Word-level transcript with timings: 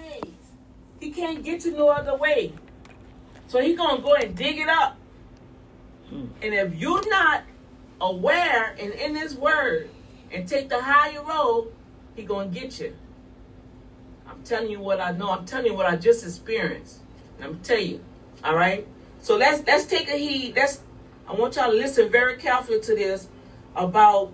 ways. 0.00 0.34
He 1.00 1.10
can't 1.10 1.42
get 1.42 1.64
you 1.64 1.72
no 1.72 1.88
other 1.88 2.16
way. 2.16 2.52
So 3.48 3.60
he 3.60 3.74
gonna 3.74 4.02
go 4.02 4.14
and 4.14 4.36
dig 4.36 4.58
it 4.58 4.68
up. 4.68 4.96
Hmm. 6.08 6.26
And 6.42 6.54
if 6.54 6.74
you're 6.74 7.08
not 7.08 7.44
aware 8.00 8.74
and 8.78 8.92
in 8.92 9.14
his 9.14 9.34
word 9.34 9.90
and 10.32 10.46
take 10.46 10.68
the 10.68 10.80
higher 10.80 11.22
road, 11.22 11.72
he 12.14 12.22
gonna 12.22 12.48
get 12.48 12.80
you. 12.80 12.94
I'm 14.28 14.42
telling 14.42 14.70
you 14.70 14.80
what 14.80 15.00
I 15.00 15.12
know. 15.12 15.30
I'm 15.30 15.44
telling 15.44 15.66
you 15.66 15.74
what 15.74 15.86
I 15.86 15.96
just 15.96 16.24
experienced. 16.24 17.00
And 17.36 17.44
I'm 17.44 17.60
telling 17.60 17.90
you. 17.90 18.00
All 18.44 18.54
right. 18.54 18.86
So 19.20 19.36
let's 19.36 19.66
let's 19.66 19.86
take 19.86 20.08
a 20.08 20.16
heed. 20.16 20.54
Let's. 20.56 20.80
I 21.28 21.34
want 21.34 21.56
y'all 21.56 21.70
to 21.70 21.76
listen 21.76 22.10
very 22.10 22.36
carefully 22.36 22.80
to 22.80 22.94
this 22.94 23.28
about 23.76 24.32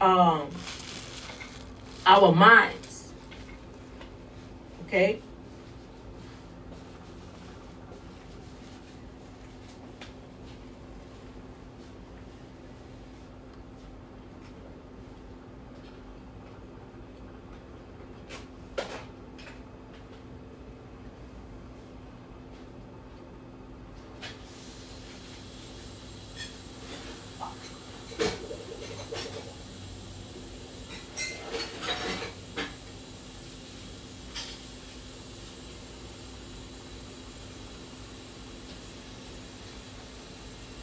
um, 0.00 0.48
our 2.06 2.32
minds. 2.32 2.91
Okay. 4.92 5.22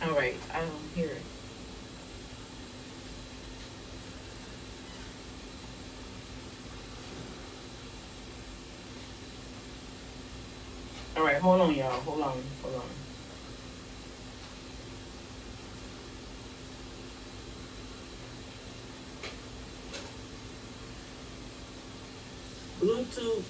All 0.02 0.14
right. 0.16 0.36
I 0.54 0.61
don't 0.61 0.89
hear 0.95 1.09
it. 1.09 1.22
All 11.16 11.23
right, 11.26 11.38
hold 11.42 11.61
on, 11.61 11.76
y'all. 11.76 12.02
Hold 12.02 12.22
on, 12.22 12.44
hold 12.64 12.76
on. 12.76 12.89
Bluetooth. 22.81 23.45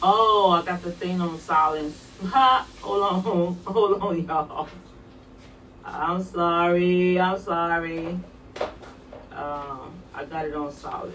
Oh, 0.00 0.50
I 0.50 0.64
got 0.64 0.82
the 0.82 0.92
thing 0.92 1.20
on 1.20 1.38
silence. 1.38 2.04
Ha! 2.24 2.66
Hold 2.80 3.02
on, 3.02 3.22
hold 3.64 4.02
on, 4.02 4.26
y'all. 4.26 4.68
I'm 5.84 6.22
sorry. 6.22 7.20
I'm 7.20 7.40
sorry. 7.40 8.18
Um, 9.30 9.92
I 10.12 10.24
got 10.28 10.46
it 10.46 10.54
on 10.54 10.72
solid. 10.72 11.12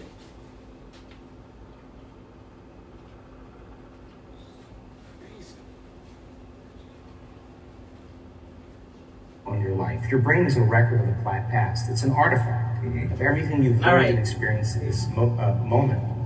on 9.46 9.60
your 9.60 9.74
life. 9.74 10.10
Your 10.10 10.20
brain 10.20 10.46
is 10.46 10.56
a 10.56 10.62
record 10.62 11.00
of 11.00 11.06
the 11.06 11.22
past. 11.22 11.90
It's 11.90 12.02
an 12.02 12.12
artifact 12.12 12.84
of 12.84 13.20
everything 13.20 13.62
you've 13.62 13.80
learned 13.80 13.84
right. 13.84 14.10
and 14.10 14.18
experienced 14.18 14.76
in 14.76 14.86
this 14.86 15.06
mo- 15.14 15.36
uh, 15.38 15.62
moment. 15.64 16.23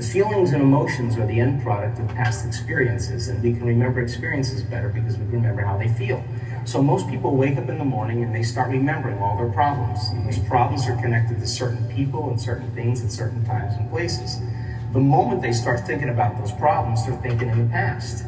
Feelings 0.00 0.52
and 0.52 0.62
emotions 0.62 1.16
are 1.16 1.26
the 1.26 1.40
end 1.40 1.62
product 1.62 1.98
of 1.98 2.06
past 2.08 2.44
experiences, 2.44 3.28
and 3.28 3.42
we 3.42 3.54
can 3.54 3.64
remember 3.64 4.02
experiences 4.02 4.62
better 4.62 4.90
because 4.90 5.16
we 5.16 5.24
remember 5.24 5.62
how 5.62 5.78
they 5.78 5.88
feel. 5.88 6.22
So 6.66 6.82
most 6.82 7.08
people 7.08 7.34
wake 7.34 7.56
up 7.56 7.70
in 7.70 7.78
the 7.78 7.84
morning 7.84 8.22
and 8.22 8.34
they 8.34 8.42
start 8.42 8.68
remembering 8.68 9.18
all 9.20 9.38
their 9.38 9.48
problems. 9.48 9.98
And 10.10 10.26
those 10.26 10.38
problems 10.40 10.86
are 10.86 10.96
connected 10.96 11.40
to 11.40 11.46
certain 11.46 11.88
people 11.88 12.28
and 12.28 12.38
certain 12.38 12.70
things 12.72 13.02
at 13.02 13.10
certain 13.10 13.42
times 13.46 13.72
and 13.76 13.88
places. 13.88 14.38
The 14.92 15.00
moment 15.00 15.40
they 15.40 15.52
start 15.52 15.86
thinking 15.86 16.10
about 16.10 16.36
those 16.36 16.52
problems, 16.52 17.06
they're 17.06 17.16
thinking 17.16 17.48
in 17.48 17.66
the 17.66 17.72
past. 17.72 18.22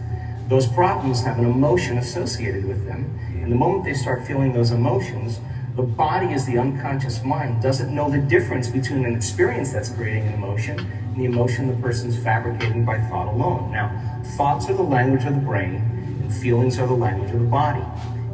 Those 0.49 0.67
problems 0.67 1.23
have 1.25 1.39
an 1.39 1.45
emotion 1.45 1.99
associated 1.99 2.65
with 2.65 2.87
them. 2.87 3.19
And 3.43 3.53
the 3.53 3.57
moment 3.57 3.85
they 3.85 3.93
start 3.93 4.27
feeling 4.27 4.55
those 4.55 4.71
emotions, 4.71 5.39
the 5.77 5.83
body 5.83 6.33
as 6.33 6.47
the 6.47 6.57
unconscious 6.57 7.23
mind 7.23 7.63
doesn't 7.63 7.95
know 7.95 8.11
the 8.11 8.19
difference 8.19 8.69
between 8.69 9.05
an 9.05 9.15
experience 9.15 9.71
that's 9.73 9.91
creating 9.91 10.29
an 10.29 10.35
emotion 10.35 11.08
the 11.19 11.25
emotion 11.25 11.67
the 11.67 11.83
person's 11.83 12.17
fabricating 12.17 12.85
by 12.85 13.01
thought 13.09 13.27
alone. 13.27 13.73
Now, 13.73 14.23
thoughts 14.37 14.71
are 14.71 14.75
the 14.75 14.83
language 14.83 15.25
of 15.25 15.35
the 15.35 15.41
brain, 15.41 15.75
and 16.23 16.33
feelings 16.33 16.79
are 16.79 16.87
the 16.87 16.95
language 16.95 17.31
of 17.33 17.41
the 17.41 17.47
body. 17.47 17.85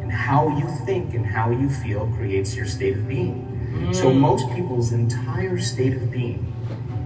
And 0.00 0.12
how 0.12 0.48
you 0.58 0.68
think 0.84 1.14
and 1.14 1.24
how 1.24 1.50
you 1.50 1.70
feel 1.70 2.06
creates 2.16 2.54
your 2.54 2.66
state 2.66 2.98
of 2.98 3.08
being. 3.08 3.50
So 3.92 4.10
mm. 4.10 4.18
most 4.18 4.48
people's 4.50 4.92
entire 4.92 5.58
state 5.58 5.94
of 5.94 6.10
being, 6.10 6.44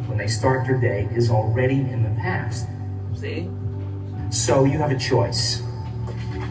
when 0.07 0.19
they 0.19 0.27
start 0.27 0.67
their 0.67 0.77
day, 0.77 1.09
is 1.15 1.31
already 1.31 1.77
in 1.77 2.03
the 2.03 2.21
past. 2.21 2.67
See? 3.15 3.49
So 4.31 4.65
you 4.65 4.79
have 4.79 4.91
a 4.91 4.99
choice. 4.99 5.63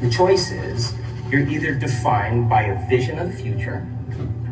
The 0.02 0.10
choice 0.10 0.52
is 0.52 0.96
you're 1.30 1.48
either 1.48 1.76
defined 1.76 2.50
by 2.50 2.64
a 2.64 2.90
vision 2.90 3.20
of 3.20 3.32
the 3.32 3.38
future 3.38 3.86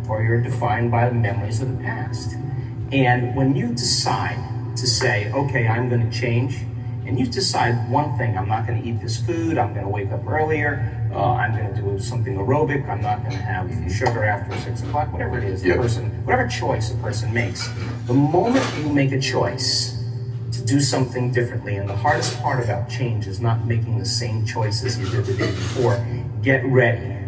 or 0.09 0.21
you're 0.21 0.41
defined 0.41 0.91
by 0.91 1.07
the 1.07 1.15
memories 1.15 1.61
of 1.61 1.75
the 1.75 1.83
past. 1.83 2.33
And 2.91 3.35
when 3.35 3.55
you 3.55 3.69
decide 3.69 4.54
to 4.77 4.87
say, 4.87 5.31
okay, 5.31 5.67
I'm 5.67 5.89
going 5.89 6.09
to 6.09 6.17
change, 6.17 6.57
and 7.05 7.19
you 7.19 7.25
decide 7.25 7.89
one 7.89 8.17
thing, 8.17 8.37
I'm 8.37 8.47
not 8.47 8.67
going 8.67 8.81
to 8.81 8.87
eat 8.87 9.01
this 9.01 9.23
food, 9.23 9.57
I'm 9.57 9.73
going 9.73 9.85
to 9.85 9.91
wake 9.91 10.11
up 10.11 10.25
earlier, 10.27 11.09
uh, 11.13 11.33
I'm 11.33 11.55
going 11.55 11.73
to 11.73 11.81
do 11.81 11.99
something 11.99 12.35
aerobic, 12.35 12.87
I'm 12.89 13.01
not 13.01 13.19
going 13.19 13.31
to 13.31 13.43
have 13.43 13.69
sugar 13.91 14.23
after 14.23 14.57
six 14.59 14.81
o'clock, 14.83 15.11
whatever 15.13 15.37
it 15.37 15.43
is, 15.43 15.61
the 15.61 15.73
person, 15.73 16.09
whatever 16.25 16.47
choice 16.47 16.91
a 16.91 16.97
person 16.97 17.33
makes. 17.33 17.69
The 18.07 18.13
moment 18.13 18.65
you 18.77 18.89
make 18.91 19.11
a 19.11 19.19
choice, 19.19 19.95
to 20.51 20.65
do 20.65 20.79
something 20.79 21.31
differently. 21.31 21.75
And 21.75 21.89
the 21.89 21.95
hardest 21.95 22.41
part 22.41 22.63
about 22.63 22.89
change 22.89 23.27
is 23.27 23.41
not 23.41 23.65
making 23.65 23.99
the 23.99 24.05
same 24.05 24.45
choices 24.45 24.97
you 24.97 25.09
did 25.09 25.25
the 25.25 25.33
day 25.33 25.51
before. 25.51 26.05
Get 26.41 26.63
ready 26.65 27.24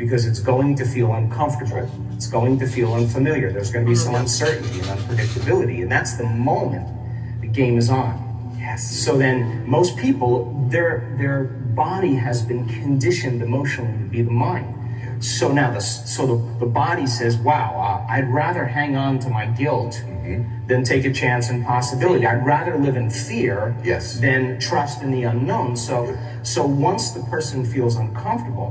because 0.00 0.24
it's 0.26 0.40
going 0.40 0.74
to 0.76 0.84
feel 0.86 1.12
uncomfortable. 1.12 1.88
It's 2.14 2.26
going 2.26 2.58
to 2.58 2.66
feel 2.66 2.94
unfamiliar. 2.94 3.52
There's 3.52 3.70
going 3.70 3.84
to 3.84 3.88
be 3.90 3.94
some 3.94 4.14
uncertainty 4.14 4.78
and 4.80 4.88
unpredictability. 4.98 5.82
And 5.82 5.92
that's 5.92 6.14
the 6.16 6.24
moment 6.24 6.88
the 7.42 7.46
game 7.46 7.76
is 7.76 7.90
on. 7.90 8.56
Yes. 8.58 8.90
So 9.04 9.18
then 9.18 9.68
most 9.68 9.96
people, 9.98 10.66
their 10.70 11.14
their 11.18 11.44
body 11.44 12.14
has 12.14 12.42
been 12.42 12.66
conditioned 12.66 13.42
emotionally 13.42 13.92
to 14.04 14.08
be 14.10 14.22
the 14.22 14.30
mind. 14.30 14.74
So 15.22 15.52
now 15.52 15.70
the 15.70 15.80
so 15.80 16.26
the, 16.26 16.58
the 16.60 16.70
body 16.84 17.06
says, 17.06 17.36
"Wow, 17.36 17.68
uh, 17.78 18.10
I'd 18.12 18.28
rather 18.32 18.64
hang 18.64 18.96
on 18.96 19.18
to 19.20 19.28
my 19.28 19.44
guilt 19.46 20.02
than 20.66 20.82
take 20.84 21.04
a 21.04 21.12
chance 21.12 21.50
and 21.50 21.64
possibility. 21.64 22.26
I'd 22.26 22.44
rather 22.46 22.78
live 22.78 22.96
in 22.96 23.10
fear 23.10 23.74
Yes. 23.84 24.18
than 24.20 24.58
trust 24.60 25.02
in 25.02 25.10
the 25.10 25.24
unknown." 25.24 25.76
So 25.76 26.16
so 26.42 26.64
once 26.64 27.10
the 27.10 27.22
person 27.24 27.66
feels 27.66 27.96
uncomfortable, 27.96 28.70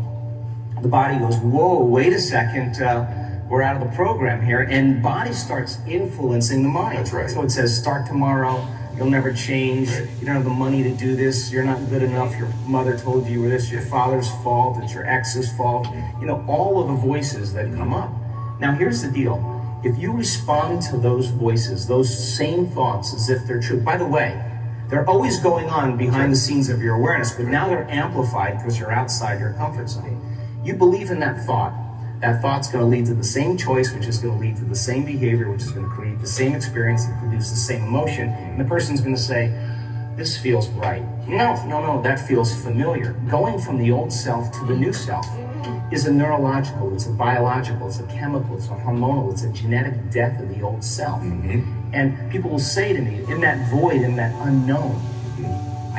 the 0.82 0.88
body 0.88 1.18
goes, 1.18 1.38
"Whoa, 1.38 1.84
wait 1.84 2.14
a 2.14 2.20
second, 2.20 2.82
uh, 2.82 3.06
we're 3.50 3.62
out 3.62 3.82
of 3.82 3.90
the 3.90 3.96
program 3.96 4.46
here," 4.46 4.62
and 4.62 5.02
body 5.02 5.34
starts 5.34 5.78
influencing 5.88 6.64
the 6.64 6.70
mind. 6.70 6.98
That's 7.00 7.14
right. 7.14 7.30
So 7.30 7.42
it 7.44 7.52
says, 7.52 7.76
"Start 7.76 8.06
tomorrow." 8.06 8.66
You'll 8.96 9.10
never 9.10 9.32
change. 9.32 9.90
You 10.20 10.26
don't 10.26 10.36
have 10.36 10.44
the 10.44 10.50
money 10.50 10.84
to 10.84 10.92
do 10.92 11.16
this. 11.16 11.54
You're 11.54 11.64
not 11.64 11.90
good 11.90 12.04
enough. 12.04 12.38
Your 12.38 12.50
mother 12.68 12.98
told 12.98 13.28
you 13.28 13.36
you 13.36 13.42
were 13.44 13.50
this. 13.50 13.72
Your 13.72 13.80
father's 13.84 14.30
fault. 14.44 14.78
It's 14.84 14.94
your 14.94 15.06
ex's 15.06 15.50
fault. 15.54 15.88
You 16.20 16.28
know, 16.28 16.44
all 16.48 16.82
of 16.82 16.90
the 16.90 16.96
voices 16.96 17.54
that 17.54 17.74
come 17.76 17.94
up. 17.94 18.12
Now, 18.60 18.74
here's 18.74 19.02
the 19.02 19.10
deal. 19.10 19.40
If 19.86 19.98
you 19.98 20.12
respond 20.12 20.82
to 20.90 20.98
those 20.98 21.28
voices, 21.28 21.88
those 21.88 22.10
same 22.38 22.68
thoughts 22.68 23.14
as 23.14 23.30
if 23.30 23.48
they're 23.48 23.62
true, 23.62 23.80
by 23.80 23.96
the 23.96 24.06
way, 24.06 24.38
they're 24.90 25.10
always 25.10 25.40
going 25.40 25.70
on 25.70 25.96
behind 25.96 26.34
the 26.34 26.36
scenes 26.36 26.68
of 26.68 26.82
your 26.82 26.96
awareness, 26.96 27.32
but 27.32 27.46
now 27.46 27.70
they're 27.70 27.90
amplified 27.90 28.58
because 28.58 28.78
you're 28.78 28.92
outside 28.92 29.40
your 29.40 29.54
comfort 29.54 29.88
zone. 29.88 30.20
You 30.70 30.76
believe 30.76 31.10
in 31.10 31.20
that 31.22 31.44
thought. 31.48 31.74
That 32.22 32.44
thought's 32.44 32.72
going 32.72 32.84
to 32.84 32.88
lead 32.88 33.08
to 33.08 33.16
the 33.16 33.24
same 33.24 33.58
choice, 33.58 33.92
which 33.92 34.06
is 34.06 34.20
going 34.20 34.36
to 34.36 34.40
lead 34.40 34.56
to 34.58 34.66
the 34.66 34.76
same 34.76 35.04
behavior, 35.04 35.50
which 35.50 35.64
is 35.64 35.72
going 35.72 35.90
to 35.90 35.92
create 35.92 36.20
the 36.20 36.28
same 36.28 36.54
experience 36.54 37.06
and 37.06 37.18
produce 37.18 37.50
the 37.50 37.56
same 37.56 37.86
emotion. 37.86 38.30
And 38.30 38.60
the 38.60 38.66
person's 38.66 39.02
going 39.02 39.16
to 39.16 39.20
say, 39.20 39.48
This 40.16 40.38
feels 40.38 40.70
right. 40.70 41.02
No, 41.28 41.56
no, 41.66 41.82
no, 41.82 42.04
that 42.04 42.20
feels 42.20 42.54
familiar. 42.62 43.14
Going 43.32 43.58
from 43.58 43.80
the 43.80 43.92
old 43.92 44.14
self 44.14 44.52
to 44.60 44.66
the 44.68 44.76
new 44.76 44.94
self 44.94 45.26
is 45.92 46.06
a 46.06 46.14
neurological, 46.14 46.94
it's 46.94 47.08
a 47.08 47.14
biological, 47.14 47.88
it's 47.88 48.00
a 48.00 48.06
chemical, 48.06 48.56
it's 48.56 48.68
a 48.68 48.76
hormonal, 48.86 49.34
it's 49.34 49.42
a 49.42 49.52
genetic 49.52 50.12
death 50.12 50.40
of 50.40 50.50
the 50.50 50.62
old 50.62 50.84
self. 50.84 51.20
Mm-hmm. 51.24 51.96
And 51.96 52.32
people 52.32 52.52
will 52.52 52.60
say 52.60 52.94
to 52.94 53.02
me, 53.02 53.24
in 53.28 53.42
that 53.42 53.72
void, 53.72 54.04
in 54.04 54.16
that 54.18 54.36
unknown, 54.48 55.02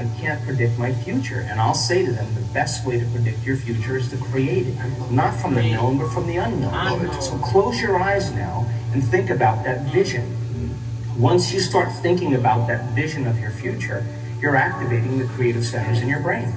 I 0.01 0.05
I 0.05 0.19
can't 0.19 0.43
predict 0.47 0.79
my 0.79 0.95
future. 0.95 1.41
And 1.41 1.61
I'll 1.61 1.75
say 1.75 2.07
to 2.07 2.11
them, 2.11 2.35
the 2.35 2.55
best 2.55 2.87
way 2.87 2.99
to 2.99 3.07
predict 3.07 3.45
your 3.45 3.57
future 3.57 3.99
is 3.99 4.09
to 4.11 4.17
create 4.17 4.67
it. 4.67 4.75
Not 5.11 5.39
from 5.39 5.55
the 5.55 5.63
known, 5.63 5.99
but 5.99 6.11
from 6.11 6.27
the 6.27 6.39
unknown. 6.39 6.73
Unknown. 6.73 7.21
So 7.21 7.37
close 7.39 7.81
your 7.83 7.99
eyes 7.99 8.33
now 8.33 8.67
and 8.95 9.05
think 9.05 9.29
about 9.29 9.63
that 9.65 9.93
vision. 9.93 10.25
Once 11.19 11.53
you 11.53 11.61
start 11.61 11.93
thinking 12.01 12.35
about 12.35 12.67
that 12.67 12.83
vision 12.93 13.27
of 13.27 13.39
your 13.39 13.51
future, 13.51 14.03
you're 14.41 14.57
activating 14.57 15.19
the 15.19 15.27
creative 15.27 15.67
centers 15.67 16.01
in 16.01 16.09
your 16.09 16.21
brain. 16.21 16.49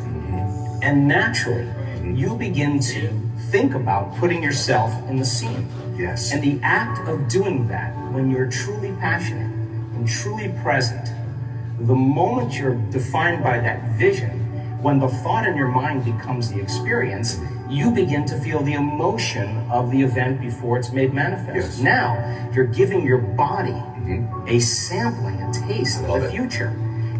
And 0.81 1.05
naturally, 1.05 1.69
you 2.01 2.37
begin 2.37 2.79
to 2.79 3.09
think 3.51 3.75
about 3.75 4.15
putting 4.15 4.41
yourself 4.41 4.91
in 5.09 5.17
the 5.17 5.25
scene. 5.25 5.67
Yes. 5.97 6.31
And 6.31 6.41
the 6.41 6.63
act 6.63 7.05
of 7.09 7.27
doing 7.27 7.67
that, 7.67 7.93
when 8.13 8.31
you're 8.31 8.49
truly 8.49 8.93
passionate 9.01 9.51
and 9.95 10.07
truly 10.07 10.53
present, 10.63 11.09
the 11.88 11.95
moment 11.95 12.57
you're 12.57 12.75
defined 12.91 13.44
by 13.44 13.59
that 13.59 13.97
vision, 13.97 14.39
when 14.81 15.00
the 15.00 15.07
thought 15.07 15.45
in 15.45 15.57
your 15.57 15.68
mind 15.68 16.06
becomes 16.06 16.51
the 16.51 16.59
experience, 16.59 17.39
you 17.69 17.91
begin 17.91 18.25
to 18.25 18.39
feel 18.39 18.62
the 18.63 18.74
emotion 18.74 19.57
of 19.69 19.91
the 19.91 20.01
event 20.01 20.39
before 20.39 20.77
it's 20.77 20.91
made 20.91 21.13
manifest. 21.13 21.56
Yes. 21.56 21.80
Now, 21.80 22.51
you're 22.53 22.68
giving 22.68 23.06
your 23.06 23.18
body 23.18 23.71
mm-hmm. 23.71 24.47
a 24.47 24.59
sampling, 24.59 25.41
a 25.41 25.51
taste 25.68 26.03
of 26.03 26.21
the 26.21 26.27
it. 26.27 26.31
future. 26.31 26.68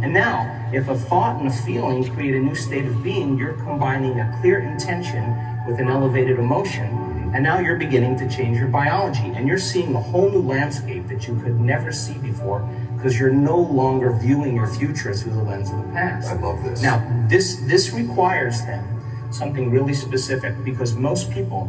And 0.02 0.14
now, 0.14 0.70
if 0.74 0.90
a 0.90 0.96
thought 0.96 1.40
and 1.40 1.48
a 1.48 1.52
feeling 1.52 2.04
create 2.14 2.36
a 2.36 2.40
new 2.40 2.56
state 2.56 2.86
of 2.86 3.02
being, 3.04 3.38
you're 3.38 3.54
combining 3.54 4.20
a 4.20 4.38
clear 4.42 4.60
intention 4.60 5.24
with 5.68 5.80
an 5.80 5.88
elevated 5.88 6.40
emotion. 6.40 6.88
Mm-hmm. 6.88 7.36
And 7.36 7.44
now 7.44 7.60
you're 7.60 7.78
beginning 7.78 8.18
to 8.20 8.30
change 8.30 8.58
your 8.58 8.68
biology. 8.68 9.32
And 9.36 9.48
you're 9.48 9.58
seeing 9.58 9.96
a 9.96 10.02
whole 10.02 10.30
new 10.30 10.42
landscape 10.42 11.08
that 11.08 11.28
you 11.28 11.40
could 11.42 11.60
never 11.60 11.92
see 11.92 12.14
before 12.16 12.70
because 13.04 13.20
you're 13.20 13.34
no 13.34 13.58
longer 13.60 14.14
viewing 14.14 14.56
your 14.56 14.66
future 14.68 15.14
through 15.14 15.34
the 15.34 15.44
lens 15.44 15.70
of 15.70 15.76
the 15.76 15.92
past. 15.92 16.30
I 16.30 16.36
love 16.40 16.64
this. 16.64 16.82
Now, 16.82 17.28
this, 17.28 17.58
this 17.68 17.92
requires 17.92 18.62
then 18.62 18.82
something 19.30 19.70
really 19.70 19.94
specific 19.94 20.54
because 20.64 20.96
most 20.96 21.30
people 21.30 21.66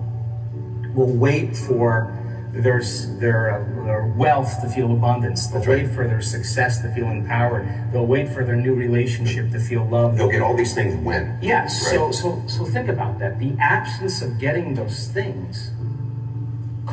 will 0.95 1.13
wait 1.13 1.57
for 1.57 2.17
their, 2.53 2.81
their, 3.19 3.67
their 3.85 4.15
wealth 4.17 4.63
to 4.63 4.69
feel 4.69 4.93
abundance. 4.93 5.49
They'll 5.49 5.67
wait 5.67 5.89
for 5.91 6.07
their 6.07 6.23
success 6.23 6.81
to 6.83 6.95
feel 6.95 7.07
empowered. 7.11 7.67
They'll 7.93 8.07
wait 8.07 8.29
for 8.29 8.45
their 8.45 8.55
new 8.55 8.75
relationship 8.75 9.51
to 9.51 9.59
feel 9.59 9.85
loved. 9.89 10.17
They'll 10.17 10.31
get 10.31 10.41
all 10.41 10.57
these 10.57 10.73
things 10.73 10.95
when. 11.05 11.37
Yes. 11.43 11.91
So, 11.91 12.05
Right. 12.07 12.15
so, 12.15 12.43
so 12.47 12.65
think 12.65 12.89
about 12.89 13.19
that. 13.19 13.41
The 13.41 13.57
absence 13.59 14.23
of 14.23 14.39
getting 14.39 14.75
those 14.75 15.09
things 15.09 15.73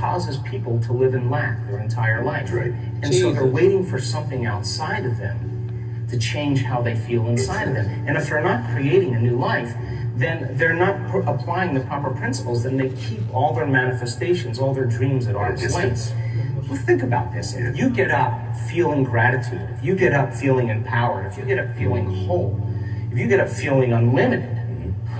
causes 0.02 0.38
people 0.38 0.80
to 0.82 0.92
live 0.92 1.14
in 1.14 1.30
lack 1.30 1.66
their 1.68 1.80
entire 1.80 2.24
life. 2.24 2.52
Right. 2.52 2.74
And 3.04 3.14
so 3.14 3.32
they're 3.32 3.46
waiting 3.46 3.86
for 3.86 4.00
something 4.02 4.48
outside 4.48 5.06
of 5.06 5.18
them 5.18 6.08
to 6.10 6.18
change 6.18 6.64
how 6.64 6.82
they 6.82 6.96
feel 6.96 7.28
inside 7.28 7.68
of 7.68 7.76
them. 7.76 7.88
And 8.08 8.18
if 8.18 8.28
they're 8.28 8.44
not 8.44 8.70
creating 8.72 9.14
a 9.14 9.22
new 9.22 9.38
life, 9.38 9.74
then 10.16 10.58
they're 10.58 10.74
not 10.74 11.10
pr- 11.10 11.20
applying 11.20 11.76
the 11.76 11.82
proper 11.82 12.10
principles. 12.12 12.64
Then 12.64 12.78
they 12.78 12.90
keep 12.90 13.22
all 13.34 13.54
their 13.54 13.68
manifestations, 13.68 14.60
all 14.60 14.74
their 14.74 14.86
dreams 14.86 15.28
at 15.28 15.36
arm's 15.36 15.74
length. 15.74 16.14
Well, 16.68 16.80
think 16.80 17.04
about 17.04 17.32
this. 17.32 17.54
If 17.56 17.78
you 17.78 17.90
get 17.90 18.12
up 18.12 18.56
feeling 18.70 19.04
gratitude, 19.04 19.70
if 19.78 19.84
you 19.84 19.96
get 19.96 20.14
up 20.14 20.34
feeling 20.34 20.70
empowered, 20.70 21.28
if 21.28 21.38
you 21.38 21.46
get 21.46 21.60
up 21.60 21.76
feeling 21.76 22.26
whole, 22.26 22.60
if 23.12 23.18
you 23.18 23.28
get 23.28 23.40
up 23.40 23.50
feeling 23.50 23.94
unlimited, 23.94 24.61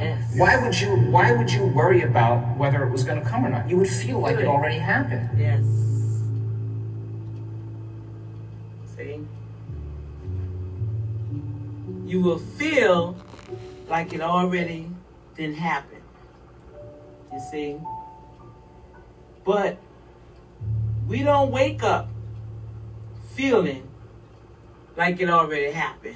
Yes. 0.02 0.34
why 0.36 0.58
would 0.58 0.80
you 0.82 0.96
why 1.12 1.32
would 1.32 1.52
you 1.52 1.64
worry 1.66 2.02
about 2.02 2.58
whether 2.58 2.84
it 2.84 2.90
was 2.90 3.04
going 3.04 3.22
to 3.22 3.28
come 3.28 3.46
or 3.46 3.50
not? 3.50 3.70
You 3.70 3.78
would 3.78 3.90
feel 3.90 4.20
like 4.20 4.38
it 4.38 4.48
already 4.48 4.80
happened. 4.80 5.30
Yes. 5.38 5.64
See? 8.96 9.26
You 12.06 12.20
will 12.20 12.40
feel 12.40 13.16
like 13.88 14.12
it 14.14 14.22
already 14.22 14.90
didn't 15.36 15.58
happen. 15.58 16.02
You 17.32 17.40
see? 17.52 17.78
But 19.46 19.78
we 21.08 21.22
don't 21.22 21.52
wake 21.52 21.84
up 21.84 22.10
feeling 23.36 23.88
like 24.98 25.20
it 25.20 25.30
already 25.30 25.72
happened. 25.72 26.16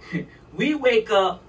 we 0.56 0.74
wake 0.76 1.10
up 1.10 1.42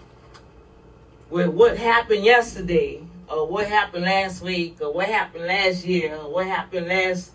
with 1.29 1.49
what 1.49 1.77
happened 1.77 2.23
yesterday, 2.23 3.03
or 3.29 3.47
what 3.47 3.67
happened 3.67 4.05
last 4.05 4.41
week, 4.41 4.77
or 4.81 4.93
what 4.93 5.07
happened 5.07 5.45
last 5.45 5.85
year, 5.85 6.15
or 6.15 6.31
what 6.31 6.47
happened 6.47 6.87
last 6.87 7.31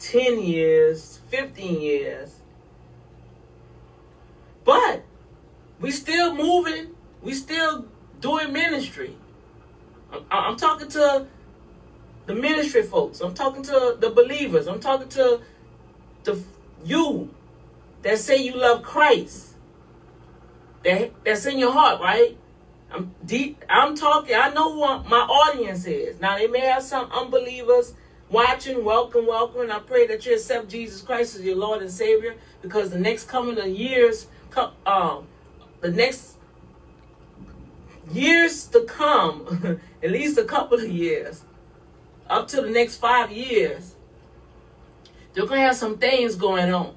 10 0.00 0.42
years, 0.42 1.20
15 1.28 1.80
years. 1.80 2.40
But 4.64 5.04
we 5.80 5.90
still 5.90 6.34
moving, 6.34 6.94
we 7.22 7.34
still 7.34 7.86
doing 8.20 8.52
ministry. 8.52 9.16
I'm, 10.12 10.24
I'm 10.30 10.56
talking 10.56 10.88
to 10.88 11.26
the 12.26 12.34
ministry 12.34 12.82
folks, 12.82 13.20
I'm 13.20 13.34
talking 13.34 13.62
to 13.62 13.96
the 13.98 14.10
believers, 14.10 14.66
I'm 14.66 14.80
talking 14.80 15.08
to 15.10 15.40
the 16.24 16.42
you 16.84 17.34
that 18.02 18.18
say 18.18 18.36
you 18.36 18.54
love 18.56 18.82
Christ. 18.82 19.54
That, 20.84 21.12
that's 21.24 21.46
in 21.46 21.58
your 21.58 21.72
heart, 21.72 22.00
right? 22.00 22.36
I'm 22.90 23.14
deep. 23.24 23.64
I'm 23.68 23.94
talking. 23.96 24.34
I 24.34 24.50
know 24.50 24.72
who 24.72 25.08
my 25.08 25.18
audience 25.18 25.86
is. 25.86 26.20
Now 26.20 26.38
they 26.38 26.46
may 26.46 26.60
have 26.60 26.82
some 26.82 27.10
unbelievers 27.12 27.94
watching. 28.30 28.84
Welcome, 28.84 29.26
welcome. 29.26 29.62
And 29.62 29.72
I 29.72 29.78
pray 29.80 30.06
that 30.06 30.24
you 30.24 30.34
accept 30.34 30.68
Jesus 30.68 31.02
Christ 31.02 31.36
as 31.36 31.42
your 31.42 31.56
Lord 31.56 31.82
and 31.82 31.90
Savior, 31.90 32.36
because 32.62 32.90
the 32.90 32.98
next 32.98 33.28
coming 33.28 33.58
of 33.58 33.66
years, 33.66 34.26
um, 34.86 35.26
the 35.80 35.90
next 35.90 36.36
years 38.10 38.66
to 38.68 38.84
come, 38.84 39.80
at 40.02 40.10
least 40.10 40.38
a 40.38 40.44
couple 40.44 40.78
of 40.78 40.88
years, 40.88 41.42
up 42.28 42.48
to 42.48 42.62
the 42.62 42.70
next 42.70 42.96
five 42.96 43.30
years, 43.30 43.94
they're 45.34 45.46
gonna 45.46 45.60
have 45.60 45.76
some 45.76 45.98
things 45.98 46.36
going 46.36 46.72
on, 46.72 46.94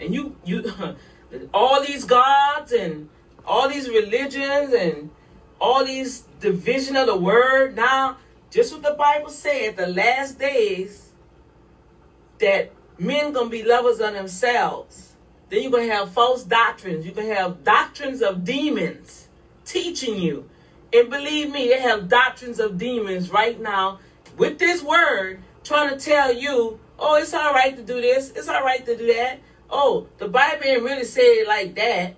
and 0.00 0.14
you, 0.14 0.36
you, 0.44 0.72
all 1.54 1.84
these 1.84 2.04
gods 2.04 2.72
and 2.72 3.08
all 3.46 3.68
these 3.68 3.88
religions 3.88 4.72
and 4.72 5.10
all 5.60 5.84
these 5.84 6.22
division 6.40 6.96
of 6.96 7.06
the 7.06 7.16
word. 7.16 7.76
Now, 7.76 8.18
just 8.50 8.72
what 8.72 8.82
the 8.82 8.94
Bible 8.98 9.30
said, 9.30 9.76
the 9.76 9.86
last 9.86 10.38
days, 10.38 11.10
that 12.38 12.72
men 12.98 13.32
gonna 13.32 13.48
be 13.48 13.62
lovers 13.62 14.00
of 14.00 14.14
themselves. 14.14 15.14
Then 15.48 15.62
you're 15.62 15.70
gonna 15.70 15.92
have 15.92 16.10
false 16.10 16.42
doctrines. 16.42 17.04
You're 17.06 17.14
gonna 17.14 17.34
have 17.34 17.64
doctrines 17.64 18.22
of 18.22 18.44
demons 18.44 19.28
teaching 19.64 20.18
you. 20.18 20.48
And 20.92 21.10
believe 21.10 21.50
me, 21.50 21.68
they 21.68 21.80
have 21.80 22.08
doctrines 22.08 22.58
of 22.58 22.78
demons 22.78 23.30
right 23.30 23.60
now 23.60 24.00
with 24.36 24.58
this 24.58 24.82
word 24.82 25.42
trying 25.64 25.90
to 25.90 25.98
tell 25.98 26.32
you, 26.32 26.78
oh, 26.98 27.16
it's 27.16 27.34
all 27.34 27.52
right 27.52 27.76
to 27.76 27.82
do 27.82 28.00
this, 28.00 28.30
it's 28.30 28.48
all 28.48 28.62
right 28.62 28.84
to 28.86 28.96
do 28.96 29.06
that. 29.14 29.40
Oh, 29.68 30.06
the 30.18 30.28
Bible 30.28 30.62
didn't 30.62 30.84
really 30.84 31.04
say 31.04 31.40
it 31.40 31.48
like 31.48 31.74
that. 31.74 32.14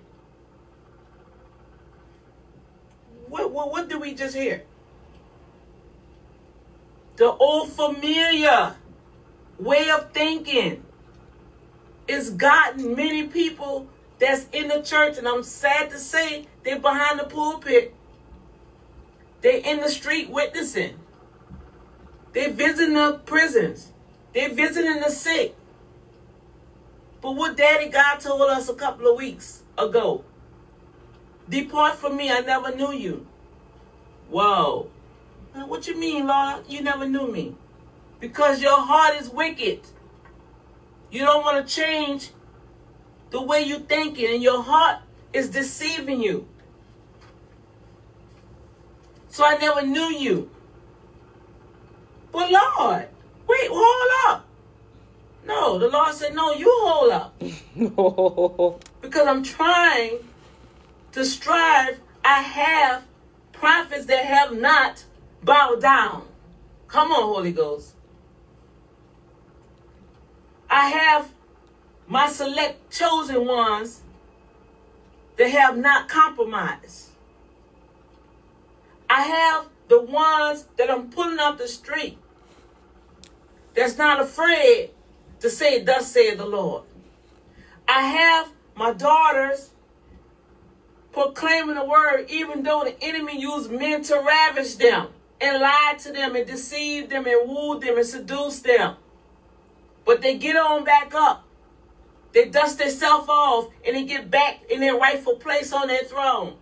What, 3.29 3.51
what, 3.51 3.71
what 3.71 3.87
did 3.87 4.01
we 4.01 4.13
just 4.13 4.35
hear? 4.35 4.63
The 7.17 7.31
old 7.31 7.69
familiar 7.71 8.75
way 9.59 9.89
of 9.91 10.11
thinking 10.11 10.83
it's 12.07 12.31
gotten 12.31 12.95
many 12.95 13.27
people 13.27 13.87
that's 14.17 14.47
in 14.51 14.67
the 14.67 14.81
church, 14.81 15.17
and 15.17 15.27
I'm 15.27 15.43
sad 15.43 15.91
to 15.91 15.99
say 15.99 16.47
they're 16.63 16.79
behind 16.79 17.19
the 17.19 17.25
pulpit. 17.25 17.93
They're 19.41 19.61
in 19.63 19.79
the 19.79 19.89
street 19.89 20.29
witnessing. 20.29 20.95
They're 22.33 22.51
visiting 22.51 22.95
the 22.95 23.21
prisons. 23.25 23.91
They're 24.33 24.53
visiting 24.53 25.01
the 25.01 25.09
sick. 25.09 25.55
But 27.21 27.31
what 27.31 27.57
Daddy 27.57 27.89
God 27.89 28.19
told 28.19 28.41
us 28.41 28.69
a 28.69 28.73
couple 28.73 29.07
of 29.07 29.17
weeks 29.17 29.63
ago 29.77 30.23
Depart 31.49 31.95
from 31.95 32.15
me, 32.15 32.31
I 32.31 32.41
never 32.41 32.75
knew 32.75 32.91
you. 32.91 33.25
Whoa. 34.29 34.89
What 35.53 35.87
you 35.87 35.97
mean, 35.97 36.27
Lord? 36.27 36.63
You 36.67 36.81
never 36.81 37.07
knew 37.07 37.31
me. 37.31 37.55
Because 38.19 38.61
your 38.61 38.79
heart 38.79 39.19
is 39.19 39.29
wicked. 39.29 39.81
You 41.09 41.21
don't 41.21 41.43
want 41.43 41.67
to 41.67 41.73
change 41.73 42.29
the 43.31 43.41
way 43.41 43.63
you 43.63 43.79
thinking, 43.79 44.33
and 44.33 44.43
your 44.43 44.61
heart 44.61 44.99
is 45.33 45.49
deceiving 45.49 46.21
you. 46.21 46.47
So 49.29 49.43
I 49.43 49.57
never 49.57 49.81
knew 49.81 50.11
you. 50.13 50.49
But 52.31 52.51
Lord, 52.51 53.07
wait, 53.47 53.69
hold 53.71 54.11
up. 54.27 54.45
No, 55.45 55.79
the 55.79 55.87
Lord 55.87 56.13
said, 56.13 56.35
no, 56.35 56.53
you 56.53 56.71
hold 56.83 57.11
up. 57.11 57.41
Because 59.01 59.27
I'm 59.27 59.41
trying 59.43 60.19
to 61.13 61.25
strive. 61.25 61.99
I 62.23 62.41
have 62.41 63.05
prophets 63.51 64.05
that 64.05 64.25
have 64.25 64.57
not 64.57 65.03
bowed 65.43 65.81
down. 65.81 66.27
Come 66.87 67.11
on, 67.11 67.33
Holy 67.33 67.51
Ghost. 67.51 67.93
I 70.69 70.89
have 70.89 71.31
my 72.07 72.27
select 72.27 72.91
chosen 72.91 73.45
ones 73.45 74.01
that 75.37 75.49
have 75.49 75.77
not 75.77 76.09
compromised. 76.09 77.09
I 79.09 79.21
have 79.21 79.67
the 79.87 80.01
ones 80.01 80.65
that 80.77 80.91
I'm 80.91 81.09
pulling 81.09 81.39
off 81.39 81.57
the 81.57 81.67
street 81.67 82.17
that's 83.73 83.97
not 83.97 84.21
afraid 84.21 84.91
to 85.39 85.49
say, 85.49 85.83
Thus 85.83 86.11
saith 86.11 86.37
the 86.37 86.45
Lord. 86.45 86.83
I 87.87 88.01
have 88.01 88.51
my 88.75 88.93
daughters 88.93 89.71
proclaiming 91.11 91.75
the 91.75 91.85
word, 91.85 92.25
even 92.29 92.63
though 92.63 92.83
the 92.83 92.95
enemy 93.03 93.39
used 93.39 93.71
men 93.71 94.03
to 94.03 94.15
ravish 94.15 94.75
them 94.75 95.07
and 95.41 95.61
lie 95.61 95.95
to 95.99 96.11
them 96.11 96.35
and 96.35 96.45
deceive 96.45 97.09
them 97.09 97.25
and 97.25 97.49
woo 97.49 97.79
them 97.79 97.97
and 97.97 98.05
seduce 98.05 98.59
them. 98.59 98.95
But 100.05 100.21
they 100.21 100.37
get 100.37 100.55
on 100.55 100.83
back 100.83 101.13
up. 101.13 101.45
They 102.33 102.49
dust 102.49 102.77
themselves 102.77 103.27
off 103.27 103.69
and 103.85 103.95
they 103.95 104.05
get 104.05 104.29
back 104.29 104.61
in 104.69 104.81
their 104.81 104.95
rightful 104.95 105.35
place 105.35 105.73
on 105.73 105.87
their 105.87 106.03
throne. 106.03 106.55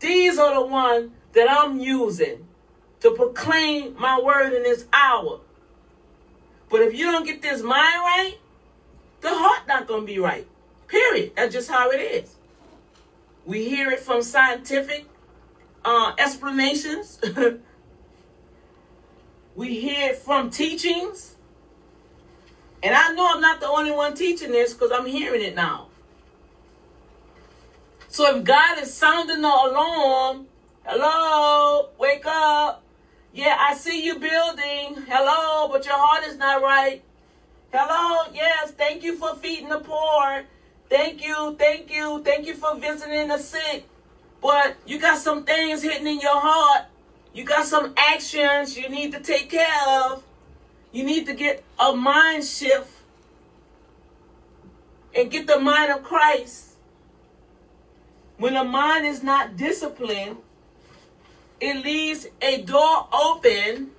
These 0.00 0.38
are 0.38 0.54
the 0.54 0.66
ones 0.66 1.12
that 1.32 1.48
I'm 1.50 1.78
using 1.78 2.46
to 3.00 3.10
proclaim 3.12 3.96
my 3.98 4.20
word 4.20 4.52
in 4.52 4.62
this 4.62 4.86
hour. 4.92 5.40
But 6.68 6.82
if 6.82 6.94
you 6.94 7.10
don't 7.10 7.24
get 7.24 7.42
this 7.42 7.62
mind 7.62 7.72
right, 7.72 8.34
the 9.20 9.28
heart 9.30 9.66
not 9.68 9.86
to 9.88 10.02
be 10.02 10.18
right. 10.18 10.46
Period. 10.88 11.32
That's 11.36 11.52
just 11.52 11.70
how 11.70 11.90
it 11.90 11.98
is. 11.98 12.33
We 13.46 13.68
hear 13.68 13.90
it 13.90 14.00
from 14.00 14.22
scientific 14.22 15.06
uh, 15.84 16.12
explanations. 16.18 17.20
we 19.54 19.80
hear 19.80 20.10
it 20.10 20.16
from 20.16 20.50
teachings. 20.50 21.36
And 22.82 22.94
I 22.94 23.12
know 23.12 23.34
I'm 23.34 23.40
not 23.40 23.60
the 23.60 23.68
only 23.68 23.90
one 23.90 24.14
teaching 24.14 24.52
this 24.52 24.72
because 24.72 24.92
I'm 24.92 25.06
hearing 25.06 25.42
it 25.42 25.54
now. 25.54 25.88
So 28.08 28.36
if 28.36 28.44
God 28.44 28.78
is 28.78 28.92
sounding 28.92 29.40
the 29.40 29.48
alarm, 29.48 30.46
hello, 30.84 31.88
wake 31.98 32.26
up. 32.26 32.82
Yeah, 33.32 33.56
I 33.58 33.74
see 33.74 34.04
you 34.04 34.18
building. 34.18 35.04
Hello, 35.08 35.68
but 35.68 35.84
your 35.84 35.98
heart 35.98 36.24
is 36.24 36.36
not 36.36 36.62
right. 36.62 37.02
Hello, 37.72 38.30
yes, 38.32 38.70
thank 38.70 39.02
you 39.02 39.16
for 39.16 39.34
feeding 39.34 39.68
the 39.68 39.80
poor. 39.80 40.44
Thank 40.88 41.24
you, 41.24 41.56
thank 41.58 41.90
you, 41.90 42.22
thank 42.22 42.46
you 42.46 42.54
for 42.54 42.76
visiting 42.76 43.28
the 43.28 43.38
sick. 43.38 43.88
But 44.40 44.76
you 44.86 44.98
got 44.98 45.18
some 45.18 45.44
things 45.44 45.82
hitting 45.82 46.06
in 46.06 46.20
your 46.20 46.38
heart. 46.38 46.86
You 47.32 47.44
got 47.44 47.66
some 47.66 47.94
actions 47.96 48.76
you 48.76 48.88
need 48.88 49.12
to 49.12 49.20
take 49.20 49.50
care 49.50 49.88
of. 50.04 50.22
You 50.92 51.02
need 51.02 51.26
to 51.26 51.34
get 51.34 51.64
a 51.78 51.96
mind 51.96 52.44
shift 52.44 52.90
and 55.14 55.30
get 55.30 55.46
the 55.46 55.58
mind 55.58 55.90
of 55.90 56.02
Christ. 56.04 56.74
When 58.36 58.54
the 58.54 58.64
mind 58.64 59.06
is 59.06 59.22
not 59.22 59.56
disciplined, 59.56 60.36
it 61.60 61.84
leaves 61.84 62.26
a 62.42 62.62
door 62.62 63.08
open 63.12 63.90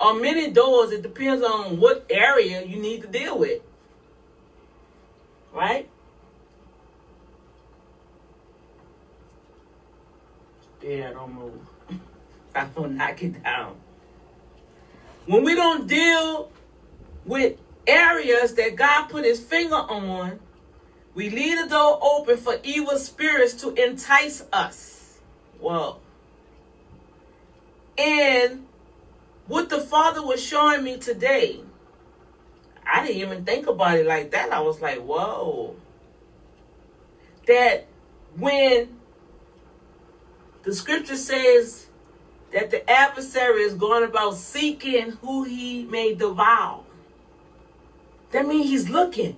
or 0.00 0.14
many 0.14 0.50
doors. 0.50 0.92
It 0.92 1.02
depends 1.02 1.42
on 1.42 1.80
what 1.80 2.06
area 2.08 2.64
you 2.64 2.76
need 2.76 3.02
to 3.02 3.08
deal 3.08 3.38
with. 3.38 3.62
Right? 5.52 5.88
Yeah, 10.82 11.12
don't 11.12 11.32
move. 11.34 11.60
I 12.54 12.66
will 12.74 12.88
knock 12.88 13.22
it 13.22 13.42
down. 13.42 13.76
When 15.26 15.44
we 15.44 15.54
don't 15.54 15.86
deal 15.86 16.50
with 17.24 17.58
areas 17.86 18.54
that 18.54 18.74
God 18.76 19.08
put 19.08 19.24
his 19.24 19.40
finger 19.40 19.76
on, 19.76 20.40
we 21.14 21.30
leave 21.30 21.58
the 21.62 21.68
door 21.68 21.98
open 22.02 22.36
for 22.36 22.58
evil 22.64 22.98
spirits 22.98 23.54
to 23.62 23.72
entice 23.74 24.44
us. 24.52 25.18
Whoa. 25.60 25.98
And 27.96 28.66
what 29.46 29.68
the 29.68 29.80
Father 29.80 30.24
was 30.26 30.42
showing 30.42 30.82
me 30.82 30.96
today, 30.96 31.60
I 32.84 33.06
didn't 33.06 33.20
even 33.20 33.44
think 33.44 33.68
about 33.68 33.98
it 33.98 34.06
like 34.06 34.32
that. 34.32 34.52
I 34.52 34.60
was 34.60 34.80
like, 34.80 34.98
whoa. 34.98 35.76
That 37.46 37.86
when 38.36 38.88
the 40.64 40.74
scripture 40.74 41.16
says 41.16 41.86
that 42.52 42.70
the 42.70 42.88
adversary 42.90 43.62
is 43.62 43.74
going 43.74 44.04
about 44.04 44.36
seeking 44.36 45.12
who 45.22 45.44
he 45.44 45.84
may 45.84 46.14
devour. 46.14 46.82
That 48.30 48.46
means 48.46 48.70
he's 48.70 48.88
looking. 48.88 49.36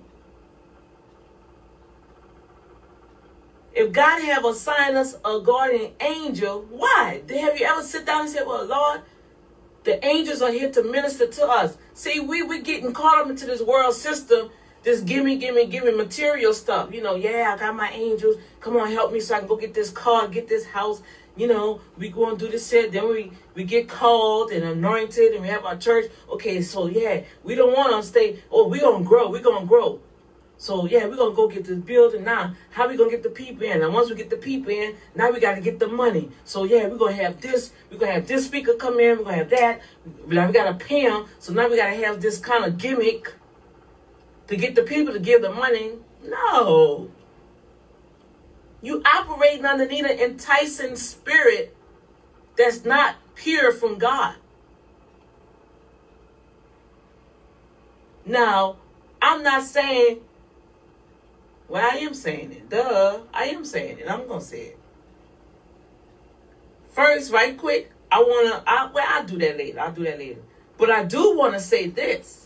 If 3.73 3.91
God 3.91 4.21
have 4.21 4.45
assigned 4.45 4.95
us 4.95 5.17
a 5.25 5.39
guardian 5.41 5.91
angel, 5.99 6.65
why? 6.69 7.21
Have 7.29 7.59
you 7.59 7.65
ever 7.65 7.83
sit 7.83 8.05
down 8.05 8.21
and 8.21 8.29
said, 8.29 8.47
well, 8.47 8.65
Lord, 8.65 9.01
the 9.85 10.03
angels 10.03 10.41
are 10.41 10.51
here 10.51 10.71
to 10.71 10.83
minister 10.83 11.27
to 11.27 11.47
us. 11.47 11.77
See, 11.93 12.19
we 12.19 12.41
we 12.41 12.61
getting 12.61 12.91
caught 12.91 13.23
up 13.23 13.29
into 13.29 13.45
this 13.45 13.61
world 13.61 13.93
system 13.93 14.49
this 14.85 15.01
gimme, 15.01 15.35
gimme, 15.37 15.65
gimme 15.65 15.91
material 15.91 16.53
stuff. 16.53 16.93
You 16.93 17.01
know, 17.01 17.15
yeah, 17.15 17.53
I 17.55 17.59
got 17.59 17.75
my 17.75 17.89
angels. 17.89 18.37
Come 18.61 18.77
on, 18.77 18.91
help 18.91 19.11
me 19.11 19.19
so 19.19 19.35
I 19.35 19.39
can 19.39 19.47
go 19.47 19.57
get 19.57 19.73
this 19.73 19.89
car, 19.89 20.27
get 20.27 20.47
this 20.47 20.67
house. 20.67 21.01
You 21.35 21.47
know, 21.47 21.81
we 21.97 22.09
go 22.09 22.29
and 22.29 22.37
do 22.37 22.47
this 22.47 22.67
set. 22.67 22.91
Then 22.91 23.09
we, 23.09 23.31
we 23.55 23.63
get 23.63 23.89
called 23.89 24.51
and 24.51 24.63
anointed 24.63 25.33
and 25.33 25.41
we 25.41 25.47
have 25.49 25.65
our 25.65 25.75
church. 25.75 26.05
Okay, 26.29 26.61
so 26.61 26.85
yeah, 26.85 27.23
we 27.43 27.55
don't 27.55 27.75
want 27.75 27.91
to 27.93 28.07
stay. 28.07 28.43
Oh, 28.51 28.67
we 28.67 28.79
going 28.79 29.01
to 29.01 29.09
grow. 29.09 29.29
we 29.29 29.41
going 29.41 29.63
to 29.63 29.67
grow. 29.67 29.99
So 30.57 30.85
yeah, 30.85 31.07
we're 31.07 31.15
to 31.15 31.35
go 31.35 31.47
get 31.47 31.65
this 31.65 31.79
building 31.79 32.23
now. 32.23 32.53
How 32.69 32.87
we 32.87 32.95
to 32.95 33.09
get 33.09 33.23
the 33.23 33.29
people 33.29 33.63
in? 33.63 33.81
And 33.81 33.91
once 33.91 34.09
we 34.09 34.15
get 34.15 34.29
the 34.29 34.37
people 34.37 34.71
in, 34.71 34.95
now 35.15 35.31
we 35.31 35.39
got 35.39 35.55
to 35.55 35.61
get 35.61 35.79
the 35.79 35.87
money. 35.87 36.29
So 36.45 36.63
yeah, 36.63 36.87
we're 36.87 36.97
to 37.09 37.11
have 37.11 37.41
this. 37.41 37.73
We're 37.91 37.97
to 37.97 38.05
have 38.05 38.27
this 38.27 38.45
speaker 38.45 38.75
come 38.75 38.99
in. 38.99 39.17
We're 39.17 39.25
to 39.25 39.33
have 39.33 39.49
that. 39.49 39.81
Now 40.27 40.45
we 40.45 40.53
got 40.53 40.77
to 40.77 40.85
pay 40.85 41.09
them. 41.09 41.25
So 41.39 41.53
now 41.53 41.67
we 41.67 41.75
got 41.75 41.89
to 41.89 42.05
have 42.05 42.21
this 42.21 42.37
kind 42.37 42.63
of 42.63 42.77
gimmick 42.77 43.33
to 44.47 44.55
get 44.55 44.75
the 44.75 44.83
people 44.83 45.13
to 45.13 45.19
give 45.19 45.41
the 45.41 45.51
money. 45.51 45.93
No. 46.23 47.09
You 48.81 49.01
operating 49.03 49.65
underneath 49.65 50.05
an 50.05 50.19
enticing 50.19 50.95
spirit 50.95 51.75
that's 52.57 52.85
not 52.85 53.15
pure 53.35 53.71
from 53.71 53.97
God. 53.97 54.35
Now, 58.25 58.77
I'm 59.21 59.43
not 59.43 59.63
saying, 59.63 60.19
well, 61.67 61.83
I 61.83 61.97
am 61.97 62.13
saying 62.13 62.51
it. 62.51 62.69
Duh, 62.69 63.19
I 63.33 63.45
am 63.45 63.65
saying 63.65 63.99
it. 63.99 64.09
I'm 64.09 64.27
going 64.27 64.39
to 64.39 64.45
say 64.45 64.61
it. 64.61 64.79
First, 66.91 67.31
right 67.31 67.57
quick, 67.57 67.91
I 68.11 68.19
want 68.19 68.53
to, 68.53 68.69
I, 68.69 68.89
well, 68.91 69.05
I'll 69.07 69.25
do 69.25 69.37
that 69.39 69.57
later. 69.57 69.79
I'll 69.79 69.91
do 69.91 70.03
that 70.05 70.17
later. 70.17 70.41
But 70.77 70.91
I 70.91 71.03
do 71.03 71.35
want 71.37 71.53
to 71.53 71.59
say 71.59 71.87
this. 71.87 72.44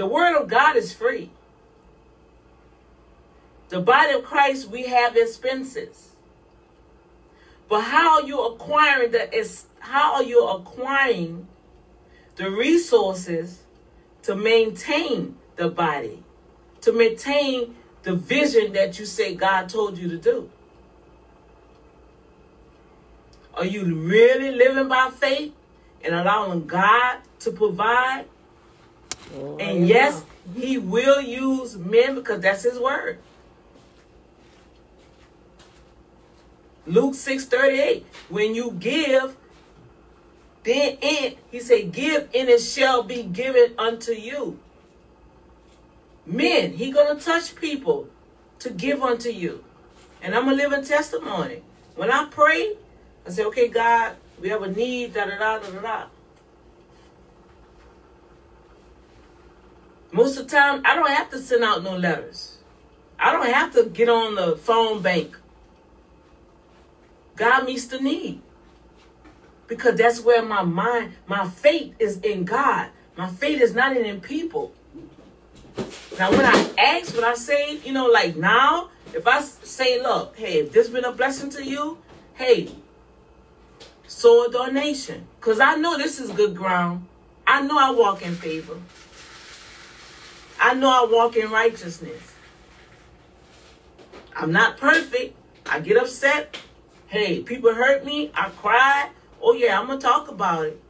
The 0.00 0.06
word 0.06 0.34
of 0.40 0.48
God 0.48 0.76
is 0.76 0.94
free. 0.94 1.28
The 3.68 3.82
body 3.82 4.14
of 4.14 4.24
Christ, 4.24 4.70
we 4.70 4.84
have 4.84 5.14
expenses. 5.14 6.12
But 7.68 7.82
how 7.82 8.14
are 8.14 8.26
you 8.26 8.40
acquiring 8.40 9.10
the 9.10 9.58
how 9.80 10.14
are 10.14 10.22
you 10.22 10.48
acquiring 10.48 11.48
the 12.36 12.50
resources 12.50 13.64
to 14.22 14.34
maintain 14.34 15.36
the 15.56 15.68
body, 15.68 16.22
to 16.80 16.94
maintain 16.94 17.76
the 18.02 18.14
vision 18.14 18.72
that 18.72 18.98
you 18.98 19.04
say 19.04 19.34
God 19.34 19.68
told 19.68 19.98
you 19.98 20.08
to 20.08 20.16
do? 20.16 20.48
Are 23.52 23.66
you 23.66 23.84
really 23.94 24.50
living 24.50 24.88
by 24.88 25.10
faith 25.10 25.52
and 26.02 26.14
allowing 26.14 26.66
God 26.66 27.18
to 27.40 27.50
provide 27.50 28.24
Oh, 29.36 29.56
and 29.58 29.86
yes, 29.86 30.24
he 30.54 30.78
will 30.78 31.20
use 31.20 31.76
men 31.76 32.14
because 32.14 32.40
that's 32.40 32.62
his 32.62 32.78
word. 32.78 33.18
Luke 36.86 37.14
6 37.14 37.44
38. 37.44 38.06
When 38.28 38.54
you 38.54 38.72
give, 38.72 39.36
then 40.64 40.98
it, 41.00 41.38
he 41.50 41.60
said, 41.60 41.92
give 41.92 42.28
and 42.34 42.48
it 42.48 42.60
shall 42.60 43.02
be 43.02 43.22
given 43.22 43.74
unto 43.78 44.12
you. 44.12 44.58
Men, 46.26 46.72
he 46.72 46.90
gonna 46.90 47.18
touch 47.18 47.54
people 47.54 48.08
to 48.60 48.70
give 48.70 49.02
unto 49.02 49.30
you. 49.30 49.64
And 50.22 50.34
I'm 50.34 50.48
a 50.48 50.52
living 50.52 50.84
testimony. 50.84 51.62
When 51.94 52.10
I 52.10 52.26
pray, 52.26 52.74
I 53.26 53.30
say, 53.30 53.44
okay, 53.44 53.68
God, 53.68 54.16
we 54.40 54.48
have 54.48 54.62
a 54.62 54.70
need, 54.70 55.14
da 55.14 55.24
da 55.26 55.38
da 55.38 55.58
da 55.58 55.80
da 55.80 56.06
Most 60.12 60.36
of 60.38 60.48
the 60.48 60.56
time, 60.56 60.82
I 60.84 60.96
don't 60.96 61.10
have 61.10 61.30
to 61.30 61.38
send 61.38 61.62
out 61.62 61.84
no 61.84 61.96
letters. 61.96 62.58
I 63.18 63.32
don't 63.32 63.46
have 63.46 63.72
to 63.74 63.84
get 63.84 64.08
on 64.08 64.34
the 64.34 64.56
phone 64.56 65.02
bank. 65.02 65.36
God 67.36 67.64
meets 67.64 67.86
the 67.86 68.00
need. 68.00 68.40
Because 69.66 69.96
that's 69.96 70.20
where 70.20 70.42
my 70.42 70.62
mind, 70.62 71.12
my 71.26 71.48
faith 71.48 71.94
is 71.98 72.18
in 72.18 72.44
God. 72.44 72.88
My 73.16 73.28
faith 73.28 73.60
is 73.60 73.74
not 73.74 73.96
in 73.96 74.20
people. 74.20 74.72
Now, 76.18 76.30
when 76.32 76.44
I 76.44 76.70
ask, 76.76 77.14
when 77.14 77.24
I 77.24 77.34
say, 77.34 77.78
you 77.84 77.92
know, 77.92 78.06
like 78.06 78.36
now, 78.36 78.88
if 79.14 79.26
I 79.26 79.40
say, 79.40 80.02
look, 80.02 80.36
hey, 80.36 80.58
if 80.60 80.72
this 80.72 80.88
been 80.88 81.04
a 81.04 81.12
blessing 81.12 81.50
to 81.50 81.64
you, 81.64 81.98
hey, 82.34 82.70
sow 84.06 84.46
a 84.46 84.50
donation. 84.50 85.26
Because 85.38 85.60
I 85.60 85.76
know 85.76 85.96
this 85.96 86.18
is 86.18 86.30
good 86.30 86.56
ground. 86.56 87.06
I 87.46 87.62
know 87.62 87.78
I 87.78 87.90
walk 87.90 88.22
in 88.22 88.34
favor. 88.34 88.78
I 90.60 90.74
know 90.74 90.90
I 90.90 91.10
walk 91.10 91.36
in 91.36 91.50
righteousness. 91.50 92.34
I'm 94.36 94.52
not 94.52 94.76
perfect. 94.76 95.34
I 95.64 95.80
get 95.80 95.96
upset. 95.96 96.58
Hey, 97.06 97.42
people 97.42 97.74
hurt 97.74 98.04
me. 98.04 98.30
I 98.34 98.50
cry. 98.50 99.08
Oh, 99.40 99.54
yeah, 99.54 99.80
I'm 99.80 99.86
going 99.86 99.98
to 99.98 100.06
talk 100.06 100.28
about 100.28 100.66
it. 100.66 100.80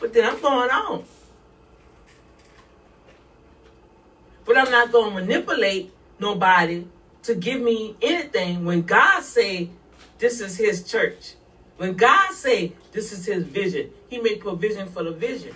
But 0.00 0.14
then 0.14 0.24
I'm 0.24 0.40
going 0.40 0.70
on. 0.70 1.04
But 4.46 4.56
I'm 4.56 4.70
not 4.70 4.92
going 4.92 5.14
to 5.14 5.20
manipulate 5.20 5.92
nobody 6.18 6.86
to 7.24 7.34
give 7.34 7.60
me 7.60 7.96
anything 8.00 8.64
when 8.64 8.82
God 8.82 9.22
say 9.22 9.68
this 10.18 10.40
is 10.40 10.56
his 10.56 10.90
church. 10.90 11.34
When 11.76 11.94
God 11.94 12.32
say 12.32 12.72
this 12.92 13.12
is 13.12 13.26
his 13.26 13.44
vision, 13.44 13.90
he 14.08 14.18
made 14.18 14.40
provision 14.40 14.88
for 14.88 15.02
the 15.02 15.12
vision. 15.12 15.54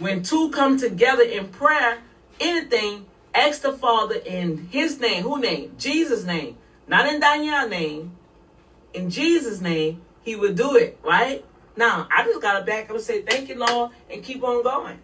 When 0.00 0.22
two 0.22 0.50
come 0.50 0.78
together 0.78 1.22
in 1.22 1.48
prayer, 1.48 1.98
anything, 2.40 3.04
ask 3.34 3.60
the 3.60 3.72
Father 3.72 4.16
in 4.16 4.68
his 4.72 4.98
name. 4.98 5.22
Who 5.22 5.38
name? 5.38 5.76
Jesus' 5.78 6.24
name. 6.24 6.56
Not 6.88 7.06
in 7.06 7.20
Daniel's 7.20 7.70
name. 7.70 8.16
In 8.94 9.10
Jesus' 9.10 9.60
name, 9.60 10.00
he 10.22 10.34
would 10.34 10.56
do 10.56 10.74
it, 10.74 10.98
right? 11.04 11.44
Now, 11.76 12.08
I 12.10 12.24
just 12.24 12.40
got 12.40 12.58
to 12.58 12.64
back 12.64 12.90
up 12.90 12.96
and 12.96 13.04
say, 13.04 13.20
thank 13.20 13.50
you, 13.50 13.56
Lord, 13.56 13.92
and 14.10 14.24
keep 14.24 14.42
on 14.42 14.62
going. 14.62 14.98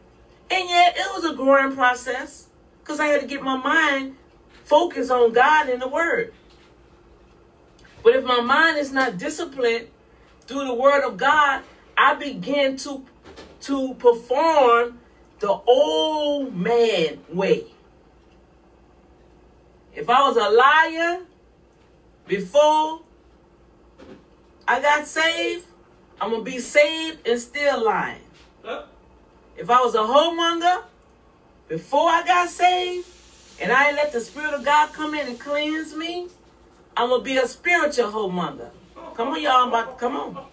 And 0.51 0.69
yet, 0.69 0.97
it 0.97 1.07
was 1.15 1.31
a 1.31 1.35
growing 1.37 1.77
process 1.77 2.49
because 2.81 2.99
I 2.99 3.09
had 3.09 3.21
to 3.21 3.27
get 3.27 3.43
my 3.43 3.57
mind 3.57 4.17
focused 4.65 5.11
on 5.11 5.33
God 5.33 5.69
and 5.69 5.81
the 5.81 5.89
Word. 5.89 6.33
But 8.03 8.17
if 8.17 8.25
my 8.25 8.41
mind 8.41 8.79
is 8.79 8.93
not 8.93 9.19
disciplined 9.19 9.89
through 10.47 10.65
the 10.65 10.75
word 10.75 11.05
of 11.05 11.17
God, 11.17 11.63
I 11.99 12.15
begin 12.15 12.77
to 12.79 13.05
to 13.63 13.95
perform 13.95 14.99
the 15.41 15.51
old 15.67 16.55
man 16.55 17.19
way. 17.29 17.67
If 19.95 20.11
I 20.11 20.29
was 20.29 20.37
a 20.37 20.49
liar 20.51 21.21
before 22.27 23.01
I 24.69 24.81
got 24.81 25.07
saved, 25.07 25.67
I'm 26.21 26.31
gonna 26.31 26.43
be 26.43 26.59
saved 26.59 27.27
and 27.27 27.41
still 27.41 27.85
lying. 27.85 28.21
If 29.57 29.71
I 29.71 29.81
was 29.81 29.95
a 29.95 29.99
homemonger 29.99 30.83
before 31.69 32.11
I 32.11 32.25
got 32.27 32.49
saved, 32.49 33.09
and 33.59 33.73
I 33.73 33.93
let 33.93 34.13
the 34.13 34.21
Spirit 34.21 34.53
of 34.53 34.65
God 34.65 34.93
come 34.93 35.15
in 35.15 35.27
and 35.29 35.41
cleanse 35.41 35.95
me, 35.95 36.29
I'm 36.97 37.09
gonna 37.09 37.23
be 37.23 37.39
a 37.39 37.47
spiritual 37.47 38.11
homemonger. 38.11 38.71
Come 39.15 39.29
on, 39.29 39.43
y'all. 39.43 39.63
I'm 39.63 39.69
about 39.69 39.99
to 39.99 40.01
come 40.01 40.17
on. 40.17 40.47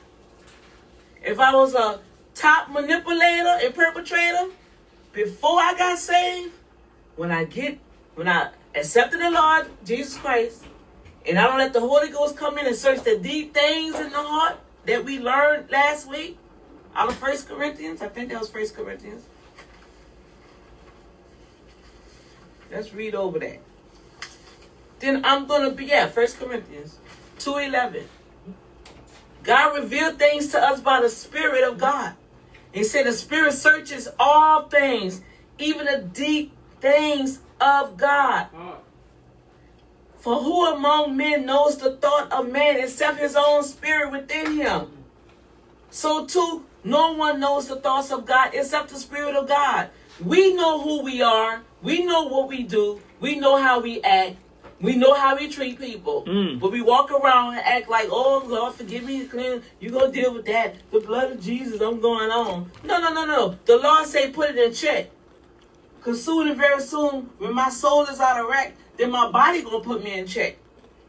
If 1.21 1.39
I 1.39 1.53
was 1.53 1.73
a 1.75 1.99
top 2.35 2.69
manipulator 2.69 3.59
and 3.63 3.73
perpetrator 3.73 4.49
before 5.11 5.59
I 5.59 5.75
got 5.77 5.99
saved, 5.99 6.53
when 7.15 7.31
I 7.31 7.45
get 7.45 7.79
when 8.15 8.27
I 8.27 8.49
accepted 8.75 9.19
the 9.19 9.31
Lord 9.31 9.67
Jesus 9.85 10.17
Christ, 10.17 10.65
and 11.27 11.37
I 11.37 11.47
don't 11.47 11.57
let 11.57 11.73
the 11.73 11.79
Holy 11.79 12.09
Ghost 12.09 12.35
come 12.35 12.57
in 12.57 12.65
and 12.65 12.75
search 12.75 13.03
the 13.03 13.17
deep 13.17 13.53
things 13.53 13.95
in 13.95 14.09
the 14.09 14.17
heart 14.23 14.59
that 14.85 15.03
we 15.03 15.19
learned 15.19 15.69
last 15.71 16.07
week 16.07 16.37
out 16.95 17.09
of 17.09 17.15
First 17.15 17.47
Corinthians. 17.47 18.01
I 18.01 18.07
think 18.07 18.29
that 18.29 18.39
was 18.39 18.49
First 18.49 18.75
Corinthians. 18.75 19.23
Let's 22.71 22.93
read 22.93 23.13
over 23.13 23.39
that 23.39 23.59
then 25.03 25.25
I'm 25.25 25.45
gonna 25.45 25.71
be 25.71 25.85
yeah, 25.85 26.07
First 26.07 26.39
Corinthians 26.39 26.97
2.11. 27.39 28.03
God 29.43 29.75
revealed 29.75 30.17
things 30.17 30.47
to 30.53 30.59
us 30.59 30.79
by 30.79 31.01
the 31.01 31.09
Spirit 31.09 31.67
of 31.67 31.77
God. 31.77 32.13
He 32.73 32.83
said 32.83 33.05
the 33.05 33.13
Spirit 33.13 33.53
searches 33.53 34.09
all 34.19 34.63
things, 34.67 35.21
even 35.59 35.85
the 35.85 35.99
deep 35.99 36.51
things 36.81 37.39
of 37.61 37.95
God. 37.95 38.47
For 40.17 40.41
who 40.41 40.65
among 40.65 41.15
men 41.15 41.45
knows 41.45 41.77
the 41.77 41.97
thought 41.97 42.31
of 42.31 42.49
man 42.49 42.79
except 42.79 43.19
his 43.19 43.35
own 43.35 43.63
spirit 43.63 44.11
within 44.11 44.57
him? 44.57 44.87
So 45.91 46.25
too, 46.25 46.65
no 46.83 47.11
one 47.13 47.39
knows 47.39 47.67
the 47.67 47.75
thoughts 47.75 48.11
of 48.11 48.25
God 48.25 48.51
except 48.53 48.89
the 48.89 48.97
Spirit 48.97 49.35
of 49.35 49.47
God. 49.47 49.89
We 50.23 50.53
know 50.53 50.81
who 50.81 51.03
we 51.03 51.21
are. 51.21 51.61
We 51.81 52.03
know 52.03 52.23
what 52.23 52.47
we 52.47 52.63
do. 52.63 53.01
We 53.19 53.35
know 53.35 53.61
how 53.61 53.81
we 53.81 54.01
act. 54.01 54.37
We 54.83 54.97
know 54.97 55.13
how 55.13 55.37
we 55.37 55.47
treat 55.47 55.79
people, 55.79 56.25
mm. 56.25 56.59
but 56.59 56.73
we 56.73 56.81
walk 56.81 57.09
around 57.09 57.55
and 57.55 57.65
act 57.65 57.89
like, 57.89 58.09
"Oh 58.11 58.43
Lord, 58.45 58.75
forgive 58.75 59.05
me, 59.05 59.25
clean. 59.25 59.63
You 59.79 59.89
gonna 59.91 60.11
deal 60.11 60.33
with 60.33 60.45
that? 60.47 60.75
The 60.91 60.99
blood 60.99 61.31
of 61.31 61.41
Jesus, 61.41 61.79
I'm 61.79 62.01
going 62.01 62.29
on." 62.29 62.69
No, 62.83 62.99
no, 62.99 63.13
no, 63.13 63.25
no. 63.25 63.57
The 63.63 63.77
Lord 63.77 64.05
say, 64.05 64.29
put 64.31 64.49
it 64.49 64.57
in 64.57 64.73
check. 64.73 65.09
Cause 66.01 66.21
soon 66.21 66.49
and 66.49 66.57
very 66.57 66.81
soon, 66.81 67.29
when 67.37 67.53
my 67.53 67.69
soul 67.69 68.03
is 68.07 68.19
out 68.19 68.41
of 68.41 68.49
whack, 68.49 68.75
then 68.97 69.09
my 69.09 69.31
body 69.31 69.61
gonna 69.61 69.79
put 69.79 70.03
me 70.03 70.19
in 70.19 70.27
check. 70.27 70.57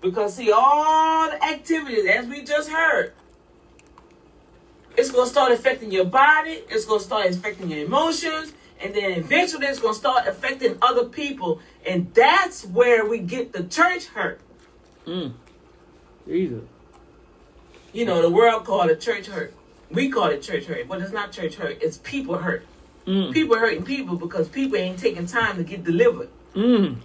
Because 0.00 0.36
see, 0.36 0.52
all 0.52 1.28
the 1.28 1.44
activities, 1.44 2.06
as 2.06 2.28
we 2.28 2.44
just 2.44 2.70
heard, 2.70 3.12
it's 4.96 5.10
gonna 5.10 5.28
start 5.28 5.50
affecting 5.50 5.90
your 5.90 6.04
body. 6.04 6.62
It's 6.70 6.84
gonna 6.84 7.00
start 7.00 7.26
affecting 7.26 7.68
your 7.72 7.84
emotions 7.86 8.52
and 8.84 8.94
then 8.94 9.12
eventually 9.12 9.66
it's 9.66 9.80
going 9.80 9.94
to 9.94 9.98
start 9.98 10.26
affecting 10.26 10.76
other 10.82 11.06
people. 11.06 11.60
And 11.86 12.12
that's 12.12 12.66
where 12.66 13.06
we 13.06 13.18
get 13.18 13.54
the 13.54 13.64
church 13.64 14.06
hurt. 14.08 14.40
Mm. 15.06 15.32
Jesus. 16.26 16.64
You 17.94 18.04
know, 18.04 18.20
the 18.20 18.28
world 18.28 18.64
called 18.64 18.90
it 18.90 19.00
church 19.00 19.26
hurt. 19.26 19.54
We 19.90 20.10
call 20.10 20.26
it 20.26 20.42
church 20.42 20.66
hurt, 20.66 20.86
but 20.86 21.00
it's 21.00 21.12
not 21.12 21.32
church 21.32 21.54
hurt. 21.54 21.78
It's 21.80 21.96
people 21.98 22.36
hurt. 22.36 22.66
Mm. 23.06 23.32
People 23.32 23.56
hurting 23.56 23.84
people 23.84 24.16
because 24.16 24.48
people 24.48 24.76
ain't 24.76 24.98
taking 24.98 25.26
time 25.26 25.56
to 25.56 25.64
get 25.64 25.82
delivered. 25.84 26.28
Mm. 26.54 26.98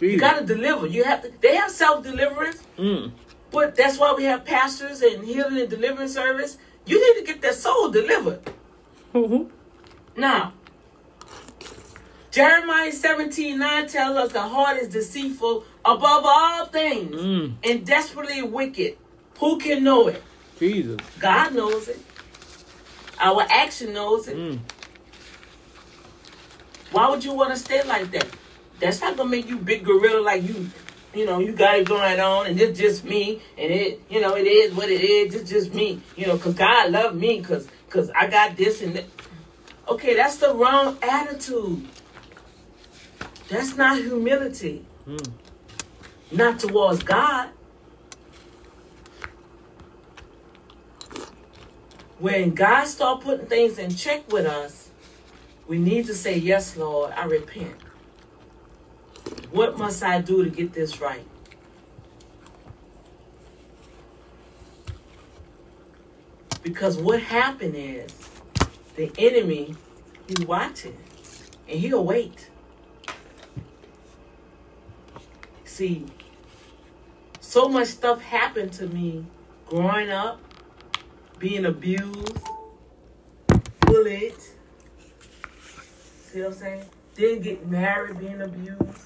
You 0.00 0.18
got 0.18 0.38
to 0.38 0.46
deliver. 0.46 0.86
You 0.86 1.04
have 1.04 1.22
to. 1.22 1.32
They 1.40 1.56
have 1.56 1.70
self 1.70 2.04
deliverance, 2.04 2.62
mm. 2.76 3.10
but 3.50 3.74
that's 3.74 3.98
why 3.98 4.12
we 4.14 4.24
have 4.24 4.44
pastors 4.44 5.00
and 5.00 5.24
healing 5.24 5.58
and 5.58 5.70
deliverance 5.70 6.12
service. 6.12 6.58
You 6.84 7.00
need 7.00 7.26
to 7.26 7.32
get 7.32 7.40
that 7.42 7.54
soul 7.54 7.90
delivered. 7.90 8.40
Mm-hmm. 9.14 9.50
Now, 10.20 10.52
Jeremiah 12.36 12.92
17 12.92 13.58
9 13.58 13.88
tells 13.88 14.16
us 14.18 14.32
the 14.32 14.42
heart 14.42 14.76
is 14.76 14.88
deceitful 14.88 15.64
above 15.82 16.22
all 16.26 16.66
things 16.66 17.16
mm. 17.16 17.54
and 17.64 17.86
desperately 17.86 18.42
wicked. 18.42 18.98
Who 19.38 19.58
can 19.58 19.82
know 19.82 20.08
it? 20.08 20.22
Jesus. 20.58 20.98
God 21.18 21.54
knows 21.54 21.88
it. 21.88 21.98
Our 23.18 23.46
action 23.48 23.94
knows 23.94 24.28
it. 24.28 24.36
Mm. 24.36 24.58
Why 26.92 27.08
would 27.08 27.24
you 27.24 27.32
want 27.32 27.54
to 27.54 27.56
stay 27.58 27.82
like 27.84 28.10
that? 28.10 28.28
That's 28.80 29.00
not 29.00 29.16
gonna 29.16 29.30
make 29.30 29.48
you 29.48 29.56
big 29.56 29.86
gorilla 29.86 30.20
like 30.20 30.42
you. 30.42 30.68
You 31.14 31.24
know, 31.24 31.38
you 31.38 31.52
got 31.52 31.78
it 31.78 31.88
going 31.88 32.20
on, 32.20 32.48
and 32.48 32.60
it's 32.60 32.78
just 32.78 33.02
me, 33.06 33.40
and 33.56 33.72
it, 33.72 34.02
you 34.10 34.20
know, 34.20 34.36
it 34.36 34.46
is 34.46 34.74
what 34.74 34.90
it 34.90 35.00
is. 35.00 35.34
It's 35.34 35.48
just 35.48 35.72
me, 35.72 36.02
you 36.16 36.26
know, 36.26 36.36
cause 36.36 36.52
God 36.52 36.92
loved 36.92 37.16
me, 37.16 37.40
cause, 37.40 37.66
cause 37.88 38.10
I 38.14 38.26
got 38.26 38.58
this 38.58 38.82
and 38.82 38.94
that. 38.96 39.04
Okay, 39.88 40.14
that's 40.14 40.36
the 40.36 40.54
wrong 40.54 40.98
attitude. 41.00 41.88
That's 43.48 43.76
not 43.76 43.98
humility. 43.98 44.84
Mm. 45.06 45.30
Not 46.32 46.58
towards 46.58 47.02
God. 47.02 47.50
When 52.18 52.54
God 52.54 52.86
start 52.86 53.20
putting 53.20 53.46
things 53.46 53.78
in 53.78 53.94
check 53.94 54.30
with 54.32 54.46
us, 54.46 54.90
we 55.68 55.78
need 55.78 56.06
to 56.06 56.14
say, 56.14 56.38
Yes, 56.38 56.76
Lord, 56.76 57.12
I 57.12 57.24
repent. 57.24 57.76
What 59.50 59.78
must 59.78 60.02
I 60.02 60.20
do 60.20 60.42
to 60.44 60.50
get 60.50 60.72
this 60.72 61.00
right? 61.00 61.26
Because 66.62 66.96
what 66.96 67.22
happened 67.22 67.76
is 67.76 68.12
the 68.96 69.12
enemy, 69.18 69.76
he's 70.26 70.44
watching 70.46 70.96
and 71.68 71.78
he'll 71.78 72.04
wait. 72.04 72.50
See, 75.76 76.06
so 77.38 77.68
much 77.68 77.88
stuff 77.88 78.22
happened 78.22 78.72
to 78.72 78.86
me 78.86 79.26
growing 79.66 80.08
up, 80.08 80.40
being 81.38 81.66
abused, 81.66 82.38
bullied. 83.80 84.34
See 86.24 86.40
what 86.40 86.46
I'm 86.46 86.52
saying? 86.54 86.84
Then 87.14 87.40
get 87.40 87.66
married, 87.66 88.18
being 88.18 88.40
abused. 88.40 89.02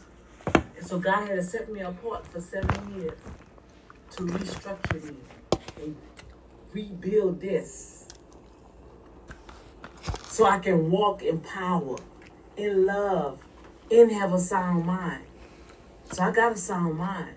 And 0.55 0.87
so 0.87 1.01
God 1.01 1.27
had 1.27 1.35
to 1.35 1.43
set 1.43 1.73
me 1.73 1.81
apart 1.81 2.25
for 2.29 2.41
seven 2.41 3.01
years 3.01 3.19
to 4.13 4.23
restructure 4.23 5.03
me 5.03 5.17
and 5.83 5.97
rebuild 6.73 7.41
this 7.41 8.07
so 10.29 10.45
I 10.45 10.61
can 10.61 10.89
walk 10.89 11.23
in 11.23 11.41
power 11.41 11.97
in 12.57 12.87
love, 12.87 13.41
and 13.91 14.13
have 14.13 14.33
a 14.33 14.39
sound 14.39 14.87
mind. 14.87 15.25
So 16.12 16.25
I 16.25 16.33
got 16.33 16.53
a 16.53 16.57
sound 16.57 16.99
mind. 16.99 17.37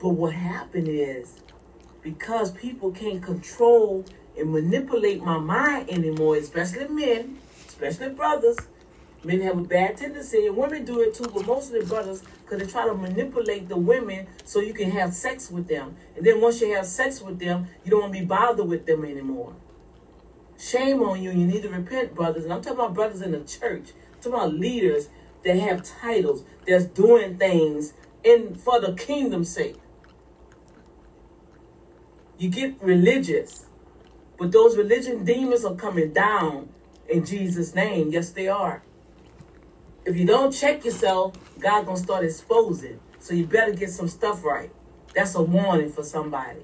But 0.00 0.10
what 0.10 0.34
happened 0.34 0.88
is 0.88 1.40
because 2.02 2.50
people 2.52 2.90
can't 2.90 3.22
control 3.22 4.04
and 4.38 4.52
manipulate 4.52 5.22
my 5.22 5.38
mind 5.38 5.88
anymore, 5.88 6.36
especially 6.36 6.88
men, 6.88 7.38
especially 7.68 8.10
brothers. 8.10 8.56
Men 9.24 9.40
have 9.40 9.58
a 9.58 9.62
bad 9.62 9.96
tendency, 9.96 10.46
and 10.46 10.56
women 10.56 10.84
do 10.84 11.00
it 11.00 11.14
too, 11.14 11.24
but 11.24 11.46
most 11.46 11.72
of 11.72 11.80
the 11.80 11.86
brothers, 11.86 12.22
because 12.42 12.60
they 12.60 12.70
try 12.70 12.86
to 12.86 12.94
manipulate 12.94 13.68
the 13.68 13.76
women 13.76 14.26
so 14.44 14.60
you 14.60 14.72
can 14.72 14.90
have 14.92 15.14
sex 15.14 15.50
with 15.50 15.66
them. 15.66 15.96
And 16.16 16.24
then 16.24 16.40
once 16.40 16.60
you 16.60 16.72
have 16.74 16.86
sex 16.86 17.20
with 17.20 17.38
them, 17.40 17.66
you 17.84 17.90
don't 17.90 18.02
want 18.02 18.12
to 18.12 18.20
be 18.20 18.24
bothered 18.24 18.68
with 18.68 18.86
them 18.86 19.04
anymore. 19.04 19.54
Shame 20.58 21.02
on 21.02 21.22
you. 21.22 21.30
You 21.30 21.46
need 21.46 21.62
to 21.62 21.68
repent, 21.68 22.14
brothers. 22.14 22.44
And 22.44 22.52
I'm 22.52 22.62
talking 22.62 22.78
about 22.78 22.94
brothers 22.94 23.20
in 23.20 23.32
the 23.32 23.40
church. 23.40 23.90
I'm 24.14 24.20
talking 24.20 24.32
about 24.34 24.54
leaders 24.54 25.08
that 25.46 25.58
have 25.58 25.82
titles, 25.82 26.44
that's 26.66 26.84
doing 26.84 27.38
things 27.38 27.94
in 28.24 28.54
for 28.56 28.80
the 28.80 28.92
kingdom's 28.92 29.48
sake. 29.48 29.76
You 32.36 32.50
get 32.50 32.74
religious, 32.82 33.66
but 34.36 34.52
those 34.52 34.76
religion 34.76 35.24
demons 35.24 35.64
are 35.64 35.74
coming 35.74 36.12
down 36.12 36.68
in 37.08 37.24
Jesus' 37.24 37.74
name. 37.74 38.10
Yes, 38.10 38.30
they 38.30 38.48
are. 38.48 38.82
If 40.04 40.16
you 40.16 40.26
don't 40.26 40.52
check 40.52 40.84
yourself, 40.84 41.34
God 41.58 41.86
gonna 41.86 41.96
start 41.96 42.24
exposing. 42.24 43.00
So 43.20 43.32
you 43.32 43.46
better 43.46 43.72
get 43.72 43.90
some 43.90 44.08
stuff 44.08 44.44
right. 44.44 44.70
That's 45.14 45.34
a 45.34 45.42
warning 45.42 45.90
for 45.90 46.02
somebody. 46.02 46.60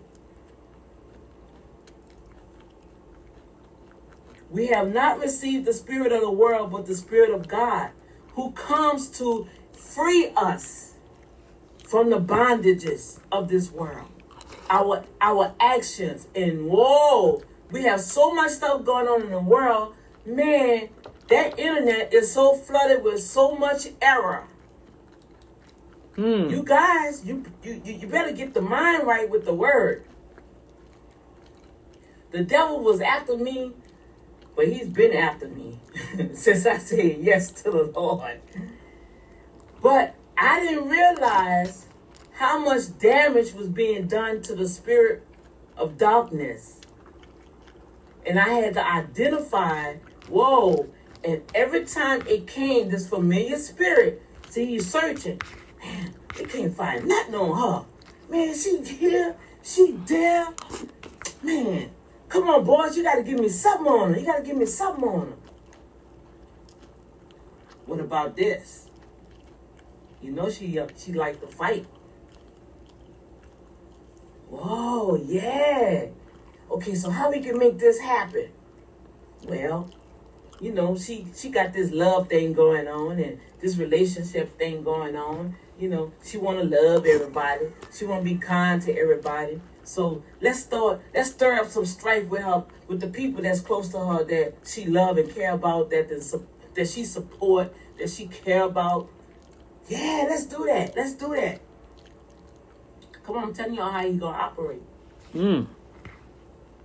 We 4.51 4.67
have 4.67 4.93
not 4.93 5.19
received 5.21 5.65
the 5.65 5.73
spirit 5.73 6.13
of 6.13 6.21
the 6.21 6.31
world, 6.31 6.71
but 6.73 6.87
the 6.87 6.95
spirit 6.95 7.31
of 7.31 7.49
God, 7.49 7.91
who 8.35 8.53
comes 8.53 9.09
to 9.19 9.47
free 9.73 10.33
us 10.37 10.95
from 11.85 12.11
the 12.11 12.19
bondages 12.19 13.19
of 13.31 13.49
this 13.49 13.71
world. 13.71 14.09
Our 14.71 15.05
our 15.21 15.55
actions 15.61 16.29
and 16.35 16.67
whoa, 16.67 17.43
we 17.71 17.83
have 17.83 18.01
so 18.01 18.33
much 18.33 18.53
stuff 18.53 18.85
going 18.85 19.07
on 19.07 19.23
in 19.23 19.31
the 19.31 19.41
world. 19.41 19.95
Man, 20.25 20.89
that 21.29 21.59
internet 21.59 22.15
is 22.15 22.33
so 22.33 22.55
flooded 22.55 23.03
with 23.03 23.23
so 23.23 23.55
much 23.55 23.89
error. 24.01 24.45
Mm. 26.17 26.51
You 26.51 26.63
guys, 26.63 27.25
you, 27.25 27.45
you 27.63 27.81
you 27.85 28.07
better 28.07 28.33
get 28.33 28.55
the 28.55 28.63
mind 28.63 29.07
right 29.07 29.29
with 29.29 29.45
the 29.45 29.55
word. 29.55 30.05
The 32.31 32.45
devil 32.45 32.81
was 32.81 33.01
after 33.01 33.37
me, 33.37 33.73
but 34.55 34.69
he's 34.69 34.89
been 34.89 35.13
after 35.13 35.49
me 35.49 35.81
since 36.35 36.67
I 36.67 36.79
said 36.79 37.19
yes 37.21 37.51
to 37.63 37.71
the 37.71 37.85
Lord. 37.85 38.41
But 39.83 40.15
I 40.37 40.61
didn't 40.61 40.89
realize 40.89 41.87
how 42.33 42.59
much 42.59 42.99
damage 42.99 43.53
was 43.55 43.69
being 43.69 44.07
done 44.07 44.43
to 44.43 44.55
the 44.55 44.69
spirit 44.69 45.27
of 45.77 45.99
darkness. 45.99 46.81
And 48.25 48.39
I 48.39 48.49
had 48.49 48.75
to 48.75 48.87
identify, 48.87 49.95
whoa, 50.29 50.89
and 51.25 51.43
every 51.55 51.85
time 51.85 52.27
it 52.27 52.47
came, 52.47 52.91
this 52.91 53.09
familiar 53.09 53.59
spirit, 53.59 54.23
see, 54.49 54.67
he's 54.67 54.91
searching. 54.91 55.41
Man, 55.83 56.15
they 56.37 56.45
can't 56.45 56.75
find 56.75 57.07
nothing 57.07 57.35
on 57.35 57.59
her. 57.59 57.87
Man, 58.29 58.55
she 58.55 58.83
here, 58.83 59.37
she 59.63 59.93
there. 60.07 60.49
Man, 61.43 61.91
come 62.33 62.49
on, 62.49 62.65
boys, 62.65 62.97
you 62.97 63.03
gotta 63.03 63.23
give 63.23 63.39
me 63.39 63.51
something 63.51 63.87
on 63.87 64.15
her. 64.15 64.19
You 64.19 64.25
gotta 64.25 64.43
give 64.43 64.57
me 64.57 64.65
something 64.65 65.05
on 65.05 65.27
her. 65.29 65.37
What 67.85 68.01
about 68.01 68.37
this? 68.37 68.89
You 70.23 70.33
know 70.33 70.49
she 70.49 70.79
uh, 70.79 70.89
she 70.97 71.13
like 71.13 71.41
to 71.43 71.47
fight. 71.47 71.85
Whoa, 74.49 75.17
yeah. 75.17 76.07
Okay, 76.71 76.95
so 76.95 77.11
how 77.11 77.31
we 77.31 77.41
can 77.41 77.59
make 77.59 77.79
this 77.79 78.01
happen? 78.01 78.49
Well, 79.45 79.91
you 80.59 80.73
know, 80.73 80.97
she 80.97 81.27
she 81.37 81.51
got 81.51 81.75
this 81.75 81.91
love 81.93 82.29
thing 82.31 82.55
going 82.55 82.89
on 82.89 83.19
and 83.19 83.41
this 83.61 83.77
relationship 83.77 84.59
thing 84.59 84.83
going 84.83 85.17
on. 85.17 85.57
You 85.79 85.91
know, 85.91 86.13
she 86.25 86.39
want 86.39 86.61
to 86.61 86.65
love 86.65 87.05
everybody. 87.05 87.67
She 87.93 88.07
want 88.07 88.25
to 88.25 88.31
be 88.31 88.39
kind 88.39 88.81
to 88.83 88.97
everybody. 88.97 89.61
So 89.85 90.23
let's 90.41 90.61
start. 90.61 91.01
Let's 91.15 91.31
stir 91.31 91.55
up 91.61 91.69
some 91.69 91.87
strife 91.87 92.29
with 92.29 92.43
her, 92.43 92.65
with 92.87 93.01
the 93.01 93.09
people 93.09 93.43
that's 93.43 93.61
close 93.61 93.89
to 93.91 93.99
her 93.99 94.25
that 94.25 94.55
she 94.65 94.87
love 94.87 95.19
and 95.19 95.33
care 95.35 95.53
about, 95.53 95.91
that 95.91 96.09
the, 96.09 96.43
that 96.75 96.89
she 96.89 97.05
support, 97.05 97.75
that 97.99 98.11
she 98.11 98.27
care 98.27 98.65
about. 98.65 99.09
Yeah, 99.89 100.27
let's 100.29 100.47
do 100.47 100.65
that. 100.67 100.95
Let's 100.97 101.15
do 101.15 101.35
that. 101.35 101.61
Come 103.25 103.37
on, 103.37 103.45
I'm 103.45 103.55
telling 103.55 103.75
y'all 103.75 103.91
how 103.91 104.07
he 104.07 104.15
gonna 104.15 104.37
operate. 104.37 104.83
Mm. 105.35 105.67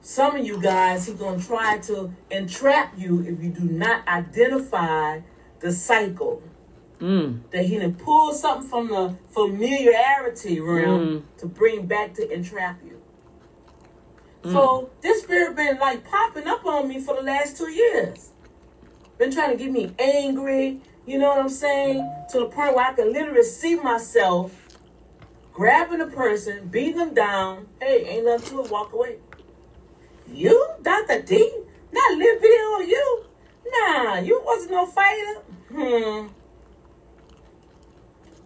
Some 0.01 0.37
of 0.37 0.45
you 0.45 0.61
guys, 0.61 1.07
he 1.07 1.13
gonna 1.13 1.41
try 1.41 1.79
to 1.79 2.13
entrap 2.31 2.93
you 2.97 3.21
if 3.21 3.43
you 3.43 3.49
do 3.49 3.63
not 3.63 4.07
identify 4.07 5.21
the 5.59 5.71
cycle. 5.71 6.41
Mm. 6.99 7.41
That 7.51 7.65
he 7.65 7.77
done 7.77 7.93
pull 7.93 8.33
something 8.33 8.67
from 8.67 8.87
the 8.87 9.15
familiarity 9.29 10.59
realm 10.59 11.27
to 11.37 11.45
bring 11.45 11.85
back 11.85 12.13
to 12.15 12.31
entrap 12.31 12.79
you. 12.83 13.01
So 14.43 14.89
this 15.01 15.23
spirit 15.23 15.55
been 15.55 15.77
like 15.77 16.09
popping 16.09 16.47
up 16.47 16.65
on 16.65 16.87
me 16.87 16.99
for 16.99 17.15
the 17.15 17.21
last 17.21 17.57
two 17.57 17.69
years. 17.69 18.31
Been 19.17 19.31
trying 19.31 19.57
to 19.57 19.61
get 19.61 19.71
me 19.71 19.93
angry, 19.99 20.79
you 21.05 21.17
know 21.17 21.29
what 21.29 21.39
I'm 21.39 21.49
saying? 21.49 22.09
To 22.31 22.39
the 22.39 22.45
point 22.45 22.75
where 22.75 22.85
I 22.85 22.93
can 22.93 23.11
literally 23.11 23.43
see 23.43 23.75
myself 23.75 24.67
grabbing 25.51 26.01
a 26.01 26.07
person, 26.07 26.67
beating 26.67 26.97
them 26.97 27.13
down. 27.13 27.67
Hey, 27.81 28.05
ain't 28.05 28.25
nothing 28.25 28.49
to 28.49 28.63
it, 28.63 28.71
walk 28.71 28.93
away. 28.93 29.17
You, 30.31 30.69
Dr. 30.81 31.21
D? 31.23 31.51
Not 31.91 32.17
live 32.17 32.39
video 32.39 32.59
on 32.59 32.87
you? 32.87 33.25
Nah, 33.65 34.17
you 34.19 34.41
wasn't 34.45 34.71
no 34.71 34.85
fighter. 34.85 35.41
Hmm. 35.71 36.27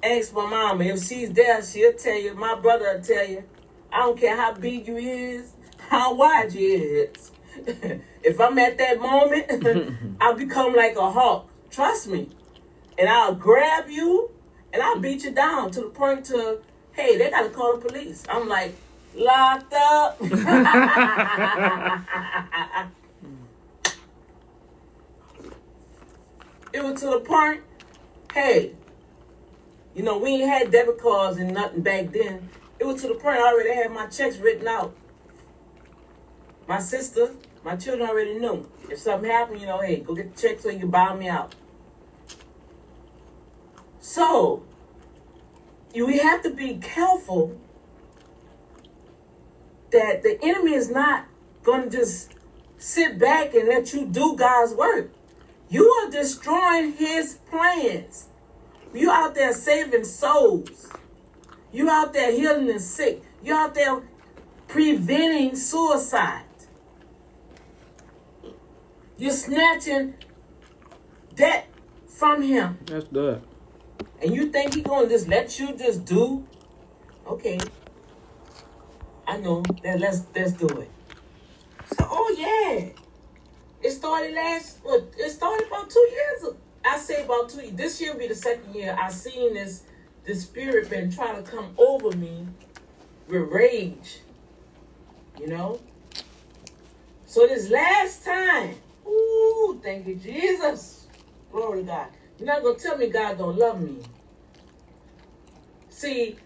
Ask 0.04 0.34
my 0.34 0.50
mama. 0.50 0.84
If 0.84 1.04
she's 1.04 1.32
there, 1.32 1.64
she'll 1.64 1.94
tell 1.94 2.20
you. 2.20 2.34
My 2.34 2.56
brother 2.56 2.96
will 2.96 3.04
tell 3.04 3.28
you. 3.28 3.44
I 3.94 4.00
don't 4.00 4.20
care 4.20 4.36
how 4.36 4.54
big 4.54 4.88
you 4.88 4.98
is, 4.98 5.52
how 5.90 6.14
wide 6.16 6.54
you 6.54 7.10
is. 7.14 7.32
if 8.24 8.40
I'm 8.40 8.58
at 8.58 8.78
that 8.78 9.00
moment, 9.00 9.98
I'll 10.22 10.36
become 10.36 10.74
like 10.74 10.96
a 10.96 11.12
hawk. 11.12 11.50
Trust 11.70 12.08
me. 12.08 12.30
And 12.98 13.10
I'll 13.10 13.36
grab 13.36 13.90
you 13.90 14.32
and 14.74 14.82
I'll 14.82 15.00
beat 15.00 15.24
you 15.24 15.32
down 15.32 15.72
to 15.72 15.82
the 15.82 15.88
point 15.88 16.26
to, 16.26 16.60
hey, 16.94 17.18
they 17.18 17.30
gotta 17.30 17.50
call 17.50 17.78
the 17.78 17.88
police. 17.88 18.24
I'm 18.30 18.48
like, 18.48 18.76
locked 19.16 19.74
up. 19.74 20.18
it 26.74 26.84
was 26.84 27.00
to 27.02 27.08
the 27.08 27.20
point, 27.20 27.62
hey, 28.34 28.74
you 29.93 30.04
know, 30.04 30.17
we 30.17 30.41
ain't 30.41 30.49
had 30.49 30.71
debit 30.71 30.99
cards 30.99 31.38
and 31.38 31.54
nothing 31.54 31.82
back 31.82 32.12
then. 32.12 32.49
It 32.80 32.86
was 32.86 33.01
to 33.01 33.10
the 33.10 33.15
point 33.15 33.38
I 33.38 33.51
already 33.51 33.73
had 33.73 33.91
my 33.91 34.08
checks 34.08 34.38
written 34.38 34.67
out. 34.67 34.95
My 36.67 36.80
sister, 36.80 37.32
my 37.63 37.75
children 37.75 38.10
already 38.10 38.39
knew. 38.39 38.69
If 38.89 38.99
something 38.99 39.30
happened, 39.30 39.62
you 39.62 39.67
know, 39.67 39.80
hey, 39.80 39.97
go 39.97 40.15
get 40.15 40.36
the 40.36 40.41
check 40.41 40.60
so 40.60 40.69
you 40.69 40.80
can 40.80 40.89
buy 40.89 41.13
me 41.15 41.27
out. 41.27 41.54
So, 43.99 44.63
you 45.93 46.08
we 46.08 46.19
have 46.19 46.41
to 46.43 46.49
be 46.49 46.77
careful 46.77 47.60
that 49.91 50.23
the 50.23 50.39
enemy 50.41 50.73
is 50.73 50.89
not 50.89 51.25
going 51.63 51.89
to 51.89 51.97
just 51.97 52.34
sit 52.77 53.19
back 53.19 53.54
and 53.54 53.67
let 53.67 53.93
you 53.93 54.06
do 54.06 54.36
God's 54.36 54.73
work. 54.73 55.12
You 55.69 55.88
are 55.89 56.10
destroying 56.10 56.93
his 56.93 57.36
plans. 57.49 58.27
You 58.93 59.10
out 59.10 59.36
there 59.36 59.54
saving 59.54 60.04
souls. 60.04 60.89
You 61.71 61.89
out 61.89 62.13
there 62.13 62.32
healing 62.32 62.67
the 62.67 62.80
sick. 62.80 63.23
You 63.43 63.56
out 63.56 63.73
there 63.73 64.01
preventing 64.67 65.56
suicide. 65.56 66.43
You're 69.17 69.32
snatching 69.32 70.15
debt 71.36 71.67
from 72.08 72.41
him. 72.41 72.80
That's 72.86 73.06
good. 73.06 73.41
And 74.21 74.36
you 74.36 74.51
think 74.51 74.75
he 74.75 74.82
gonna 74.82 75.08
just 75.08 75.27
let 75.27 75.60
you 75.60 75.75
just 75.77 76.06
do? 76.06 76.45
Okay. 77.27 77.60
I 79.27 79.38
know. 79.38 79.63
Then 79.82 79.99
let's 79.99 80.23
let's 80.36 80.51
do 80.54 80.67
it. 80.67 80.89
So 81.95 82.08
oh 82.10 82.36
yeah. 82.38 82.89
It 83.82 83.91
started 83.91 84.34
last 84.34 84.80
what 84.84 85.04
it 85.17 85.32
started 85.32 85.67
about 85.67 85.89
two 85.89 86.08
years 86.12 86.43
ago. 86.43 86.58
I 86.86 86.98
say 86.98 87.24
about 87.24 87.50
two. 87.50 87.72
This 87.72 88.02
year 88.02 88.13
will 88.13 88.20
be 88.20 88.28
the 88.28 88.36
second 88.36 88.74
year 88.74 88.98
I 89.00 89.10
seen 89.12 89.54
this 89.54 89.84
this 90.24 90.44
spirit 90.44 90.89
been 90.89 91.12
trying 91.12 91.44
to 91.44 91.50
come 91.50 91.74
over 91.78 92.15
me 92.15 92.48
with 93.28 93.41
rage. 93.52 94.20
You 95.39 95.48
know? 95.48 95.82
So 97.26 97.48
this 97.48 97.70
last 97.70 98.26
time, 98.26 98.76
ooh, 99.08 99.80
thank 99.84 100.06
you, 100.06 100.15
Jesus. 100.15 101.08
Glory 101.52 101.82
to 101.82 101.88
God. 101.88 102.08
You're 102.38 102.48
not 102.48 102.63
gonna 102.63 102.78
tell 102.78 102.98
me 102.98 103.08
God 103.08 103.38
don't 103.38 103.58
love 103.58 103.82
me. 103.82 104.00
See, 105.89 106.38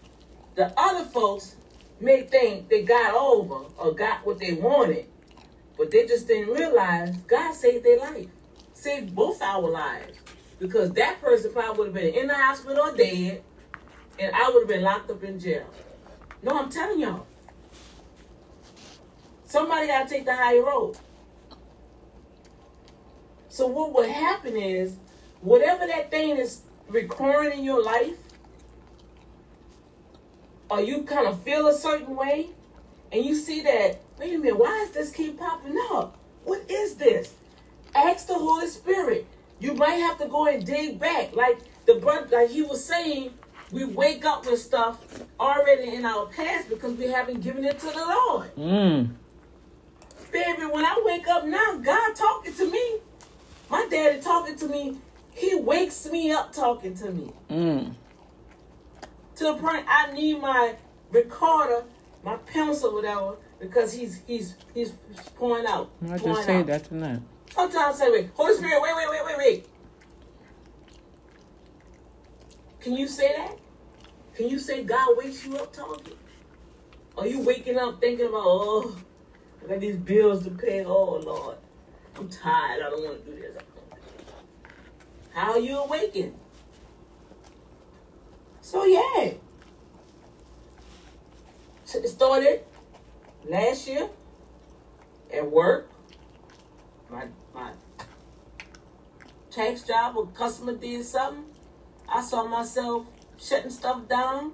the 0.54 0.72
other 0.78 1.04
folks 1.04 1.56
may 2.00 2.22
think 2.22 2.68
they 2.68 2.82
got 2.82 3.14
over 3.14 3.66
or 3.78 3.92
got 3.94 4.24
what 4.26 4.38
they 4.38 4.52
wanted, 4.52 5.06
but 5.78 5.90
they 5.90 6.06
just 6.06 6.28
didn't 6.28 6.54
realize 6.54 7.16
God 7.26 7.54
saved 7.54 7.84
their 7.84 7.98
life, 7.98 8.28
saved 8.74 9.14
both 9.14 9.40
our 9.42 9.68
lives, 9.68 10.18
because 10.58 10.92
that 10.92 11.20
person 11.20 11.52
probably 11.52 11.78
would 11.78 11.86
have 11.86 11.94
been 11.94 12.14
in 12.14 12.26
the 12.28 12.34
hospital 12.34 12.86
or 12.86 12.96
dead, 12.96 13.42
and 14.18 14.34
I 14.34 14.50
would 14.50 14.62
have 14.62 14.68
been 14.68 14.82
locked 14.82 15.10
up 15.10 15.22
in 15.22 15.38
jail. 15.38 15.66
No, 16.42 16.58
I'm 16.58 16.70
telling 16.70 17.00
y'all. 17.00 17.26
Somebody 19.44 19.86
got 19.86 20.08
to 20.08 20.14
take 20.14 20.24
the 20.24 20.34
high 20.34 20.58
road. 20.58 20.96
So 23.48 23.66
what 23.66 23.94
will 23.94 24.08
happen 24.08 24.56
is, 24.56 24.96
whatever 25.40 25.86
that 25.86 26.10
thing 26.10 26.36
is 26.36 26.62
recurring 26.88 27.58
in 27.58 27.64
your 27.64 27.82
life, 27.82 28.18
or 30.68 30.80
you 30.80 31.04
kind 31.04 31.26
of 31.26 31.42
feel 31.42 31.66
a 31.68 31.74
certain 31.74 32.16
way, 32.16 32.48
and 33.12 33.24
you 33.24 33.34
see 33.34 33.62
that, 33.62 34.00
wait 34.18 34.34
a 34.34 34.38
minute, 34.38 34.58
why 34.58 34.84
does 34.84 34.94
this 34.94 35.10
keep 35.10 35.38
popping 35.38 35.78
up? 35.90 36.18
What 36.44 36.70
is 36.70 36.96
this? 36.96 37.32
Ask 37.94 38.26
the 38.26 38.34
Holy 38.34 38.66
Spirit. 38.66 39.26
You 39.58 39.74
might 39.74 39.94
have 39.94 40.18
to 40.18 40.26
go 40.26 40.46
and 40.46 40.64
dig 40.64 40.98
back, 40.98 41.34
like 41.34 41.58
the 41.86 41.94
brother, 41.94 42.28
like 42.36 42.50
he 42.50 42.62
was 42.62 42.84
saying. 42.84 43.32
We 43.72 43.84
wake 43.84 44.24
up 44.24 44.46
with 44.46 44.60
stuff 44.60 45.24
already 45.40 45.96
in 45.96 46.04
our 46.04 46.26
past 46.26 46.68
because 46.68 46.96
we 46.96 47.06
haven't 47.06 47.40
given 47.40 47.64
it 47.64 47.80
to 47.80 47.86
the 47.86 47.96
Lord. 47.96 48.54
Mm. 48.54 49.10
Baby, 50.30 50.66
when 50.66 50.84
I 50.84 51.02
wake 51.04 51.26
up 51.26 51.44
now, 51.44 51.76
God 51.78 52.14
talking 52.14 52.54
to 52.54 52.70
me. 52.70 52.98
My 53.68 53.86
daddy 53.90 54.20
talking 54.20 54.56
to 54.56 54.68
me. 54.68 54.98
He 55.32 55.56
wakes 55.56 56.06
me 56.10 56.30
up 56.30 56.52
talking 56.52 56.94
to 56.96 57.10
me. 57.10 57.32
Mm. 57.50 57.94
To 59.36 59.44
the 59.44 59.54
point 59.54 59.84
I 59.88 60.12
need 60.12 60.40
my 60.40 60.76
recorder, 61.10 61.82
my 62.22 62.36
pencil, 62.36 62.94
whatever, 62.94 63.36
because 63.58 63.92
he's 63.92 64.22
he's 64.26 64.56
he's 64.74 64.92
pouring 65.36 65.66
out. 65.66 65.90
I 66.10 66.18
just 66.18 66.44
say 66.44 66.60
out. 66.60 66.66
that 66.66 66.84
tonight. 66.84 67.20
Sometimes 67.50 67.96
I 67.96 68.04
say, 68.04 68.10
wait, 68.10 68.30
Holy 68.34 68.54
Spirit, 68.54 68.82
wait, 68.82 68.94
wait, 68.96 69.08
wait, 69.08 69.24
wait, 69.24 69.38
wait. 69.38 69.68
Can 72.80 72.94
you 72.96 73.08
say 73.08 73.34
that? 73.36 73.56
Can 74.34 74.48
you 74.48 74.58
say 74.58 74.84
God 74.84 75.16
wakes 75.16 75.44
you 75.44 75.56
up 75.56 75.72
talking? 75.72 76.12
Are 77.16 77.26
you 77.26 77.40
waking 77.40 77.78
up 77.78 77.98
thinking 78.00 78.26
about, 78.26 78.42
oh, 78.44 78.96
I 79.64 79.68
got 79.68 79.80
these 79.80 79.96
bills 79.96 80.44
to 80.44 80.50
pay. 80.50 80.84
Oh, 80.84 81.16
Lord. 81.16 81.56
I'm 82.14 82.28
tired. 82.28 82.82
I 82.82 82.90
don't 82.90 83.02
want 83.02 83.24
to 83.24 83.30
do 83.30 83.40
this. 83.40 83.56
I 83.56 83.60
don't 83.60 83.90
wanna 83.90 84.02
do 84.02 84.18
this. 84.18 84.34
How 85.32 85.52
are 85.52 85.58
you 85.58 85.78
awakened? 85.78 86.34
So, 88.60 88.84
yeah. 88.84 89.32
So 91.84 91.98
It 91.98 92.08
started 92.08 92.65
last 93.48 93.86
year 93.86 94.08
at 95.32 95.50
work. 95.50 95.90
My, 97.10 97.26
my 97.54 97.72
tax 99.50 99.82
job, 99.82 100.18
a 100.18 100.26
customer 100.26 100.74
did 100.74 101.04
something. 101.04 101.44
I 102.08 102.20
saw 102.20 102.46
myself 102.46 103.06
shutting 103.38 103.70
stuff 103.70 104.08
down, 104.08 104.52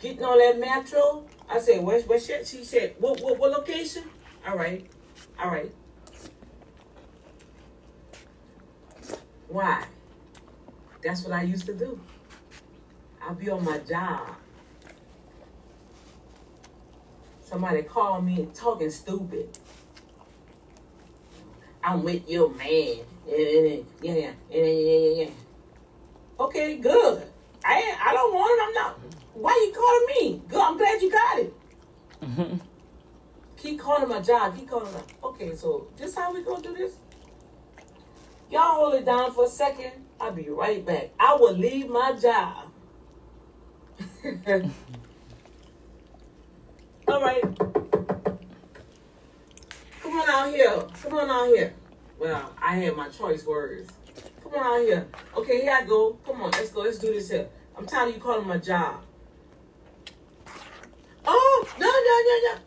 getting 0.00 0.24
all 0.24 0.38
that 0.38 0.58
metro. 0.58 1.26
I 1.48 1.58
said, 1.60 1.82
where's 1.82 2.04
where's 2.06 2.26
shit? 2.26 2.46
She 2.46 2.64
said, 2.64 2.94
what, 2.98 3.20
what 3.20 3.38
what 3.38 3.50
location? 3.50 4.04
All 4.46 4.56
right, 4.56 4.86
all 5.38 5.50
right. 5.50 5.72
Why? 9.48 9.84
That's 11.02 11.24
what 11.24 11.32
I 11.32 11.42
used 11.42 11.66
to 11.66 11.74
do. 11.74 12.00
I'll 13.22 13.34
be 13.34 13.50
on 13.50 13.64
my 13.64 13.78
job. 13.78 14.36
Somebody 17.50 17.82
called 17.82 18.24
me 18.24 18.48
talking 18.54 18.90
stupid. 18.90 19.58
I'm 21.82 22.04
with 22.04 22.30
your 22.30 22.48
man. 22.50 22.98
Yeah, 23.26 23.36
yeah, 23.36 23.80
yeah, 24.00 24.32
yeah, 24.52 25.22
yeah. 25.24 25.30
Okay, 26.38 26.76
good. 26.76 27.26
I 27.64 27.96
I 28.06 28.12
don't 28.12 28.32
want 28.32 28.52
it. 28.52 28.62
I'm 28.68 28.74
not. 28.74 29.00
Why 29.34 29.50
you 29.66 29.72
calling 29.74 30.06
me? 30.14 30.42
Good. 30.46 30.60
I'm 30.60 30.76
glad 30.76 31.02
you 31.02 31.10
got 31.10 31.38
it. 31.40 31.54
Keep 33.56 33.80
calling 33.80 34.08
my 34.08 34.20
job. 34.20 34.56
Keep 34.56 34.70
calling 34.70 34.92
my. 34.92 35.00
Okay, 35.24 35.56
so 35.56 35.88
this 35.96 36.14
how 36.14 36.32
we 36.32 36.44
gonna 36.44 36.62
do 36.62 36.76
this? 36.76 36.98
Y'all 38.48 38.76
hold 38.76 38.94
it 38.94 39.04
down 39.04 39.34
for 39.34 39.46
a 39.46 39.48
second. 39.48 39.90
I'll 40.20 40.30
be 40.30 40.48
right 40.50 40.86
back. 40.86 41.10
I 41.18 41.34
will 41.34 41.56
leave 41.56 41.88
my 41.90 42.12
job. 42.12 42.68
All 47.10 47.20
right. 47.20 47.42
Come 50.00 50.12
on 50.12 50.30
out 50.30 50.54
here. 50.54 50.84
Come 51.02 51.14
on 51.14 51.28
out 51.28 51.48
here. 51.48 51.74
Well, 52.20 52.52
I 52.62 52.76
had 52.76 52.94
my 52.96 53.08
choice 53.08 53.44
words. 53.44 53.90
Come 54.44 54.54
on 54.54 54.64
out 54.64 54.86
here. 54.86 55.08
Okay, 55.36 55.62
here 55.62 55.72
I 55.72 55.84
go. 55.84 56.12
Come 56.24 56.40
on, 56.42 56.52
let's 56.52 56.70
go. 56.70 56.82
Let's 56.82 56.98
do 56.98 57.12
this 57.12 57.30
here. 57.30 57.48
I'm 57.76 57.84
tired 57.84 58.10
of 58.10 58.14
you 58.14 58.20
calling 58.20 58.46
my 58.46 58.58
job. 58.58 59.02
Oh, 61.26 61.68
no, 61.80 61.86
no, 61.88 62.20
no, 62.28 62.38
no. 62.46 62.58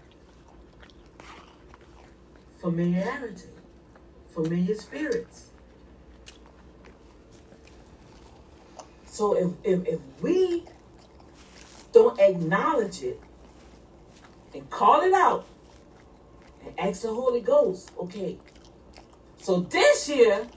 Familiarity. 2.59 3.47
Familiar 4.33 4.75
spirits. 4.75 5.51
So 9.05 9.37
if, 9.37 9.51
if, 9.63 9.87
if 9.87 9.99
we 10.21 10.65
don't 11.93 12.19
acknowledge 12.19 13.03
it 13.03 13.21
and 14.53 14.69
call 14.69 15.01
it 15.01 15.13
out 15.13 15.45
and 16.65 16.79
ask 16.79 17.01
the 17.01 17.13
Holy 17.13 17.41
Ghost, 17.41 17.91
okay. 17.97 18.37
So 19.37 19.61
this 19.61 20.07
year, 20.07 20.47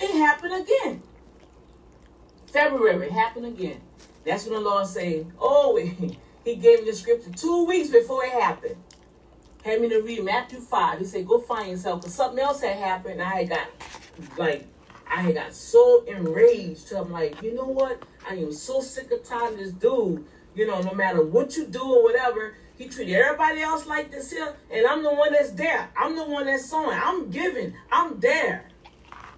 it 0.00 0.10
happened 0.10 0.54
again. 0.54 1.02
February, 2.52 3.10
happened 3.10 3.46
again. 3.46 3.80
That's 4.24 4.44
when 4.44 4.54
the 4.54 4.60
Lord 4.60 4.86
said, 4.86 5.26
oh, 5.40 5.76
he 6.44 6.56
gave 6.56 6.80
me 6.80 6.90
the 6.90 6.96
scripture 6.96 7.30
two 7.30 7.64
weeks 7.64 7.90
before 7.90 8.24
it 8.24 8.32
happened. 8.32 8.76
Had 9.64 9.80
me 9.80 9.88
to 9.88 10.00
read 10.00 10.24
Matthew 10.24 10.60
5. 10.60 10.98
He 10.98 11.04
said, 11.04 11.26
go 11.26 11.40
find 11.40 11.70
yourself. 11.70 12.02
Because 12.02 12.14
something 12.14 12.38
else 12.38 12.60
had 12.60 12.76
happened. 12.76 13.22
I 13.22 13.40
had 13.40 13.48
got, 13.48 13.68
like, 14.36 14.66
I 15.10 15.22
had 15.22 15.34
got 15.34 15.54
so 15.54 16.04
enraged. 16.04 16.88
So 16.88 17.00
I'm 17.02 17.10
like, 17.10 17.40
you 17.42 17.54
know 17.54 17.64
what? 17.64 18.02
I 18.28 18.34
am 18.34 18.52
so 18.52 18.80
sick 18.80 19.10
and 19.10 19.24
tired 19.24 19.54
of 19.54 19.58
this 19.58 19.72
dude. 19.72 20.24
You 20.54 20.66
know, 20.66 20.80
no 20.82 20.92
matter 20.92 21.24
what 21.24 21.56
you 21.56 21.66
do 21.66 21.82
or 21.82 22.02
whatever, 22.02 22.56
he 22.76 22.88
treated 22.88 23.14
everybody 23.14 23.62
else 23.62 23.86
like 23.86 24.10
this 24.10 24.32
here. 24.32 24.54
And 24.70 24.86
I'm 24.86 25.02
the 25.02 25.14
one 25.14 25.32
that's 25.32 25.52
there. 25.52 25.90
I'm 25.96 26.16
the 26.16 26.24
one 26.24 26.46
that's 26.46 26.68
sowing. 26.68 26.98
I'm 27.00 27.30
giving. 27.30 27.74
I'm 27.90 28.18
there. 28.18 28.68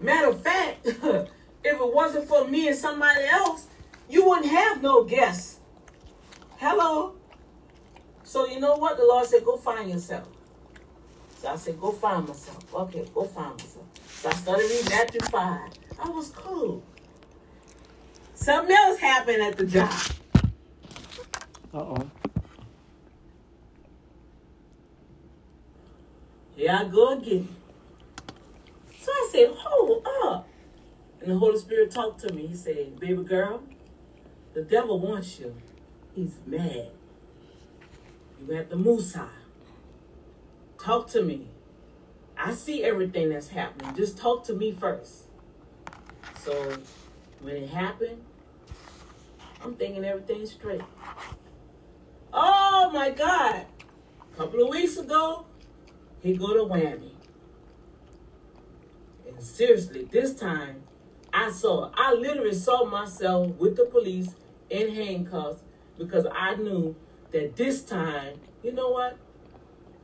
Matter 0.00 0.30
of 0.30 0.42
fact, 0.42 0.86
if 0.86 1.28
it 1.64 1.94
wasn't 1.94 2.28
for 2.28 2.46
me 2.46 2.68
and 2.68 2.76
somebody 2.76 3.24
else, 3.24 3.66
you 4.08 4.26
wouldn't 4.26 4.50
have 4.50 4.82
no 4.82 5.04
guests. 5.04 5.60
Hello. 6.56 7.14
So 8.24 8.46
you 8.46 8.58
know 8.58 8.76
what? 8.76 8.96
The 8.96 9.04
Lord 9.04 9.26
said, 9.26 9.44
go 9.44 9.56
find 9.56 9.90
yourself. 9.90 10.28
So 11.38 11.48
I 11.48 11.56
said, 11.56 11.78
go 11.78 11.92
find 11.92 12.26
myself. 12.26 12.74
Okay, 12.74 13.06
go 13.14 13.24
find 13.24 13.52
myself. 13.52 13.84
So 14.06 14.30
I 14.30 14.32
started 14.32 14.62
reading 14.62 14.88
Matthew 14.88 15.20
5. 15.20 15.70
I 15.98 16.08
was 16.08 16.30
cool. 16.30 16.82
Something 18.34 18.74
else 18.74 18.98
happened 18.98 19.42
at 19.42 19.56
the 19.56 19.66
job. 19.66 19.92
Uh 21.74 22.04
Here 26.56 26.72
I 26.72 26.84
go 26.84 27.12
again. 27.12 27.48
So 28.98 29.12
I 29.12 29.28
said, 29.30 29.50
hold 29.50 30.06
up. 30.24 30.48
And 31.20 31.30
the 31.30 31.36
Holy 31.36 31.58
Spirit 31.58 31.90
talked 31.90 32.20
to 32.20 32.32
me. 32.32 32.46
He 32.46 32.54
said, 32.54 32.98
baby 32.98 33.22
girl, 33.22 33.62
the 34.54 34.62
devil 34.62 34.98
wants 34.98 35.38
you. 35.38 35.54
He's 36.14 36.38
mad. 36.46 36.88
You 38.40 38.54
at 38.56 38.70
the 38.70 38.76
Musa. 38.76 39.28
Talk 40.78 41.08
to 41.08 41.22
me. 41.22 41.48
I 42.38 42.52
see 42.52 42.84
everything 42.84 43.28
that's 43.28 43.48
happening. 43.48 43.94
Just 43.94 44.16
talk 44.16 44.44
to 44.44 44.54
me 44.54 44.72
first. 44.72 45.24
So 46.38 46.78
when 47.40 47.56
it 47.56 47.68
happened, 47.68 48.22
I'm 49.62 49.74
thinking 49.74 50.04
everything's 50.04 50.52
straight. 50.52 50.82
Oh 52.32 52.90
my 52.92 53.10
God. 53.10 53.66
A 54.32 54.36
couple 54.36 54.62
of 54.62 54.68
weeks 54.68 54.96
ago, 54.96 55.46
he 56.26 56.36
go 56.36 56.52
to 56.54 56.64
whammy. 56.64 57.12
And 59.26 59.40
seriously, 59.40 60.08
this 60.10 60.34
time 60.34 60.82
I 61.32 61.50
saw, 61.50 61.90
I 61.94 62.14
literally 62.14 62.54
saw 62.54 62.84
myself 62.84 63.54
with 63.56 63.76
the 63.76 63.84
police 63.84 64.34
in 64.68 64.94
handcuffs 64.94 65.62
because 65.96 66.26
I 66.34 66.56
knew 66.56 66.96
that 67.30 67.56
this 67.56 67.82
time, 67.82 68.40
you 68.62 68.72
know 68.72 68.90
what? 68.90 69.18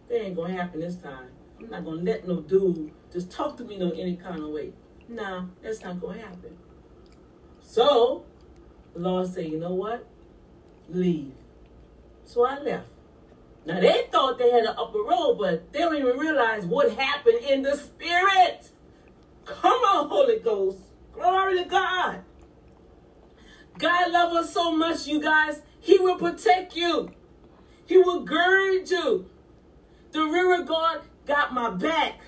That 0.09 0.23
ain't 0.23 0.37
gonna 0.37 0.55
happen 0.55 0.81
this 0.81 0.97
time. 0.97 1.31
I'm 1.59 1.71
not 1.71 1.85
gonna 1.85 2.03
let 2.03 2.29
no 2.29 2.41
dude 2.41 2.93
just 3.13 3.31
talk 3.31 3.57
to 3.57 3.65
me 3.65 3.79
no 3.79 3.91
any 3.91 4.17
kind 4.17 4.41
of 4.41 4.51
way. 4.51 4.73
Nah, 5.09 5.47
that's 5.63 5.83
not 5.83 6.01
to 6.01 6.09
happen. 6.09 6.57
So, 7.61 8.25
the 8.95 9.01
Lord 9.01 9.27
said, 9.27 9.47
you 9.47 9.59
know 9.59 9.75
what? 9.75 10.07
Leave. 10.89 11.33
So 12.25 12.45
I 12.45 12.59
left. 12.59 12.89
Now 13.65 13.81
they 13.81 14.07
thought 14.11 14.39
they 14.39 14.51
had 14.51 14.65
an 14.65 14.75
upper 14.77 15.03
road, 15.03 15.37
but 15.39 15.73
they 15.73 15.81
don't 15.81 15.97
even 15.97 16.19
realize 16.19 16.65
what 16.65 16.93
happened 16.93 17.39
in 17.39 17.63
the 17.63 17.77
spirit. 17.77 18.71
Come 19.45 19.81
on, 19.83 20.09
Holy 20.09 20.39
Ghost. 20.39 20.79
Glory 21.13 21.59
to 21.59 21.65
God. 21.69 22.25
God 23.79 24.13
loves 24.13 24.37
us 24.37 24.55
so 24.55 24.73
much, 24.73 25.07
you 25.07 25.21
guys. 25.21 25.63
He 25.81 25.99
will 25.99 26.17
protect 26.17 26.77
you. 26.77 27.11
He 27.87 27.99
will 27.99 28.23
gird 28.25 28.89
you. 28.91 29.29
The 30.13 30.23
river 30.25 30.63
God 30.65 31.03
got 31.27 31.53
my 31.53 31.71
back. 31.71 32.21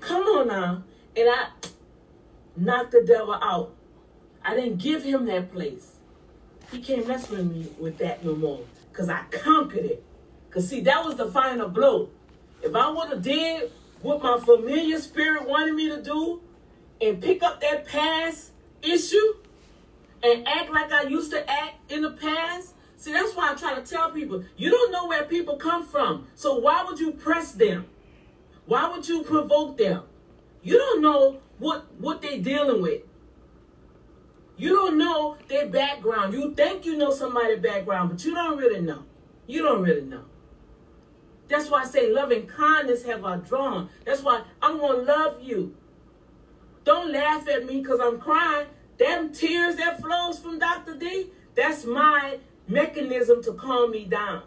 Come 0.00 0.22
on 0.22 0.48
now. 0.48 0.84
And 1.16 1.28
I 1.28 1.48
knocked 2.56 2.92
the 2.92 3.02
devil 3.06 3.34
out. 3.34 3.74
I 4.44 4.54
didn't 4.54 4.78
give 4.78 5.04
him 5.04 5.26
that 5.26 5.52
place. 5.52 5.92
He 6.70 6.80
can't 6.80 7.06
mess 7.06 7.30
with 7.30 7.50
me 7.50 7.68
with 7.78 7.98
that 7.98 8.24
no 8.24 8.34
more. 8.34 8.60
Because 8.94 9.08
I 9.08 9.24
conquered 9.32 9.86
it. 9.86 10.04
Because 10.48 10.68
see, 10.68 10.80
that 10.82 11.04
was 11.04 11.16
the 11.16 11.26
final 11.26 11.68
blow. 11.68 12.10
If 12.62 12.76
I 12.76 12.88
would 12.90 13.08
have 13.08 13.22
did 13.22 13.72
what 14.02 14.22
my 14.22 14.38
familiar 14.38 15.00
spirit 15.00 15.48
wanted 15.48 15.74
me 15.74 15.88
to 15.88 16.00
do 16.00 16.40
and 17.00 17.20
pick 17.20 17.42
up 17.42 17.60
that 17.60 17.86
past 17.86 18.52
issue 18.82 19.34
and 20.22 20.46
act 20.46 20.70
like 20.70 20.92
I 20.92 21.02
used 21.08 21.32
to 21.32 21.50
act 21.50 21.90
in 21.90 22.02
the 22.02 22.12
past, 22.12 22.74
see, 22.96 23.12
that's 23.12 23.34
why 23.34 23.50
I 23.50 23.54
try 23.56 23.74
to 23.74 23.82
tell 23.82 24.12
people, 24.12 24.44
you 24.56 24.70
don't 24.70 24.92
know 24.92 25.08
where 25.08 25.24
people 25.24 25.56
come 25.56 25.84
from. 25.84 26.28
So 26.36 26.56
why 26.60 26.84
would 26.84 27.00
you 27.00 27.10
press 27.10 27.50
them? 27.50 27.86
Why 28.66 28.88
would 28.88 29.08
you 29.08 29.24
provoke 29.24 29.76
them? 29.76 30.04
You 30.62 30.78
don't 30.78 31.02
know 31.02 31.40
what, 31.58 31.86
what 31.98 32.22
they're 32.22 32.40
dealing 32.40 32.80
with. 32.80 33.02
You 34.56 34.70
don't 34.70 34.98
know 34.98 35.36
their 35.48 35.68
background. 35.68 36.32
You 36.32 36.54
think 36.54 36.84
you 36.86 36.96
know 36.96 37.10
somebody's 37.10 37.60
background, 37.60 38.10
but 38.10 38.24
you 38.24 38.34
don't 38.34 38.56
really 38.56 38.80
know. 38.80 39.04
You 39.46 39.62
don't 39.62 39.82
really 39.82 40.02
know. 40.02 40.24
That's 41.48 41.68
why 41.68 41.82
I 41.82 41.86
say 41.86 42.10
loving 42.10 42.46
kindness 42.46 43.04
have 43.04 43.24
I 43.24 43.36
drawn. 43.36 43.90
That's 44.04 44.22
why 44.22 44.42
I'm 44.62 44.78
going 44.78 45.04
to 45.04 45.12
love 45.12 45.42
you. 45.42 45.76
Don't 46.84 47.12
laugh 47.12 47.48
at 47.48 47.66
me 47.66 47.80
because 47.80 48.00
I'm 48.00 48.18
crying. 48.18 48.68
Them 48.98 49.32
tears 49.32 49.76
that 49.76 50.00
flows 50.00 50.38
from 50.38 50.58
Dr. 50.58 50.94
D, 50.94 51.30
that's 51.54 51.84
my 51.84 52.38
mechanism 52.68 53.42
to 53.42 53.52
calm 53.52 53.90
me 53.90 54.04
down. 54.04 54.42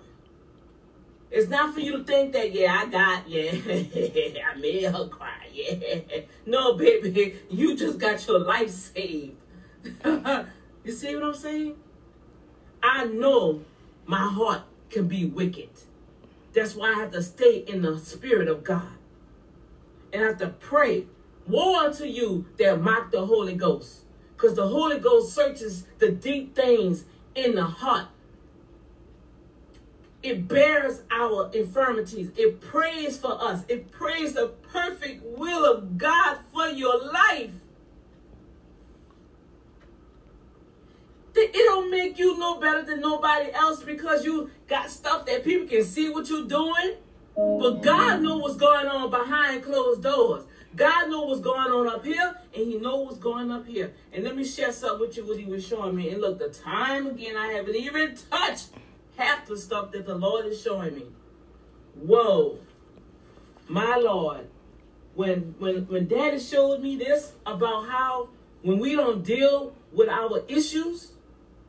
It's 1.29 1.49
not 1.49 1.73
for 1.73 1.81
you 1.81 1.97
to 1.97 2.03
think 2.05 2.31
that, 2.33 2.53
yeah, 2.53 2.83
I 2.83 2.85
got, 2.85 3.29
yeah, 3.29 3.51
I 4.51 4.57
made 4.57 4.85
her 4.85 5.07
cry, 5.09 5.47
yeah. 5.51 6.21
No, 6.45 6.75
baby, 6.75 7.35
you 7.49 7.75
just 7.75 7.99
got 7.99 8.25
your 8.25 8.39
life 8.39 8.69
saved. 8.69 9.35
you 10.83 10.91
see 10.91 11.15
what 11.15 11.23
I'm 11.23 11.33
saying? 11.33 11.75
I 12.81 13.05
know 13.05 13.63
my 14.05 14.27
heart 14.27 14.63
can 14.89 15.07
be 15.07 15.25
wicked. 15.25 15.69
That's 16.53 16.75
why 16.75 16.93
I 16.93 16.99
have 16.99 17.11
to 17.11 17.21
stay 17.21 17.57
in 17.57 17.81
the 17.81 17.97
spirit 17.97 18.47
of 18.47 18.63
God. 18.63 18.93
And 20.11 20.23
I 20.23 20.27
have 20.27 20.37
to 20.39 20.47
pray. 20.47 21.05
Woe 21.47 21.79
unto 21.79 22.05
you 22.05 22.45
that 22.57 22.81
mock 22.81 23.11
the 23.11 23.25
Holy 23.25 23.53
Ghost. 23.53 24.01
Because 24.35 24.55
the 24.55 24.67
Holy 24.67 24.99
Ghost 24.99 25.33
searches 25.33 25.85
the 25.99 26.09
deep 26.09 26.55
things 26.55 27.05
in 27.35 27.55
the 27.55 27.65
heart. 27.65 28.07
It 30.23 30.47
bears 30.47 31.03
our 31.11 31.49
infirmities. 31.53 32.31
It 32.35 32.59
prays 32.59 33.17
for 33.17 33.41
us. 33.41 33.63
It 33.67 33.91
prays 33.91 34.33
the 34.33 34.47
perfect 34.47 35.23
will 35.37 35.63
of 35.65 35.97
God 35.97 36.39
for 36.53 36.67
your 36.67 37.11
life. 37.11 37.51
It 41.39 41.53
don't 41.53 41.91
make 41.91 42.17
you 42.17 42.37
no 42.37 42.59
better 42.59 42.83
than 42.83 43.01
nobody 43.01 43.51
else 43.51 43.83
because 43.83 44.25
you 44.25 44.49
got 44.67 44.89
stuff 44.89 45.25
that 45.25 45.43
people 45.43 45.67
can 45.67 45.83
see 45.83 46.09
what 46.09 46.29
you're 46.29 46.47
doing. 46.47 46.95
But 47.35 47.81
God 47.81 48.21
knows 48.21 48.41
what's 48.41 48.55
going 48.55 48.87
on 48.87 49.11
behind 49.11 49.63
closed 49.63 50.01
doors. 50.01 50.45
God 50.75 51.09
knows 51.09 51.29
what's 51.29 51.41
going 51.41 51.71
on 51.71 51.87
up 51.87 52.03
here, 52.03 52.35
and 52.55 52.65
He 52.67 52.77
knows 52.77 53.07
what's 53.07 53.19
going 53.19 53.51
up 53.51 53.67
here. 53.67 53.93
And 54.11 54.23
let 54.23 54.35
me 54.35 54.43
share 54.43 54.71
something 54.71 55.07
with 55.07 55.17
you 55.17 55.25
what 55.25 55.37
He 55.37 55.45
was 55.45 55.65
showing 55.65 55.95
me. 55.95 56.09
And 56.09 56.21
look, 56.21 56.39
the 56.39 56.49
time 56.49 57.07
again, 57.07 57.37
I 57.37 57.47
haven't 57.53 57.75
even 57.75 58.15
touched 58.29 58.69
half 59.17 59.45
the 59.47 59.57
stuff 59.57 59.91
that 59.91 60.05
the 60.05 60.15
Lord 60.15 60.45
is 60.45 60.61
showing 60.61 60.95
me. 60.95 61.05
Whoa, 61.95 62.59
my 63.67 63.95
Lord. 63.95 64.47
When 65.15 65.55
when 65.57 65.87
when 65.87 66.07
Daddy 66.07 66.39
showed 66.39 66.81
me 66.81 66.95
this 66.95 67.33
about 67.43 67.89
how 67.89 68.29
when 68.61 68.77
we 68.77 68.95
don't 68.95 69.23
deal 69.23 69.73
with 69.91 70.09
our 70.09 70.43
issues, 70.47 71.13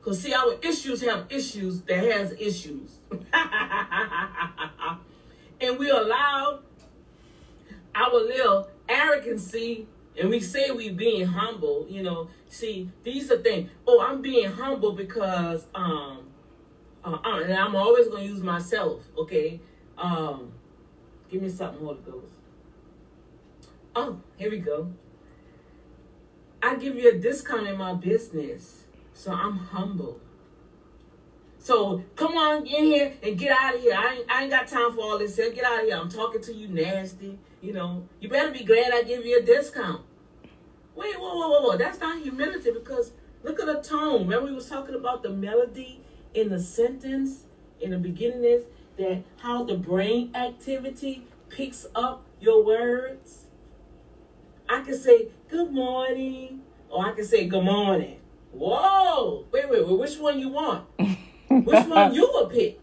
because 0.08 0.22
see, 0.22 0.32
our 0.32 0.54
issues 0.62 1.02
have 1.02 1.26
issues 1.28 1.82
that 1.82 2.02
has 2.02 2.32
issues. 2.32 2.96
and 5.60 5.78
we 5.78 5.90
allow 5.90 6.60
our 7.94 8.14
little 8.14 8.68
arrogancy 8.88 9.86
and 10.18 10.30
we 10.30 10.40
say 10.40 10.70
we 10.70 10.88
being 10.88 11.26
humble, 11.26 11.86
you 11.90 12.02
know. 12.02 12.30
See, 12.48 12.88
these 13.04 13.30
are 13.30 13.36
things. 13.36 13.68
Oh, 13.86 14.00
I'm 14.00 14.22
being 14.22 14.50
humble 14.50 14.92
because 14.92 15.66
um 15.74 16.30
uh, 17.04 17.18
uh, 17.22 17.40
and 17.40 17.52
I'm 17.52 17.76
always 17.76 18.08
gonna 18.08 18.24
use 18.24 18.42
myself, 18.42 19.02
okay? 19.18 19.60
Um 19.98 20.52
give 21.28 21.42
me 21.42 21.50
something, 21.50 21.84
Holy 21.84 22.00
Ghost. 22.00 22.32
Oh, 23.94 24.20
here 24.38 24.50
we 24.50 24.58
go. 24.60 24.90
I 26.62 26.76
give 26.76 26.96
you 26.96 27.10
a 27.10 27.18
discount 27.18 27.66
in 27.66 27.76
my 27.76 27.92
business. 27.92 28.84
So 29.18 29.32
I'm 29.32 29.58
humble. 29.58 30.20
So 31.58 32.04
come 32.14 32.36
on 32.36 32.64
in 32.64 32.84
here 32.84 33.12
and 33.20 33.36
get 33.36 33.50
out 33.50 33.74
of 33.74 33.80
here. 33.80 33.94
I 33.96 34.14
ain't, 34.14 34.30
I 34.30 34.42
ain't 34.42 34.50
got 34.52 34.68
time 34.68 34.92
for 34.92 35.00
all 35.00 35.18
this 35.18 35.34
here. 35.34 35.50
Get 35.50 35.64
out 35.64 35.80
of 35.80 35.86
here. 35.86 35.96
I'm 35.96 36.08
talking 36.08 36.40
to 36.40 36.54
you 36.54 36.68
nasty. 36.68 37.36
You 37.60 37.72
know, 37.72 38.06
you 38.20 38.28
better 38.28 38.52
be 38.52 38.62
glad 38.62 38.92
I 38.92 39.02
give 39.02 39.26
you 39.26 39.40
a 39.40 39.42
discount. 39.42 40.02
Wait, 40.94 41.18
whoa, 41.18 41.34
whoa, 41.34 41.48
whoa, 41.48 41.62
whoa. 41.62 41.76
That's 41.76 41.98
not 41.98 42.22
humility 42.22 42.70
because 42.70 43.10
look 43.42 43.58
at 43.58 43.66
the 43.66 43.82
tone. 43.82 44.20
Remember 44.20 44.46
we 44.46 44.54
was 44.54 44.68
talking 44.68 44.94
about 44.94 45.24
the 45.24 45.30
melody 45.30 46.00
in 46.32 46.50
the 46.50 46.60
sentence 46.60 47.42
in 47.80 47.90
the 47.90 47.98
beginning 47.98 48.44
is 48.44 48.66
that 48.98 49.24
how 49.38 49.64
the 49.64 49.76
brain 49.76 50.30
activity 50.36 51.24
picks 51.48 51.86
up 51.92 52.24
your 52.40 52.64
words. 52.64 53.46
I 54.68 54.82
can 54.82 54.96
say 54.96 55.30
good 55.48 55.72
morning 55.72 56.62
or 56.88 57.04
I 57.04 57.10
can 57.10 57.24
say 57.24 57.48
good 57.48 57.64
morning. 57.64 58.17
Whoa! 58.58 59.46
Wait, 59.52 59.70
wait, 59.70 59.86
wait. 59.86 59.98
Which 59.98 60.18
one 60.18 60.40
you 60.40 60.48
want? 60.48 60.84
Which 61.48 61.86
one 61.86 62.12
you 62.12 62.22
will 62.22 62.46
pick? 62.46 62.80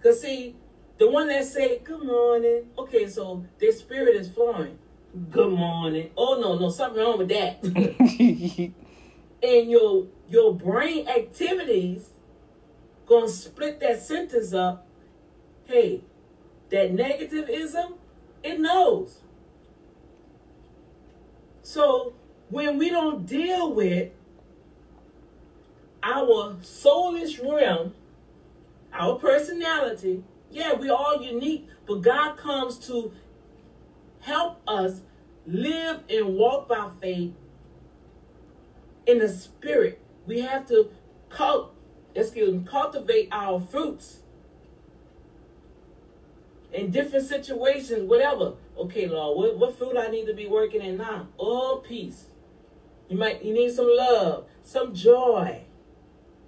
Cause 0.00 0.22
see, 0.22 0.54
the 0.98 1.10
one 1.10 1.26
that 1.28 1.44
say 1.44 1.78
good 1.78 2.04
morning. 2.04 2.70
Okay, 2.78 3.08
so 3.08 3.44
their 3.58 3.72
spirit 3.72 4.14
is 4.14 4.28
flowing. 4.30 4.78
Good 5.30 5.50
morning. 5.50 6.10
Oh 6.16 6.38
no, 6.40 6.56
no, 6.56 6.70
something 6.70 7.02
wrong 7.02 7.18
with 7.18 7.28
that. 7.30 7.62
and 9.42 9.70
your 9.70 10.06
your 10.28 10.54
brain 10.54 11.08
activities 11.08 12.10
gonna 13.06 13.28
split 13.28 13.80
that 13.80 14.00
sentence 14.00 14.54
up. 14.54 14.86
Hey, 15.64 16.04
that 16.70 16.92
negativism, 16.92 17.94
it 18.44 18.60
knows. 18.60 19.18
So 21.62 22.14
when 22.52 22.76
we 22.76 22.90
don't 22.90 23.24
deal 23.24 23.72
with 23.72 24.10
our 26.02 26.54
soulish 26.60 27.42
realm, 27.42 27.94
our 28.92 29.18
personality, 29.18 30.22
yeah, 30.50 30.74
we're 30.74 30.92
all 30.92 31.22
unique, 31.22 31.66
but 31.86 32.02
God 32.02 32.36
comes 32.36 32.76
to 32.88 33.14
help 34.20 34.60
us 34.68 35.00
live 35.46 36.00
and 36.10 36.34
walk 36.36 36.68
by 36.68 36.90
faith 37.00 37.32
in 39.06 39.18
the 39.18 39.30
spirit. 39.30 39.98
We 40.26 40.40
have 40.40 40.68
to 40.68 40.90
cult, 41.30 41.74
excuse 42.14 42.52
me, 42.52 42.66
cultivate 42.70 43.30
our 43.32 43.60
fruits 43.60 44.18
in 46.70 46.90
different 46.90 47.24
situations, 47.24 48.02
whatever. 48.02 48.56
Okay, 48.76 49.06
Lord, 49.06 49.38
what, 49.38 49.58
what 49.58 49.78
fruit 49.78 49.96
I 49.96 50.08
need 50.08 50.26
to 50.26 50.34
be 50.34 50.46
working 50.46 50.82
in 50.82 50.98
now? 50.98 51.28
Oh, 51.38 51.82
peace. 51.82 52.26
You 53.12 53.18
might 53.18 53.44
you 53.44 53.52
need 53.52 53.70
some 53.70 53.94
love, 53.94 54.46
some 54.62 54.94
joy. 54.94 55.64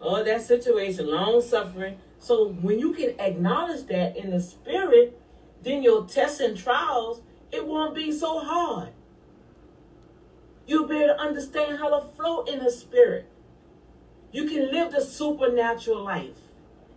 Oh, 0.01 0.25
that 0.25 0.41
situation, 0.41 1.11
long 1.11 1.43
suffering. 1.43 1.99
So 2.19 2.49
when 2.49 2.79
you 2.79 2.95
can 2.95 3.21
acknowledge 3.21 3.87
that 3.89 4.17
in 4.17 4.31
the 4.31 4.41
spirit, 4.41 5.21
then 5.63 5.83
your 5.83 6.07
tests 6.07 6.41
and 6.41 6.57
trials, 6.57 7.21
it 7.53 7.67
won't 7.67 7.95
be 7.95 8.11
so 8.11 8.39
hard. 8.39 8.89
You'll 10.67 10.89
be 10.89 10.97
able 10.97 11.09
to 11.09 11.21
understand 11.21 11.77
how 11.77 12.01
to 12.01 12.07
flow 12.17 12.45
in 12.45 12.65
the 12.65 12.71
spirit. 12.71 13.29
You 14.33 14.47
can 14.47 14.73
live 14.73 14.91
the 14.91 15.03
supernatural 15.03 16.03
life 16.03 16.49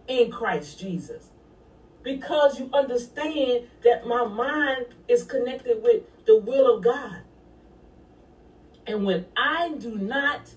in 0.08 0.32
Christ 0.32 0.80
Jesus. 0.80 1.28
Because 2.04 2.58
you 2.58 2.70
understand 2.72 3.68
that 3.84 4.08
my 4.08 4.24
mind 4.24 4.86
is 5.10 5.24
connected 5.24 5.84
with 5.84 6.04
the 6.26 6.38
will 6.38 6.74
of 6.74 6.82
God. 6.86 7.24
And 8.88 9.06
when 9.06 9.26
I 9.36 9.74
do 9.78 9.96
not 9.96 10.50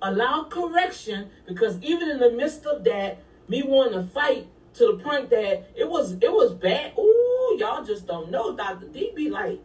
allow 0.00 0.44
correction, 0.44 1.30
because 1.46 1.80
even 1.82 2.08
in 2.08 2.18
the 2.18 2.30
midst 2.30 2.64
of 2.64 2.84
that, 2.84 3.22
me 3.48 3.62
wanting 3.62 4.00
to 4.00 4.06
fight 4.06 4.48
to 4.74 4.96
the 4.96 5.02
point 5.02 5.30
that 5.30 5.70
it 5.76 5.88
was 5.88 6.12
it 6.12 6.32
was 6.32 6.54
bad. 6.54 6.94
Ooh, 6.98 7.56
y'all 7.58 7.84
just 7.84 8.06
don't 8.06 8.30
know. 8.30 8.56
Dr. 8.56 8.86
D 8.86 9.12
be 9.14 9.30
like, 9.30 9.60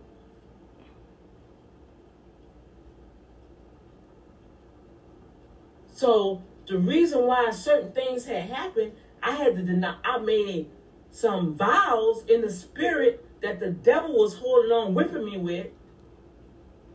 So 6.02 6.42
the 6.68 6.80
reason 6.80 7.28
why 7.28 7.52
certain 7.52 7.92
things 7.92 8.26
had 8.26 8.50
happened, 8.50 8.94
I 9.22 9.36
had 9.36 9.56
to 9.56 9.62
deny. 9.62 9.98
I 10.04 10.18
made 10.18 10.68
some 11.12 11.54
vows 11.56 12.24
in 12.28 12.42
the 12.42 12.52
spirit 12.52 13.24
that 13.42 13.60
the 13.60 13.70
devil 13.70 14.18
was 14.18 14.38
holding 14.38 14.72
on, 14.72 14.94
whipping 14.96 15.24
me 15.24 15.38
with, 15.38 15.68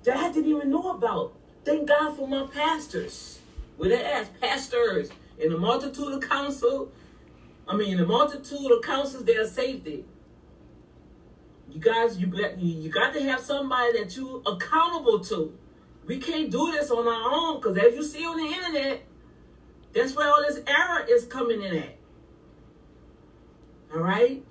that 0.07 0.17
I 0.17 0.33
didn't 0.33 0.51
even 0.51 0.71
know 0.71 0.91
about. 0.93 1.35
Thank 1.65 1.89
God 1.89 2.17
for 2.17 2.27
my 2.27 2.47
pastors. 2.47 3.41
With 3.77 3.91
their 3.91 4.07
ass, 4.07 4.31
pastors 4.41 5.11
in 5.39 5.51
the 5.51 5.59
multitude 5.59 6.13
of 6.13 6.29
counsel. 6.29 6.91
I 7.69 7.77
mean, 7.77 7.99
the 7.99 8.07
multitude 8.07 8.71
of 8.71 8.83
counsels, 8.83 9.25
there's 9.25 9.53
safety. 9.53 10.05
You 11.69 11.81
guys, 11.81 12.17
you 12.17 12.29
got 12.29 12.59
you 12.59 12.89
got 12.89 13.13
to 13.13 13.23
have 13.25 13.41
somebody 13.41 13.99
that 13.99 14.17
you 14.17 14.43
accountable 14.47 15.21
to. 15.21 15.53
We 16.07 16.19
can't 16.19 16.51
do 16.51 16.71
this 16.73 16.91
on 16.91 17.07
our 17.07 17.33
own 17.35 17.61
because 17.61 17.77
as 17.77 17.95
you 17.95 18.05
see 18.05 18.25
on 18.25 18.37
the 18.37 18.47
internet, 18.47 19.05
that's 19.93 20.15
where 20.15 20.29
all 20.29 20.43
this 20.47 20.61
error 20.67 21.05
is 21.09 21.25
coming 21.25 21.63
in 21.63 21.77
at. 21.77 21.99
All 23.93 24.01
right? 24.01 24.45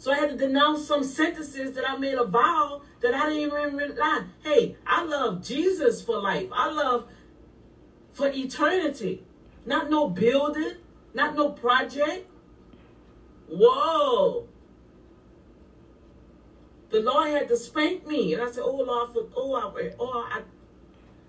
So 0.00 0.10
I 0.10 0.16
had 0.16 0.30
to 0.30 0.36
denounce 0.36 0.84
some 0.84 1.04
sentences 1.04 1.76
that 1.76 1.88
I 1.88 1.96
made 1.96 2.14
a 2.14 2.24
vow 2.24 2.82
that 3.00 3.14
I 3.14 3.28
didn't 3.28 3.42
even 3.42 3.76
realize. 3.76 4.24
Hey, 4.42 4.76
I 4.84 5.04
love 5.04 5.44
Jesus 5.44 6.02
for 6.02 6.20
life. 6.20 6.48
I 6.52 6.72
love 6.72 7.06
for 8.10 8.28
eternity. 8.28 9.22
Not 9.64 9.90
no 9.90 10.08
building, 10.08 10.78
not 11.14 11.36
no 11.36 11.50
project. 11.50 12.26
Whoa 13.48 14.48
the 16.90 17.00
Lord 17.00 17.30
had 17.30 17.48
to 17.48 17.56
spank 17.56 18.06
me. 18.06 18.34
And 18.34 18.42
I 18.42 18.50
said, 18.50 18.62
oh, 18.64 18.76
Lord, 18.76 19.12
for, 19.12 19.26
oh, 19.36 19.54
I, 19.54 19.92
oh, 19.98 20.28
I. 20.30 20.42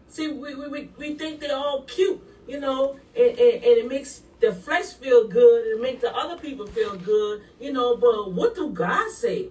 See, 0.07 0.27
we, 0.27 0.55
we, 0.55 0.89
we 0.97 1.13
think 1.15 1.39
they're 1.39 1.55
all 1.55 1.83
cute, 1.83 2.21
you 2.47 2.59
know, 2.59 2.99
and, 3.15 3.29
and, 3.29 3.39
and 3.39 3.77
it 3.77 3.87
makes 3.87 4.23
the 4.41 4.51
flesh 4.51 4.93
feel 4.93 5.27
good 5.27 5.67
and 5.67 5.81
make 5.81 6.01
the 6.01 6.13
other 6.13 6.35
people 6.35 6.65
feel 6.65 6.97
good, 6.97 7.43
you 7.59 7.71
know, 7.71 7.95
but 7.95 8.33
what 8.33 8.55
do 8.55 8.71
God 8.71 9.11
say? 9.11 9.49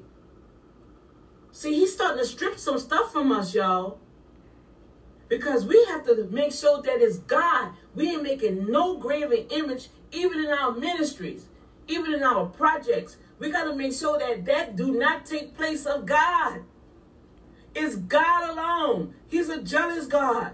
See, 1.53 1.74
he's 1.74 1.95
starting 1.95 2.18
to 2.18 2.26
strip 2.26 2.59
some 2.59 2.78
stuff 2.78 3.12
from 3.12 3.30
us, 3.32 3.55
y'all. 3.55 3.99
Because 5.28 5.64
we 5.64 5.84
have 5.88 6.05
to 6.07 6.28
make 6.30 6.53
sure 6.53 6.82
that 6.82 7.01
it's 7.01 7.18
God. 7.18 7.72
We 7.95 8.11
ain't 8.11 8.24
making 8.24 8.70
no 8.70 8.97
graven 8.97 9.47
image, 9.51 9.88
even 10.11 10.41
in 10.41 10.51
our 10.51 10.72
ministries, 10.72 11.47
even 11.86 12.12
in 12.12 12.24
our 12.24 12.47
projects. 12.47 13.16
We 13.38 13.51
got 13.51 13.64
to 13.64 13.76
make 13.76 13.93
sure 13.93 14.18
that 14.18 14.45
that 14.47 14.74
do 14.74 14.93
not 14.93 15.24
take 15.24 15.57
place 15.57 15.86
of 15.86 16.05
God. 16.05 16.62
It's 17.76 17.95
God 17.95 18.51
alone. 18.51 19.14
He's 19.28 19.49
a 19.49 19.62
jealous 19.62 20.07
God. 20.07 20.53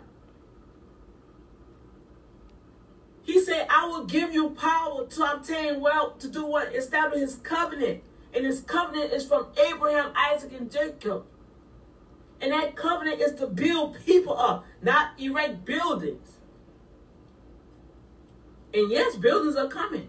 He 3.26 3.40
said, 3.40 3.66
I 3.68 3.88
will 3.88 4.04
give 4.04 4.32
you 4.32 4.50
power 4.50 5.04
to 5.04 5.32
obtain 5.32 5.80
wealth, 5.80 6.20
to 6.20 6.28
do 6.28 6.46
what? 6.46 6.72
Establish 6.72 7.20
his 7.20 7.34
covenant. 7.34 8.04
And 8.32 8.46
his 8.46 8.60
covenant 8.60 9.12
is 9.12 9.26
from 9.26 9.48
Abraham, 9.68 10.12
Isaac, 10.14 10.52
and 10.56 10.70
Jacob. 10.70 11.24
And 12.40 12.52
that 12.52 12.76
covenant 12.76 13.20
is 13.20 13.34
to 13.40 13.48
build 13.48 13.98
people 14.06 14.38
up, 14.38 14.64
not 14.80 15.18
erect 15.18 15.64
buildings. 15.64 16.36
And 18.72 18.92
yes, 18.92 19.16
buildings 19.16 19.56
are 19.56 19.68
coming. 19.68 20.08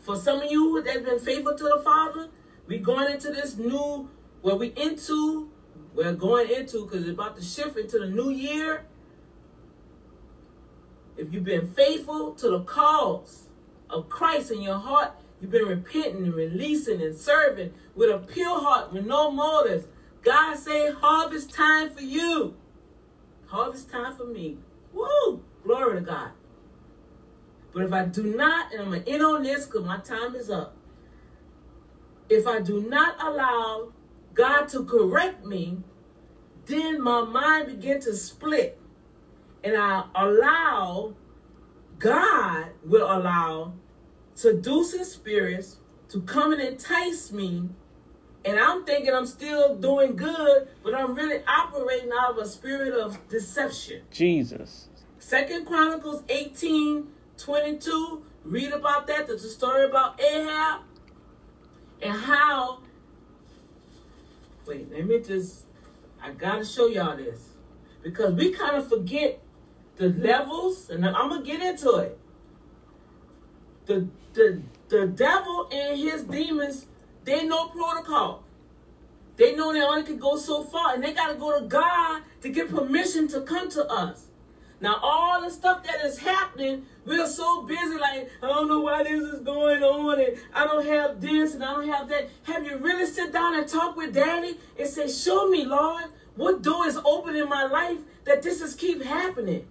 For 0.00 0.16
some 0.16 0.42
of 0.42 0.50
you 0.50 0.82
that's 0.82 1.02
been 1.02 1.20
faithful 1.20 1.56
to 1.56 1.64
the 1.64 1.80
Father, 1.84 2.28
we 2.66 2.78
going 2.78 3.12
into 3.12 3.30
this 3.30 3.56
new, 3.56 4.10
where 4.40 4.56
we 4.56 4.72
into, 4.76 5.48
we're 5.94 6.14
going 6.14 6.50
into, 6.50 6.86
because 6.86 7.02
it's 7.02 7.10
about 7.10 7.36
to 7.36 7.42
shift 7.44 7.76
into 7.76 8.00
the 8.00 8.08
new 8.08 8.30
year. 8.30 8.86
If 11.16 11.32
you've 11.32 11.44
been 11.44 11.66
faithful 11.66 12.32
to 12.34 12.50
the 12.50 12.60
cause 12.60 13.48
of 13.90 14.08
Christ 14.08 14.50
in 14.50 14.62
your 14.62 14.78
heart, 14.78 15.12
you've 15.40 15.50
been 15.50 15.66
repenting 15.66 16.24
and 16.24 16.34
releasing 16.34 17.02
and 17.02 17.16
serving 17.16 17.74
with 17.94 18.10
a 18.10 18.18
pure 18.18 18.60
heart, 18.60 18.92
with 18.92 19.06
no 19.06 19.30
motives. 19.30 19.86
God 20.22 20.56
say, 20.56 20.90
harvest 20.90 21.52
time 21.52 21.90
for 21.90 22.02
you. 22.02 22.56
Harvest 23.46 23.90
time 23.90 24.16
for 24.16 24.24
me. 24.24 24.58
Woo! 24.92 25.42
Glory 25.64 25.98
to 25.98 26.00
God. 26.00 26.30
But 27.72 27.84
if 27.84 27.92
I 27.92 28.04
do 28.04 28.22
not, 28.22 28.72
and 28.72 28.82
I'm 28.82 28.90
going 28.90 29.04
to 29.04 29.10
end 29.10 29.22
on 29.22 29.42
this 29.42 29.66
because 29.66 29.84
my 29.84 29.98
time 29.98 30.34
is 30.34 30.50
up. 30.50 30.76
If 32.28 32.46
I 32.46 32.60
do 32.60 32.82
not 32.82 33.22
allow 33.22 33.92
God 34.34 34.68
to 34.68 34.84
correct 34.84 35.44
me, 35.44 35.78
then 36.66 37.02
my 37.02 37.22
mind 37.22 37.66
begin 37.66 38.00
to 38.02 38.14
split. 38.14 38.78
And 39.64 39.76
I 39.76 40.04
allow, 40.14 41.14
God 41.98 42.66
will 42.84 43.06
allow 43.06 43.74
seducing 44.34 45.04
spirits 45.04 45.78
to 46.08 46.20
come 46.22 46.52
and 46.52 46.60
entice 46.60 47.32
me. 47.32 47.68
And 48.44 48.58
I'm 48.58 48.84
thinking 48.84 49.14
I'm 49.14 49.26
still 49.26 49.76
doing 49.76 50.16
good, 50.16 50.68
but 50.82 50.94
I'm 50.94 51.14
really 51.14 51.44
operating 51.46 52.10
out 52.12 52.32
of 52.32 52.38
a 52.38 52.48
spirit 52.48 52.92
of 52.92 53.28
deception. 53.28 54.02
Jesus. 54.10 54.88
Second 55.18 55.66
Chronicles 55.66 56.24
18 56.28 57.06
22, 57.38 58.24
read 58.44 58.72
about 58.72 59.06
that. 59.06 59.26
There's 59.26 59.44
a 59.44 59.50
story 59.50 59.84
about 59.84 60.20
Ahab 60.20 60.82
and 62.00 62.12
how. 62.12 62.80
Wait, 64.66 64.92
let 64.92 65.06
me 65.06 65.20
just. 65.20 65.64
I 66.22 66.30
gotta 66.32 66.64
show 66.64 66.86
y'all 66.86 67.16
this 67.16 67.50
because 68.02 68.34
we 68.34 68.52
kind 68.52 68.76
of 68.76 68.88
forget 68.88 69.40
the 70.02 70.08
levels, 70.20 70.90
and 70.90 71.06
I'm 71.06 71.28
gonna 71.28 71.42
get 71.42 71.60
into 71.60 71.96
it. 71.96 72.18
The 73.86 74.08
the 74.32 74.62
the 74.88 75.06
devil 75.06 75.68
and 75.70 75.98
his 75.98 76.24
demons, 76.24 76.86
they 77.24 77.46
know 77.46 77.68
protocol. 77.68 78.44
They 79.36 79.54
know 79.54 79.72
they 79.72 79.80
only 79.80 80.02
can 80.02 80.18
go 80.18 80.36
so 80.36 80.64
far, 80.64 80.94
and 80.94 81.02
they 81.02 81.12
gotta 81.12 81.36
go 81.36 81.58
to 81.58 81.66
God 81.66 82.22
to 82.40 82.48
get 82.48 82.68
permission 82.68 83.28
to 83.28 83.42
come 83.42 83.70
to 83.70 83.86
us. 83.88 84.26
Now, 84.80 84.98
all 85.00 85.40
the 85.40 85.50
stuff 85.50 85.84
that 85.84 86.04
is 86.04 86.18
happening, 86.18 86.84
we're 87.06 87.28
so 87.28 87.62
busy, 87.62 87.96
like, 87.98 88.28
I 88.42 88.48
don't 88.48 88.66
know 88.66 88.80
why 88.80 89.04
this 89.04 89.22
is 89.22 89.38
going 89.38 89.80
on, 89.84 90.20
and 90.20 90.36
I 90.52 90.64
don't 90.64 90.84
have 90.84 91.20
this, 91.20 91.54
and 91.54 91.62
I 91.62 91.74
don't 91.74 91.88
have 91.88 92.08
that. 92.08 92.28
Have 92.42 92.66
you 92.66 92.78
really 92.78 93.06
sit 93.06 93.32
down 93.32 93.54
and 93.54 93.68
talk 93.68 93.96
with 93.96 94.12
daddy 94.12 94.58
and 94.76 94.88
say, 94.88 95.06
show 95.06 95.48
me, 95.48 95.64
Lord, 95.64 96.06
what 96.34 96.62
door 96.62 96.88
is 96.88 96.98
open 97.04 97.36
in 97.36 97.48
my 97.48 97.64
life 97.64 98.00
that 98.24 98.42
this 98.42 98.60
is 98.60 98.74
keep 98.74 99.04
happening? 99.04 99.68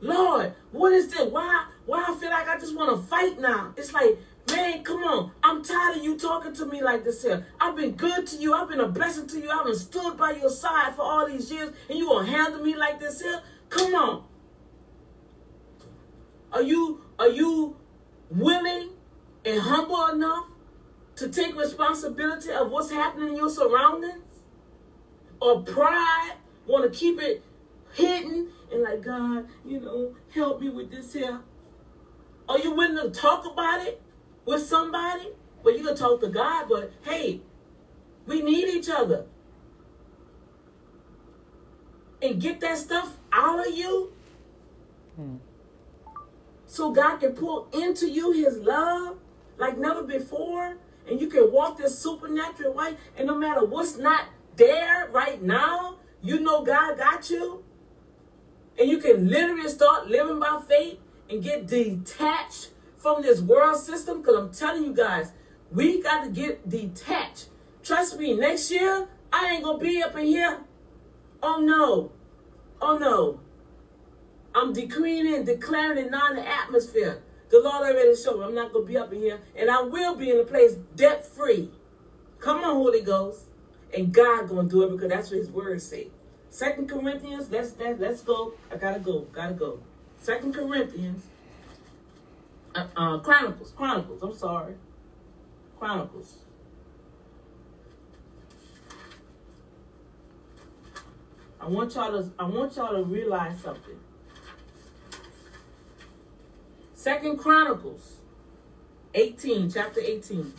Lord, 0.00 0.54
what 0.70 0.92
is 0.92 1.10
this? 1.10 1.30
Why, 1.30 1.66
why 1.86 2.04
I 2.08 2.14
feel 2.14 2.30
like 2.30 2.48
I 2.48 2.58
just 2.58 2.76
want 2.76 2.90
to 2.90 3.06
fight 3.08 3.40
now? 3.40 3.74
It's 3.76 3.92
like, 3.92 4.18
man, 4.50 4.84
come 4.84 5.02
on. 5.02 5.32
I'm 5.42 5.64
tired 5.64 5.98
of 5.98 6.04
you 6.04 6.16
talking 6.16 6.54
to 6.54 6.66
me 6.66 6.82
like 6.82 7.04
this 7.04 7.22
here. 7.22 7.46
I've 7.60 7.76
been 7.76 7.92
good 7.92 8.26
to 8.28 8.36
you. 8.36 8.54
I've 8.54 8.68
been 8.68 8.80
a 8.80 8.88
blessing 8.88 9.26
to 9.28 9.40
you. 9.40 9.50
I've 9.50 9.64
been 9.64 9.74
stood 9.74 10.16
by 10.16 10.32
your 10.32 10.50
side 10.50 10.94
for 10.94 11.02
all 11.02 11.26
these 11.26 11.50
years, 11.50 11.72
and 11.88 11.98
you 11.98 12.06
gonna 12.06 12.30
handle 12.30 12.62
me 12.62 12.76
like 12.76 13.00
this 13.00 13.20
here? 13.20 13.42
Come 13.68 13.94
on. 13.94 14.24
Are 16.52 16.62
you 16.62 17.02
are 17.18 17.28
you 17.28 17.76
willing 18.30 18.90
and 19.44 19.60
humble 19.60 20.06
enough 20.06 20.46
to 21.16 21.28
take 21.28 21.56
responsibility 21.56 22.50
of 22.50 22.70
what's 22.70 22.90
happening 22.90 23.30
in 23.30 23.36
your 23.36 23.50
surroundings? 23.50 24.24
Or 25.40 25.62
pride, 25.62 26.34
want 26.66 26.90
to 26.90 26.98
keep 26.98 27.20
it 27.20 27.44
hidden 27.92 28.48
and 28.72 28.82
like, 28.82 29.02
God, 29.02 29.46
you 29.64 29.80
know, 29.80 30.14
help 30.34 30.60
me 30.60 30.68
with 30.68 30.90
this 30.90 31.12
here. 31.12 31.40
Are 32.48 32.58
you 32.58 32.72
willing 32.72 33.12
to 33.12 33.20
talk 33.20 33.44
about 33.44 33.86
it 33.86 34.00
with 34.44 34.66
somebody? 34.66 35.28
Well, 35.62 35.76
you 35.76 35.84
can 35.84 35.96
talk 35.96 36.20
to 36.20 36.28
God, 36.28 36.66
but 36.68 36.92
hey, 37.02 37.42
we 38.26 38.42
need 38.42 38.68
each 38.68 38.88
other 38.88 39.26
and 42.22 42.40
get 42.40 42.60
that 42.60 42.78
stuff 42.78 43.16
out 43.32 43.66
of 43.66 43.74
you 43.74 44.12
hmm. 45.16 45.36
so 46.66 46.92
God 46.92 47.18
can 47.18 47.32
pour 47.32 47.66
into 47.72 48.08
you 48.08 48.32
his 48.32 48.58
love 48.58 49.18
like 49.56 49.78
never 49.78 50.02
before 50.02 50.76
and 51.08 51.20
you 51.20 51.28
can 51.28 51.50
walk 51.52 51.78
this 51.78 51.98
supernatural 51.98 52.74
way 52.74 52.96
and 53.16 53.26
no 53.26 53.36
matter 53.36 53.64
what's 53.64 53.96
not 53.96 54.26
there 54.56 55.08
right 55.10 55.42
now 55.42 55.96
you 56.22 56.40
know 56.40 56.64
God 56.64 56.98
got 56.98 57.30
you 57.30 57.64
and 58.78 58.88
you 58.88 58.98
can 58.98 59.28
literally 59.28 59.68
start 59.68 60.08
living 60.08 60.38
by 60.38 60.60
faith 60.68 60.98
and 61.30 61.42
get 61.42 61.66
detached 61.66 62.70
from 62.96 63.22
this 63.22 63.40
world 63.40 63.76
system 63.76 64.20
because 64.20 64.36
I'm 64.36 64.52
telling 64.52 64.84
you 64.84 64.94
guys 64.94 65.32
we 65.70 66.02
got 66.02 66.24
to 66.24 66.30
get 66.30 66.68
detached 66.68 67.48
trust 67.82 68.18
me 68.18 68.34
next 68.34 68.70
year 68.70 69.08
I 69.32 69.50
ain't 69.50 69.64
gonna 69.64 69.78
be 69.78 70.02
up 70.02 70.16
in 70.16 70.26
here 70.26 70.60
Oh 71.42 71.60
no. 71.60 72.12
Oh 72.80 72.98
no. 72.98 73.40
I'm 74.54 74.72
decreeing 74.72 75.32
and 75.32 75.46
declaring 75.46 75.98
it 75.98 76.10
now 76.10 76.30
in 76.30 76.36
the 76.36 76.48
atmosphere. 76.48 77.22
The 77.50 77.60
Lord 77.60 77.82
already 77.82 78.16
showed 78.16 78.38
me 78.40 78.44
I'm 78.44 78.54
not 78.54 78.72
going 78.72 78.86
to 78.86 78.92
be 78.92 78.98
up 78.98 79.12
in 79.12 79.20
here. 79.20 79.40
And 79.56 79.70
I 79.70 79.82
will 79.82 80.14
be 80.14 80.30
in 80.30 80.40
a 80.40 80.44
place 80.44 80.74
debt 80.96 81.24
free. 81.24 81.70
Come 82.40 82.58
on, 82.58 82.76
Holy 82.76 83.02
Ghost. 83.02 83.44
And 83.96 84.12
God 84.12 84.48
going 84.48 84.68
to 84.68 84.70
do 84.70 84.82
it 84.82 84.90
because 84.90 85.08
that's 85.08 85.30
what 85.30 85.38
his 85.38 85.50
word 85.50 85.80
say. 85.80 86.08
Second 86.50 86.88
Corinthians, 86.88 87.50
let's, 87.50 87.74
let's, 87.78 88.00
let's 88.00 88.22
go. 88.22 88.54
I 88.70 88.76
got 88.76 88.94
to 88.94 89.00
go. 89.00 89.20
Got 89.32 89.48
to 89.48 89.54
go. 89.54 89.80
Second 90.20 90.54
Corinthians. 90.54 91.26
Uh, 92.74 92.86
uh, 92.96 93.18
Chronicles. 93.18 93.72
Chronicles. 93.72 94.22
I'm 94.22 94.36
sorry. 94.36 94.74
Chronicles. 95.78 96.38
I 101.60 101.66
want 101.66 101.94
y'all 101.94 102.12
to 102.12 102.30
I 102.38 102.44
want 102.44 102.76
y'all 102.76 102.96
to 102.96 103.02
realize 103.02 103.60
something. 103.60 103.98
Second 106.94 107.38
Chronicles 107.38 108.16
18, 109.14 109.70
chapter 109.70 110.00
18. 110.00 110.52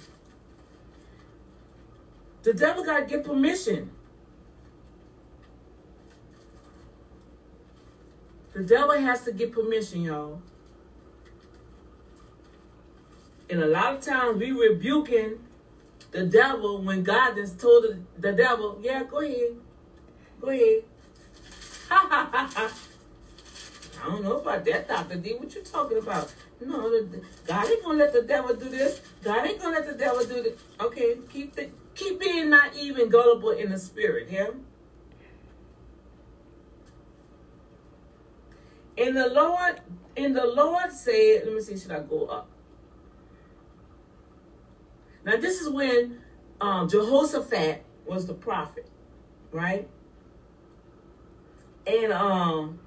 The 2.43 2.53
devil 2.53 2.83
got 2.83 2.99
to 2.99 3.05
get 3.05 3.23
permission. 3.23 3.91
The 8.59 8.65
devil 8.65 8.99
has 8.99 9.23
to 9.23 9.31
get 9.31 9.53
permission, 9.53 10.01
y'all. 10.01 10.41
And 13.49 13.63
a 13.63 13.67
lot 13.67 13.93
of 13.93 14.01
times 14.01 14.37
we 14.37 14.51
rebuking 14.51 15.39
the 16.11 16.25
devil 16.25 16.81
when 16.81 17.01
God 17.01 17.37
has 17.37 17.53
told 17.53 17.85
the, 17.85 17.99
the 18.17 18.33
devil, 18.33 18.77
yeah, 18.83 19.03
go 19.03 19.21
ahead. 19.21 19.55
Go 20.41 20.49
ahead. 20.49 20.83
I 21.89 22.69
don't 24.03 24.25
know 24.25 24.41
about 24.41 24.65
that, 24.65 24.89
Dr. 24.89 25.15
D. 25.15 25.35
What 25.35 25.55
you 25.55 25.61
talking 25.61 25.99
about? 25.99 26.33
No, 26.59 26.89
the, 26.89 27.21
God 27.47 27.65
ain't 27.65 27.81
gonna 27.81 27.97
let 27.97 28.11
the 28.11 28.23
devil 28.23 28.53
do 28.57 28.67
this. 28.67 28.99
God 29.23 29.47
ain't 29.47 29.61
gonna 29.61 29.77
let 29.77 29.87
the 29.87 29.97
devil 29.97 30.25
do 30.25 30.43
this. 30.43 30.59
Okay, 30.81 31.15
keep 31.31 31.55
the, 31.55 31.69
keep 31.95 32.19
being 32.19 32.49
not 32.49 32.75
even 32.75 33.07
gullible 33.07 33.51
in 33.51 33.69
the 33.69 33.79
spirit, 33.79 34.27
yeah? 34.29 34.49
And 38.99 39.15
the 39.15 39.29
Lord, 39.29 39.79
and 40.17 40.35
the 40.35 40.45
Lord 40.45 40.91
said, 40.91 41.43
let 41.45 41.55
me 41.55 41.61
see, 41.61 41.77
should 41.77 41.91
I 41.91 42.01
go 42.01 42.25
up? 42.25 42.49
Now 45.23 45.37
this 45.37 45.61
is 45.61 45.69
when 45.69 46.19
um, 46.59 46.89
Jehoshaphat 46.89 47.83
was 48.05 48.27
the 48.27 48.33
prophet, 48.33 48.89
right? 49.51 49.87
And 51.87 52.11
um 52.11 52.79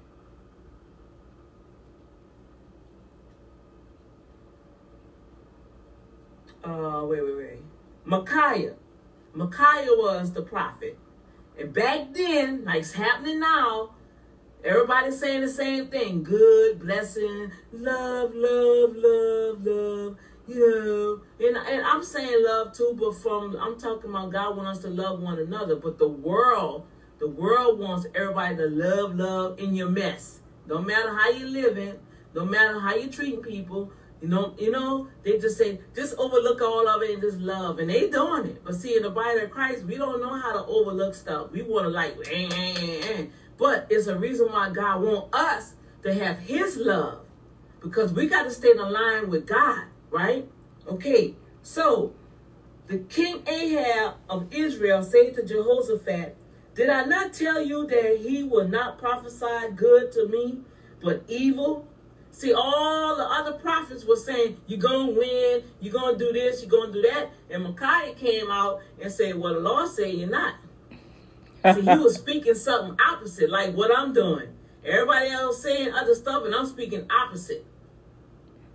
uh 6.63 7.01
wait, 7.05 7.23
wait, 7.23 7.37
wait. 7.37 7.59
Micaiah. 8.05 8.75
Micaiah 9.33 9.91
was 9.91 10.33
the 10.33 10.41
prophet. 10.41 10.97
And 11.59 11.73
back 11.73 12.13
then, 12.13 12.65
like 12.65 12.81
it's 12.81 12.93
happening 12.93 13.39
now, 13.39 13.91
everybody's 14.63 15.19
saying 15.19 15.41
the 15.41 15.49
same 15.49 15.87
thing. 15.87 16.23
Good, 16.23 16.79
blessing, 16.79 17.51
love, 17.71 18.31
love, 18.33 18.95
love, 18.95 19.65
love. 19.65 20.17
You 20.45 20.59
know, 21.39 21.47
and, 21.47 21.55
and 21.55 21.85
I'm 21.85 22.03
saying 22.03 22.43
love 22.43 22.73
too, 22.73 22.97
but 22.99 23.15
from 23.15 23.55
I'm 23.55 23.79
talking 23.79 24.09
about 24.09 24.31
God 24.31 24.57
wants 24.57 24.79
us 24.79 24.83
to 24.83 24.89
love 24.89 25.21
one 25.21 25.39
another, 25.39 25.77
but 25.77 25.97
the 25.97 26.07
world, 26.07 26.85
the 27.19 27.29
world 27.29 27.79
wants 27.79 28.07
everybody 28.13 28.57
to 28.57 28.67
love, 28.67 29.15
love 29.15 29.59
in 29.59 29.73
your 29.73 29.89
mess. 29.89 30.41
No 30.67 30.81
matter 30.81 31.15
how 31.15 31.29
you 31.29 31.47
living, 31.47 31.93
no 32.33 32.45
matter 32.45 32.79
how 32.79 32.93
you 32.95 33.09
treating 33.09 33.41
people, 33.41 33.91
you 34.21 34.29
know, 34.29 34.53
you 34.57 34.71
know, 34.71 35.09
they 35.23 35.37
just 35.37 35.57
say, 35.57 35.81
just 35.93 36.15
overlook 36.17 36.61
all 36.61 36.87
of 36.87 37.01
it 37.01 37.11
and 37.11 37.21
just 37.21 37.39
love. 37.39 37.79
And 37.79 37.89
they 37.89 38.09
doing 38.09 38.45
it. 38.45 38.63
But 38.63 38.75
see, 38.75 38.95
in 38.95 39.03
the 39.03 39.09
body 39.09 39.41
of 39.41 39.51
Christ, 39.51 39.83
we 39.83 39.97
don't 39.97 40.21
know 40.21 40.39
how 40.39 40.53
to 40.53 40.65
overlook 40.65 41.13
stuff. 41.13 41.51
We 41.51 41.61
want 41.61 41.85
to 41.85 41.89
like, 41.89 42.15
eh, 42.31 42.47
eh, 42.49 43.01
eh. 43.01 43.25
But 43.57 43.87
it's 43.89 44.07
a 44.07 44.17
reason 44.17 44.51
why 44.51 44.69
God 44.69 45.01
want 45.01 45.33
us 45.33 45.73
to 46.03 46.13
have 46.13 46.39
his 46.39 46.77
love. 46.77 47.19
Because 47.81 48.13
we 48.13 48.27
got 48.27 48.43
to 48.43 48.51
stay 48.51 48.71
in 48.71 48.77
line 48.77 49.29
with 49.29 49.45
God, 49.45 49.85
right? 50.09 50.47
Okay, 50.87 51.35
so 51.61 52.13
the 52.87 52.99
king 52.99 53.43
Ahab 53.47 54.15
of 54.29 54.53
Israel 54.53 55.03
said 55.03 55.33
to 55.35 55.45
Jehoshaphat, 55.45 56.35
Did 56.75 56.89
I 56.89 57.05
not 57.05 57.33
tell 57.33 57.61
you 57.61 57.87
that 57.87 58.19
he 58.21 58.43
will 58.43 58.67
not 58.67 58.97
prophesy 58.97 59.71
good 59.75 60.11
to 60.13 60.27
me, 60.27 60.59
but 61.01 61.23
evil? 61.27 61.87
See, 62.33 62.51
all 62.51 63.15
the 63.15 63.25
other 63.25 63.53
prophets 63.53 64.05
were 64.05 64.15
saying, 64.15 64.57
you're 64.65 64.79
going 64.79 65.13
to 65.13 65.19
win, 65.19 65.63
you're 65.79 65.93
going 65.93 66.17
to 66.17 66.25
do 66.25 66.33
this, 66.33 66.61
you're 66.61 66.69
going 66.69 66.91
to 66.91 66.99
do 66.99 67.07
that. 67.07 67.29
And 67.51 67.63
Micaiah 67.63 68.15
came 68.15 68.49
out 68.49 68.81
and 68.99 69.11
said, 69.11 69.35
well, 69.35 69.53
the 69.53 69.59
Lord 69.59 69.87
said 69.87 70.15
you're 70.15 70.27
not. 70.27 70.55
See, 71.71 71.81
he 71.81 71.97
was 71.97 72.15
speaking 72.15 72.55
something 72.55 72.97
opposite, 72.99 73.49
like 73.49 73.73
what 73.73 73.95
I'm 73.95 74.13
doing. 74.13 74.49
Everybody 74.85 75.29
else 75.29 75.63
saying 75.63 75.93
other 75.93 76.13
stuff, 76.13 76.43
and 76.45 76.53
I'm 76.53 76.65
speaking 76.65 77.09
opposite. 77.09 77.65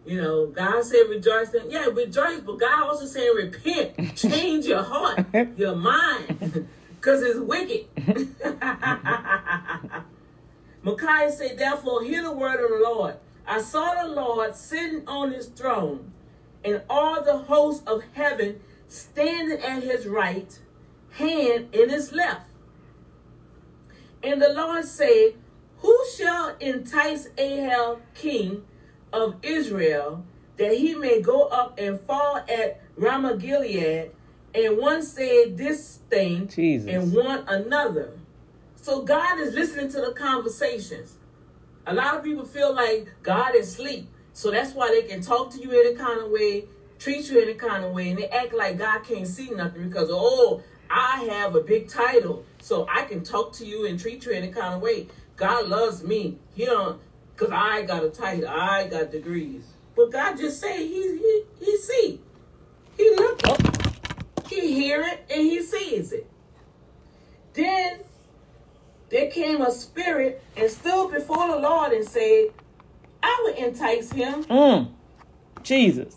You 0.06 0.22
know, 0.22 0.46
God 0.46 0.82
said 0.84 1.02
rejoice. 1.10 1.54
Yeah, 1.68 1.84
rejoice, 1.86 2.40
but 2.40 2.58
God 2.58 2.84
also 2.84 3.04
saying 3.04 3.34
repent. 3.36 4.16
Change 4.16 4.64
your 4.64 4.82
heart, 4.82 5.26
your 5.58 5.76
mind, 5.76 6.66
because 6.96 7.22
it's 7.22 7.38
wicked. 7.38 7.86
Micaiah 10.82 11.30
said, 11.30 11.58
therefore, 11.58 12.02
hear 12.02 12.22
the 12.22 12.32
word 12.32 12.64
of 12.64 12.70
the 12.70 12.80
Lord. 12.82 13.16
I 13.46 13.60
saw 13.60 14.02
the 14.02 14.08
Lord 14.08 14.56
sitting 14.56 15.06
on 15.06 15.32
his 15.32 15.46
throne, 15.46 16.12
and 16.64 16.80
all 16.88 17.22
the 17.22 17.36
hosts 17.36 17.86
of 17.86 18.02
heaven 18.14 18.60
standing 18.86 19.60
at 19.60 19.82
his 19.82 20.06
right 20.06 20.58
hand 21.12 21.74
and 21.74 21.90
his 21.90 22.12
left. 22.12 22.47
And 24.22 24.42
the 24.42 24.50
Lord 24.50 24.84
said, 24.84 25.34
Who 25.78 25.96
shall 26.16 26.56
entice 26.58 27.28
Ahab, 27.36 28.00
king 28.14 28.64
of 29.12 29.36
Israel, 29.42 30.24
that 30.56 30.74
he 30.76 30.94
may 30.94 31.20
go 31.20 31.44
up 31.44 31.78
and 31.78 32.00
fall 32.00 32.36
at 32.48 32.80
Ramoth 32.96 33.40
Gilead? 33.40 34.10
And 34.54 34.78
one 34.78 35.02
said 35.02 35.56
this 35.56 36.00
thing, 36.10 36.48
Jesus. 36.48 36.90
and 36.90 37.12
one 37.14 37.44
another. 37.46 38.12
So 38.76 39.02
God 39.02 39.38
is 39.38 39.54
listening 39.54 39.90
to 39.92 40.00
the 40.00 40.12
conversations. 40.12 41.16
A 41.86 41.94
lot 41.94 42.16
of 42.16 42.24
people 42.24 42.44
feel 42.44 42.74
like 42.74 43.08
God 43.22 43.54
is 43.54 43.68
asleep. 43.68 44.08
So 44.32 44.50
that's 44.50 44.72
why 44.72 44.88
they 44.90 45.02
can 45.08 45.20
talk 45.20 45.50
to 45.52 45.60
you 45.60 45.70
in 45.80 45.94
a 45.94 45.98
kind 45.98 46.20
of 46.20 46.30
way, 46.30 46.66
treat 46.98 47.28
you 47.30 47.40
in 47.42 47.48
a 47.48 47.54
kind 47.54 47.84
of 47.84 47.92
way, 47.92 48.10
and 48.10 48.18
they 48.18 48.28
act 48.28 48.54
like 48.54 48.78
God 48.78 49.02
can't 49.04 49.26
see 49.26 49.50
nothing 49.50 49.88
because, 49.88 50.08
oh, 50.10 50.62
I 50.90 51.26
have 51.30 51.54
a 51.54 51.60
big 51.60 51.88
title, 51.88 52.44
so 52.60 52.86
I 52.90 53.02
can 53.02 53.22
talk 53.22 53.52
to 53.54 53.66
you 53.66 53.86
and 53.86 53.98
treat 53.98 54.24
you 54.26 54.32
in 54.32 54.44
a 54.44 54.48
kind 54.52 54.74
of 54.74 54.80
way. 54.80 55.08
God 55.36 55.68
loves 55.68 56.02
me. 56.02 56.38
He 56.54 56.64
don't, 56.64 57.00
because 57.34 57.52
I 57.52 57.82
got 57.82 58.04
a 58.04 58.10
title, 58.10 58.48
I 58.48 58.88
got 58.88 59.12
degrees. 59.12 59.64
But 59.94 60.12
God 60.12 60.36
just 60.36 60.60
say 60.60 60.86
he, 60.86 61.02
he, 61.18 61.42
he 61.60 61.76
see. 61.76 62.20
He 62.96 63.10
look 63.14 63.46
up, 63.46 64.46
he 64.48 64.74
hear 64.74 65.02
it, 65.02 65.24
and 65.30 65.40
he 65.40 65.62
sees 65.62 66.12
it. 66.12 66.28
Then 67.54 68.00
there 69.10 69.30
came 69.30 69.62
a 69.62 69.70
spirit 69.70 70.42
and 70.56 70.70
stood 70.70 71.12
before 71.12 71.48
the 71.48 71.58
Lord 71.58 71.92
and 71.92 72.06
said, 72.06 72.48
I 73.22 73.40
will 73.44 73.54
entice 73.54 74.12
him. 74.12 74.44
Mm. 74.44 74.90
Jesus. 75.62 76.16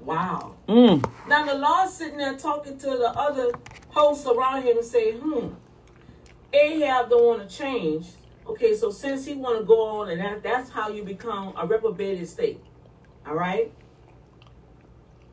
Wow. 0.00 0.54
Mm. 0.68 1.08
Now 1.28 1.44
the 1.46 1.54
Lord 1.54 1.88
sitting 1.90 2.18
there 2.18 2.36
talking 2.36 2.78
to 2.78 2.86
the 2.86 3.12
other 3.16 3.52
hosts 3.94 4.26
around 4.26 4.62
him 4.62 4.76
and 4.78 4.86
say, 4.86 5.12
hmm, 5.12 5.48
Ahab 6.52 7.10
don't 7.10 7.24
want 7.24 7.48
to 7.48 7.56
change. 7.56 8.06
Okay, 8.46 8.76
so 8.76 8.90
since 8.90 9.24
he 9.24 9.34
want 9.34 9.58
to 9.58 9.64
go 9.64 10.00
on 10.00 10.10
and 10.10 10.20
that, 10.20 10.42
that's 10.42 10.70
how 10.70 10.88
you 10.88 11.02
become 11.02 11.54
a 11.56 11.66
reprobated 11.66 12.28
state. 12.28 12.60
All 13.26 13.34
right? 13.34 13.72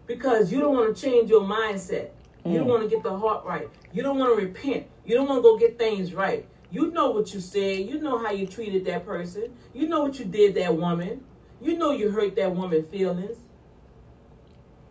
Because 0.07 0.51
you 0.51 0.59
don't 0.59 0.75
want 0.75 0.95
to 0.95 1.01
change 1.01 1.29
your 1.29 1.41
mindset. 1.41 2.09
You 2.45 2.57
don't 2.59 2.67
Mm. 2.67 2.69
want 2.69 2.83
to 2.83 2.89
get 2.89 3.03
the 3.03 3.15
heart 3.15 3.45
right. 3.45 3.69
You 3.93 4.01
don't 4.03 4.17
want 4.17 4.37
to 4.37 4.45
repent. 4.45 4.87
You 5.05 5.15
don't 5.15 5.27
want 5.27 5.39
to 5.39 5.43
go 5.43 5.57
get 5.57 5.77
things 5.77 6.13
right. 6.13 6.45
You 6.71 6.89
know 6.91 7.11
what 7.11 7.33
you 7.33 7.39
said. 7.39 7.85
You 7.85 7.99
know 7.99 8.17
how 8.17 8.31
you 8.31 8.47
treated 8.47 8.85
that 8.85 9.05
person. 9.05 9.53
You 9.73 9.87
know 9.87 10.01
what 10.01 10.17
you 10.19 10.25
did 10.25 10.55
that 10.55 10.75
woman. 10.75 11.23
You 11.61 11.77
know 11.77 11.91
you 11.91 12.09
hurt 12.11 12.35
that 12.37 12.55
woman 12.55 12.83
feelings. 12.83 13.37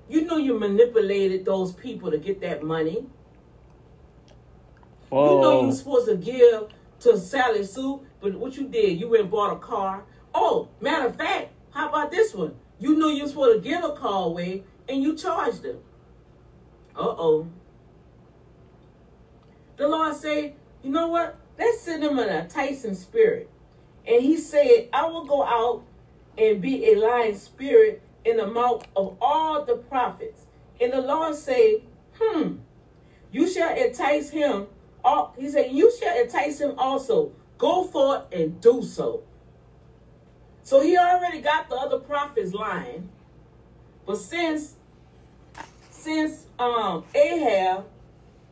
You 0.09 0.23
know 0.23 0.37
you 0.37 0.59
manipulated 0.59 1.45
those 1.45 1.73
people 1.73 2.11
to 2.11 2.19
get 2.19 2.41
that 2.43 2.63
money. 2.63 3.07
You 5.13 5.41
know 5.41 5.61
you 5.61 5.67
were 5.69 5.73
supposed 5.73 6.09
to 6.09 6.17
give 6.17 6.69
to 7.01 7.19
Sally 7.19 7.65
Sue, 7.65 8.03
but 8.21 8.35
what 8.35 8.57
you 8.57 8.69
did, 8.69 9.01
you 9.01 9.09
went 9.09 9.23
and 9.23 9.31
bought 9.31 9.53
a 9.53 9.59
car. 9.59 10.05
Oh, 10.35 10.69
matter 10.81 11.07
of 11.07 11.17
fact, 11.17 11.51
how 11.71 11.89
about 11.89 12.11
this 12.11 12.35
one? 12.35 12.55
You 12.79 12.97
knew 12.97 13.09
you 13.09 13.25
were 13.25 13.29
supposed 13.29 13.63
to 13.63 13.69
give 13.69 13.83
a 13.83 13.93
car 13.93 14.27
away 14.27 14.65
and 14.89 15.03
you 15.03 15.17
charged 15.17 15.63
them. 15.63 15.79
Uh 16.97 17.03
oh. 17.03 17.49
The 19.77 19.89
Lord 19.89 20.15
said, 20.15 20.55
you 20.83 20.91
know 20.91 21.09
what? 21.09 21.37
Let's 21.59 21.81
send 21.81 22.05
him 22.05 22.19
in 22.19 22.29
a 22.29 22.49
Tyson 22.49 22.95
spirit. 22.95 23.51
And 24.07 24.23
he 24.23 24.37
said, 24.37 24.89
I 24.93 25.07
will 25.07 25.25
go 25.25 25.43
out 25.43 25.85
and 26.39 26.61
be 26.61 26.93
a 26.93 26.97
lying 26.97 27.37
spirit 27.37 28.03
in 28.25 28.37
the 28.37 28.47
mouth 28.47 28.87
of 28.97 29.17
all 29.21 29.65
the 29.65 29.77
prophets. 29.77 30.47
And 30.81 30.93
the 30.93 31.01
Lord 31.01 31.35
said, 31.35 31.83
Hmm, 32.19 32.57
you 33.33 33.49
shall 33.49 33.75
entice 33.77 34.31
him. 34.31 34.67
All, 35.05 35.35
he 35.39 35.49
said, 35.49 35.73
You 35.73 35.93
shall 35.99 36.19
entice 36.19 36.61
him 36.61 36.75
also. 36.79 37.33
Go 37.59 37.85
forth 37.85 38.25
and 38.33 38.61
do 38.61 38.83
so. 38.83 39.23
So 40.63 40.81
he 40.81 40.97
already 40.97 41.41
got 41.41 41.69
the 41.69 41.75
other 41.75 41.99
prophets 41.99 42.53
lying. 42.55 43.09
But 44.07 44.17
since 44.17 44.77
since 45.91 46.47
um 46.59 47.05
Ahab 47.15 47.85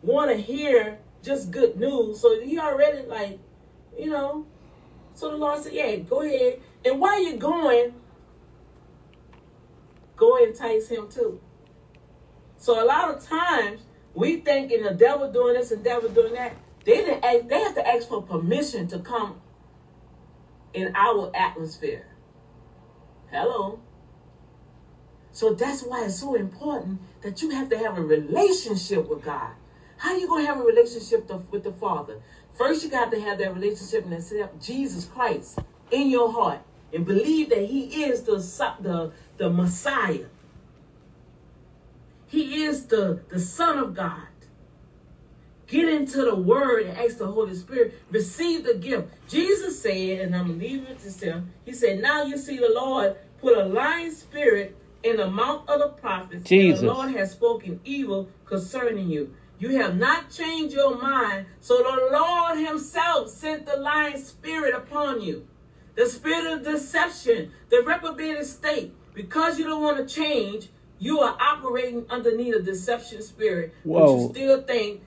want 0.02 0.30
to 0.30 0.36
hear 0.36 0.98
just 1.22 1.50
good 1.50 1.78
news, 1.78 2.20
so 2.20 2.40
he 2.40 2.58
already 2.58 3.06
like, 3.06 3.38
you 3.98 4.10
know. 4.10 4.46
So 5.14 5.30
the 5.30 5.36
Lord 5.36 5.62
said, 5.62 5.72
"Yeah, 5.72 5.96
go 5.96 6.22
ahead. 6.22 6.60
And 6.84 7.00
while 7.00 7.22
you're 7.22 7.38
going, 7.38 7.94
go 10.16 10.36
entice 10.36 10.88
him 10.88 11.08
too." 11.08 11.40
So 12.56 12.82
a 12.82 12.86
lot 12.86 13.10
of 13.10 13.26
times 13.26 13.80
we 14.18 14.38
thinking 14.38 14.82
the 14.82 14.94
devil 14.94 15.30
doing 15.30 15.54
this 15.54 15.70
and 15.70 15.84
devil 15.84 16.08
doing 16.08 16.34
that. 16.34 16.56
They 16.84 16.96
didn't 16.96 17.24
ask, 17.24 17.46
they 17.46 17.60
have 17.60 17.74
to 17.76 17.86
ask 17.86 18.08
for 18.08 18.20
permission 18.20 18.88
to 18.88 18.98
come 18.98 19.40
in 20.74 20.92
our 20.96 21.30
atmosphere. 21.36 22.04
Hello. 23.30 23.78
So 25.30 25.54
that's 25.54 25.82
why 25.82 26.04
it's 26.04 26.18
so 26.18 26.34
important 26.34 27.00
that 27.22 27.42
you 27.42 27.50
have 27.50 27.68
to 27.70 27.78
have 27.78 27.96
a 27.96 28.02
relationship 28.02 29.08
with 29.08 29.22
God. 29.22 29.52
How 29.98 30.16
you 30.16 30.26
gonna 30.26 30.46
have 30.46 30.58
a 30.58 30.64
relationship 30.64 31.28
to, 31.28 31.36
with 31.52 31.62
the 31.62 31.72
Father? 31.72 32.20
First, 32.54 32.82
you 32.82 32.90
got 32.90 33.12
to 33.12 33.20
have 33.20 33.38
that 33.38 33.54
relationship 33.54 34.04
and 34.04 34.14
accept 34.14 34.60
Jesus 34.60 35.04
Christ 35.04 35.60
in 35.92 36.10
your 36.10 36.32
heart 36.32 36.60
and 36.92 37.06
believe 37.06 37.50
that 37.50 37.66
He 37.66 38.04
is 38.04 38.22
the 38.22 38.38
the 38.80 39.12
the 39.36 39.48
Messiah. 39.48 40.26
He 42.28 42.62
is 42.64 42.86
the 42.86 43.20
the 43.28 43.40
Son 43.40 43.78
of 43.78 43.94
God. 43.94 44.22
Get 45.66 45.88
into 45.88 46.24
the 46.24 46.34
Word 46.34 46.86
and 46.86 46.96
ask 46.96 47.18
the 47.18 47.26
Holy 47.26 47.54
Spirit. 47.54 47.94
Receive 48.10 48.64
the 48.64 48.74
gift. 48.74 49.08
Jesus 49.28 49.82
said, 49.82 50.20
and 50.20 50.34
I'm 50.34 50.58
leaving 50.58 50.86
it 50.86 50.98
to 51.00 51.26
him. 51.26 51.52
He 51.66 51.72
said, 51.72 52.00
"Now 52.00 52.22
you 52.22 52.38
see 52.38 52.56
the 52.58 52.70
Lord 52.70 53.16
put 53.40 53.58
a 53.58 53.64
lying 53.64 54.12
spirit." 54.12 54.76
in 55.02 55.16
the 55.16 55.30
mouth 55.30 55.68
of 55.68 55.80
the 55.80 55.88
prophets, 55.88 56.48
Jesus. 56.48 56.80
the 56.80 56.86
Lord 56.86 57.14
has 57.14 57.32
spoken 57.32 57.80
evil 57.84 58.28
concerning 58.44 59.08
you. 59.08 59.34
You 59.58 59.76
have 59.80 59.96
not 59.96 60.30
changed 60.30 60.74
your 60.74 61.00
mind, 61.00 61.46
so 61.60 61.78
the 61.78 62.10
Lord 62.12 62.58
Himself 62.58 63.28
sent 63.28 63.66
the 63.66 63.76
lying 63.76 64.18
spirit 64.18 64.74
upon 64.74 65.20
you. 65.20 65.46
The 65.96 66.06
spirit 66.06 66.52
of 66.52 66.64
deception, 66.64 67.50
the 67.70 67.82
reprobated 67.84 68.46
state. 68.46 68.94
Because 69.14 69.58
you 69.58 69.64
don't 69.64 69.82
want 69.82 69.96
to 69.96 70.14
change, 70.14 70.68
you 70.98 71.20
are 71.20 71.36
operating 71.40 72.06
underneath 72.10 72.54
a 72.54 72.62
deception 72.62 73.22
spirit. 73.22 73.74
Whoa. 73.84 74.00
But 74.00 74.20
you 74.20 74.28
still 74.30 74.62
think, 74.62 75.02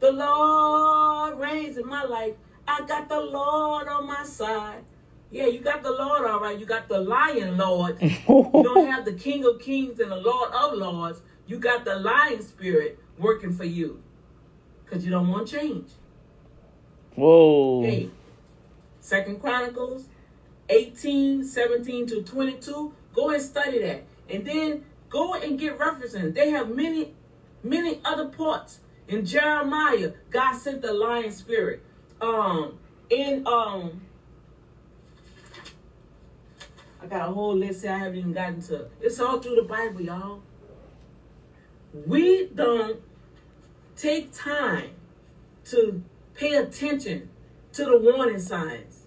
the 0.00 0.12
Lord 0.12 1.38
reigns 1.38 1.76
in 1.76 1.86
my 1.86 2.04
life. 2.04 2.34
I 2.66 2.82
got 2.86 3.08
the 3.08 3.20
Lord 3.20 3.88
on 3.88 4.06
my 4.06 4.24
side. 4.24 4.84
Yeah, 5.30 5.46
you 5.46 5.60
got 5.60 5.82
the 5.82 5.90
Lord 5.90 6.26
all 6.26 6.40
right. 6.40 6.58
You 6.58 6.66
got 6.66 6.88
the 6.88 7.00
lion 7.00 7.56
Lord. 7.58 7.98
you 8.02 8.18
don't 8.28 8.90
have 8.90 9.04
the 9.04 9.12
King 9.12 9.44
of 9.44 9.60
Kings 9.60 10.00
and 10.00 10.10
the 10.10 10.16
Lord 10.16 10.52
of 10.52 10.74
Lords. 10.74 11.20
You 11.46 11.58
got 11.58 11.84
the 11.84 11.96
lion 11.96 12.42
spirit 12.42 12.98
working 13.18 13.52
for 13.54 13.64
you 13.64 14.02
because 14.84 15.04
you 15.04 15.10
don't 15.10 15.28
want 15.28 15.48
change. 15.48 15.90
Whoa. 17.14 17.82
Hey, 17.82 18.10
Second 19.00 19.40
Chronicles 19.40 20.04
18, 20.68 21.44
17 21.44 22.06
to 22.08 22.22
22. 22.22 22.92
Go 23.14 23.30
and 23.30 23.42
study 23.42 23.80
that. 23.80 24.04
And 24.28 24.46
then 24.46 24.84
go 25.08 25.34
and 25.34 25.58
get 25.58 25.78
references. 25.78 26.34
They 26.34 26.50
have 26.50 26.74
many, 26.74 27.14
many 27.62 28.00
other 28.04 28.28
parts. 28.28 28.80
In 29.08 29.24
Jeremiah, 29.24 30.12
God 30.30 30.54
sent 30.54 30.82
the 30.82 30.92
lion 30.92 31.32
spirit. 31.32 31.82
Um, 32.20 32.78
in 33.10 33.46
um, 33.46 34.02
I 37.00 37.06
got 37.06 37.28
a 37.28 37.32
whole 37.32 37.56
list 37.56 37.86
I 37.86 37.96
haven't 37.96 38.18
even 38.18 38.32
gotten 38.32 38.60
to. 38.62 38.88
It's 39.00 39.20
all 39.20 39.40
through 39.40 39.56
the 39.56 39.62
Bible, 39.62 40.02
y'all. 40.02 40.42
We 42.06 42.46
don't 42.54 43.00
take 43.96 44.32
time 44.32 44.90
to 45.66 46.02
pay 46.34 46.54
attention 46.56 47.30
to 47.72 47.84
the 47.84 47.98
warning 47.98 48.40
signs. 48.40 49.04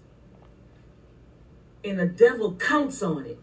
And 1.84 1.98
the 1.98 2.06
devil 2.06 2.54
counts 2.54 3.02
on 3.02 3.26
it. 3.26 3.38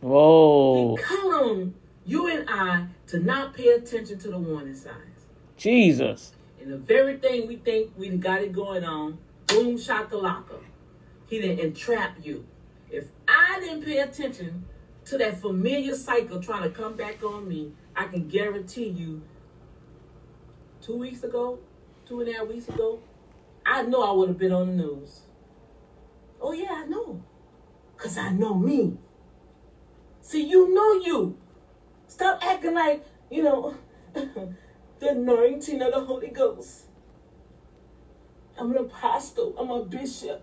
Whoa. 0.00 0.96
On 0.96 1.74
you 2.06 2.28
and 2.28 2.48
I 2.48 2.86
to 3.08 3.18
not 3.18 3.54
pay 3.54 3.68
attention 3.68 4.18
to 4.18 4.30
the 4.30 4.38
warning 4.38 4.74
signs. 4.74 5.26
Jesus. 5.56 6.32
And 6.60 6.72
the 6.72 6.78
very 6.78 7.18
thing 7.18 7.46
we 7.46 7.56
think 7.56 7.92
we 7.96 8.08
got 8.10 8.42
it 8.42 8.52
going 8.52 8.84
on, 8.84 9.18
boom 9.46 9.76
shakalaka. 9.76 10.60
He 11.26 11.40
didn't 11.40 11.60
entrap 11.60 12.16
you. 12.22 12.46
If 12.90 13.08
I 13.28 13.60
didn't 13.60 13.84
pay 13.84 13.98
attention 13.98 14.64
to 15.06 15.18
that 15.18 15.40
familiar 15.40 15.94
cycle 15.94 16.40
trying 16.40 16.62
to 16.62 16.70
come 16.70 16.96
back 16.96 17.22
on 17.22 17.48
me, 17.48 17.72
I 17.94 18.06
can 18.06 18.28
guarantee 18.28 18.88
you 18.88 19.22
two 20.82 20.96
weeks 20.96 21.22
ago, 21.22 21.58
two 22.06 22.20
and 22.20 22.28
a 22.28 22.32
half 22.32 22.48
weeks 22.48 22.68
ago, 22.68 23.00
I 23.64 23.82
know 23.82 24.02
I 24.02 24.12
would 24.12 24.28
have 24.28 24.38
been 24.38 24.52
on 24.52 24.76
the 24.76 24.82
news. 24.84 25.20
Oh, 26.40 26.52
yeah, 26.52 26.72
I 26.72 26.86
know. 26.86 27.22
Because 27.96 28.16
I 28.16 28.30
know 28.30 28.54
me. 28.54 28.96
See, 30.30 30.46
you 30.46 30.72
know 30.72 30.92
you. 31.04 31.36
Stop 32.06 32.38
acting 32.46 32.74
like, 32.74 33.04
you 33.32 33.42
know, 33.42 33.74
the 34.14 35.08
anointing 35.08 35.82
of 35.82 35.92
the 35.92 36.04
Holy 36.04 36.28
Ghost. 36.28 36.82
I'm 38.56 38.70
an 38.70 38.76
apostle. 38.76 39.56
I'm 39.58 39.70
a 39.70 39.84
bishop. 39.84 40.40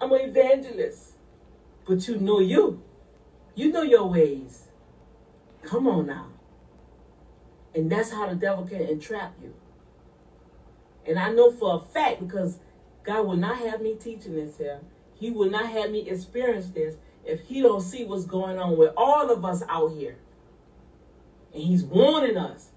I'm 0.00 0.10
an 0.10 0.20
evangelist. 0.22 1.12
But 1.86 2.08
you 2.08 2.16
know 2.18 2.40
you. 2.40 2.82
You 3.54 3.70
know 3.70 3.82
your 3.82 4.10
ways. 4.10 4.66
Come 5.62 5.86
on 5.86 6.08
now. 6.08 6.30
And 7.72 7.92
that's 7.92 8.10
how 8.10 8.28
the 8.28 8.34
devil 8.34 8.66
can 8.66 8.82
entrap 8.82 9.34
you. 9.40 9.54
And 11.06 11.20
I 11.20 11.30
know 11.30 11.52
for 11.52 11.76
a 11.76 11.92
fact 11.92 12.18
because 12.18 12.58
God 13.04 13.28
will 13.28 13.36
not 13.36 13.58
have 13.58 13.80
me 13.80 13.94
teaching 13.94 14.34
this 14.34 14.58
here. 14.58 14.80
He 15.14 15.30
will 15.30 15.50
not 15.50 15.66
have 15.66 15.92
me 15.92 16.10
experience 16.10 16.70
this 16.70 16.96
if 17.26 17.40
he 17.42 17.62
don't 17.62 17.80
see 17.80 18.04
what's 18.04 18.26
going 18.26 18.58
on 18.58 18.76
with 18.76 18.92
all 18.96 19.30
of 19.30 19.44
us 19.44 19.62
out 19.68 19.92
here. 19.92 20.16
And 21.52 21.62
he's 21.62 21.84
warning 21.84 22.36
us. 22.36 22.70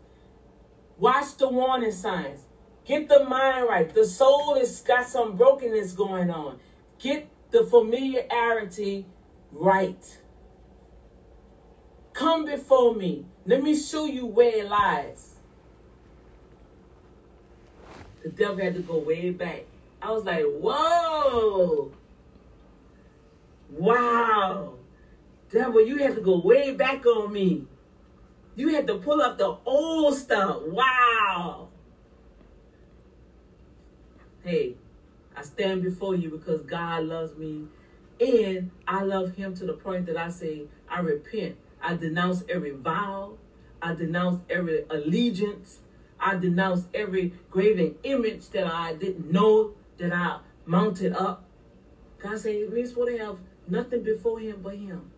Watch 0.97 1.37
the 1.37 1.49
warning 1.49 1.91
signs. 1.91 2.41
Get 2.85 3.09
the 3.09 3.25
mind 3.25 3.67
right. 3.67 3.93
The 3.93 4.05
soul 4.05 4.55
has 4.55 4.81
got 4.81 5.07
some 5.07 5.35
brokenness 5.35 5.93
going 5.93 6.29
on. 6.29 6.59
Get 6.99 7.27
the 7.51 7.65
familiarity 7.65 9.05
right. 9.51 10.17
Come 12.13 12.45
before 12.45 12.95
me. 12.95 13.25
Let 13.45 13.61
me 13.61 13.75
show 13.75 14.05
you 14.05 14.25
where 14.25 14.63
it 14.63 14.69
lies. 14.69 15.35
The 18.23 18.29
devil 18.29 18.57
had 18.57 18.75
to 18.75 18.81
go 18.81 18.97
way 18.97 19.29
back. 19.29 19.65
I 20.01 20.11
was 20.11 20.23
like, 20.23 20.45
whoa. 20.45 21.91
Wow. 23.69 24.75
Devil, 25.51 25.85
you 25.85 25.97
had 25.97 26.15
to 26.15 26.21
go 26.21 26.39
way 26.39 26.73
back 26.73 27.05
on 27.05 27.31
me. 27.31 27.65
You 28.55 28.69
had 28.69 28.87
to 28.87 28.97
pull 28.97 29.21
up 29.21 29.37
the 29.37 29.57
old 29.65 30.15
stuff. 30.15 30.61
Wow. 30.63 31.69
Hey, 34.43 34.75
I 35.35 35.43
stand 35.43 35.83
before 35.83 36.15
you 36.15 36.29
because 36.29 36.61
God 36.63 37.03
loves 37.03 37.37
me 37.37 37.67
and 38.19 38.71
I 38.87 39.03
love 39.03 39.35
him 39.35 39.53
to 39.55 39.65
the 39.65 39.73
point 39.73 40.05
that 40.07 40.17
I 40.17 40.29
say, 40.29 40.63
I 40.89 40.99
repent. 40.99 41.57
I 41.81 41.95
denounce 41.95 42.43
every 42.49 42.71
vow. 42.71 43.37
I 43.81 43.93
denounce 43.93 44.41
every 44.49 44.85
allegiance. 44.89 45.79
I 46.19 46.35
denounce 46.35 46.85
every 46.93 47.33
graven 47.51 47.95
image 48.03 48.49
that 48.49 48.65
I 48.65 48.95
didn't 48.95 49.31
know 49.31 49.73
that 49.97 50.11
I 50.11 50.39
mounted 50.65 51.13
up. 51.13 51.43
God 52.17 52.39
said, 52.39 52.71
we're 52.71 52.85
supposed 52.87 53.17
to 53.17 53.17
have 53.23 53.37
nothing 53.69 54.03
before 54.03 54.39
him 54.39 54.61
but 54.63 54.75
him. 54.75 55.11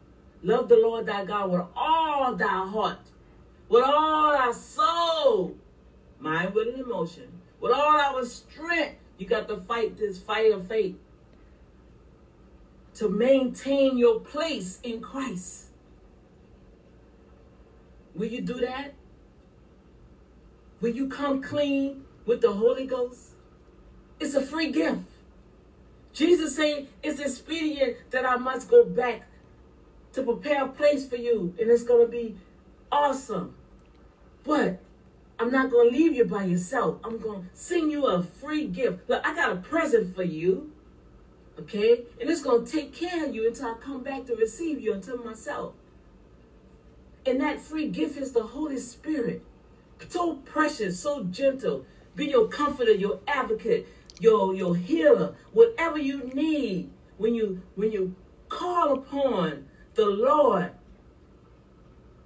Love 0.43 0.69
the 0.69 0.77
Lord 0.77 1.05
thy 1.05 1.25
God 1.25 1.51
with 1.51 1.61
all 1.75 2.35
thy 2.35 2.65
heart, 2.67 2.99
with 3.67 3.83
all 3.83 4.31
thy 4.31 4.51
soul, 4.51 5.55
mind, 6.19 6.53
will, 6.53 6.69
and 6.69 6.79
emotion, 6.79 7.27
with 7.59 7.73
all 7.73 7.99
our 7.99 8.23
strength. 8.25 8.97
You 9.17 9.27
got 9.27 9.47
to 9.49 9.57
fight 9.57 9.97
this 9.97 10.19
fight 10.19 10.51
of 10.53 10.67
faith 10.67 10.95
to 12.95 13.09
maintain 13.09 13.97
your 13.97 14.21
place 14.21 14.79
in 14.83 15.01
Christ. 15.01 15.67
Will 18.15 18.27
you 18.27 18.41
do 18.41 18.55
that? 18.61 18.93
Will 20.81 20.91
you 20.91 21.09
come 21.09 21.41
clean? 21.41 22.05
with 22.29 22.41
the 22.41 22.51
Holy 22.51 22.85
Ghost? 22.85 23.31
It's 24.19 24.35
a 24.35 24.41
free 24.41 24.71
gift. 24.71 25.08
Jesus 26.13 26.55
saying 26.55 26.87
it's 27.03 27.19
expedient 27.19 27.97
that 28.11 28.25
I 28.25 28.37
must 28.37 28.69
go 28.69 28.83
back 28.83 29.27
to 30.13 30.23
prepare 30.23 30.65
a 30.65 30.67
place 30.67 31.07
for 31.07 31.15
you, 31.15 31.53
and 31.59 31.69
it's 31.69 31.83
going 31.83 32.05
to 32.05 32.11
be 32.11 32.35
awesome. 32.91 33.55
But 34.43 34.81
I'm 35.39 35.51
not 35.51 35.71
going 35.71 35.91
to 35.91 35.97
leave 35.97 36.15
you 36.15 36.25
by 36.25 36.45
yourself. 36.45 36.99
I'm 37.03 37.19
going 37.19 37.43
to 37.43 37.47
send 37.53 37.91
you 37.91 38.07
a 38.07 38.23
free 38.23 38.67
gift. 38.67 39.07
Look, 39.07 39.25
I 39.25 39.33
got 39.35 39.51
a 39.51 39.55
present 39.57 40.15
for 40.15 40.23
you. 40.23 40.71
Okay? 41.59 42.03
And 42.19 42.29
it's 42.29 42.41
going 42.41 42.65
to 42.65 42.71
take 42.71 42.93
care 42.93 43.25
of 43.25 43.35
you 43.35 43.47
until 43.47 43.67
I 43.67 43.73
come 43.75 44.01
back 44.01 44.25
to 44.25 44.35
receive 44.35 44.79
you 44.81 44.93
unto 44.93 45.23
myself. 45.23 45.73
And 47.25 47.39
that 47.41 47.59
free 47.59 47.89
gift 47.89 48.17
is 48.17 48.31
the 48.31 48.43
Holy 48.43 48.77
Spirit. 48.77 49.43
So 50.07 50.35
precious, 50.35 50.99
so 50.99 51.25
gentle. 51.25 51.85
Be 52.15 52.27
your 52.27 52.47
comforter, 52.47 52.91
your 52.91 53.19
advocate, 53.27 53.87
your, 54.19 54.53
your 54.53 54.75
healer, 54.75 55.35
whatever 55.53 55.97
you 55.97 56.23
need 56.33 56.89
when 57.17 57.33
you 57.33 57.61
when 57.75 57.91
you 57.91 58.15
call 58.47 58.93
upon 58.93 59.65
the 59.95 60.05
Lord 60.05 60.71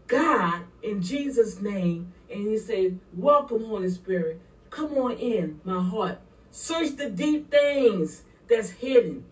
God 0.07 0.63
in 0.81 1.01
Jesus' 1.01 1.61
name, 1.61 2.13
and 2.29 2.43
you 2.43 2.57
say, 2.57 2.93
Welcome, 3.15 3.65
Holy 3.65 3.89
Spirit. 3.89 4.39
Come 4.69 4.97
on 4.97 5.13
in, 5.13 5.61
my 5.63 5.81
heart. 5.81 6.19
Search 6.51 6.95
the 6.95 7.09
deep 7.09 7.49
things 7.49 8.23
that's 8.47 8.69
hidden. 8.69 9.25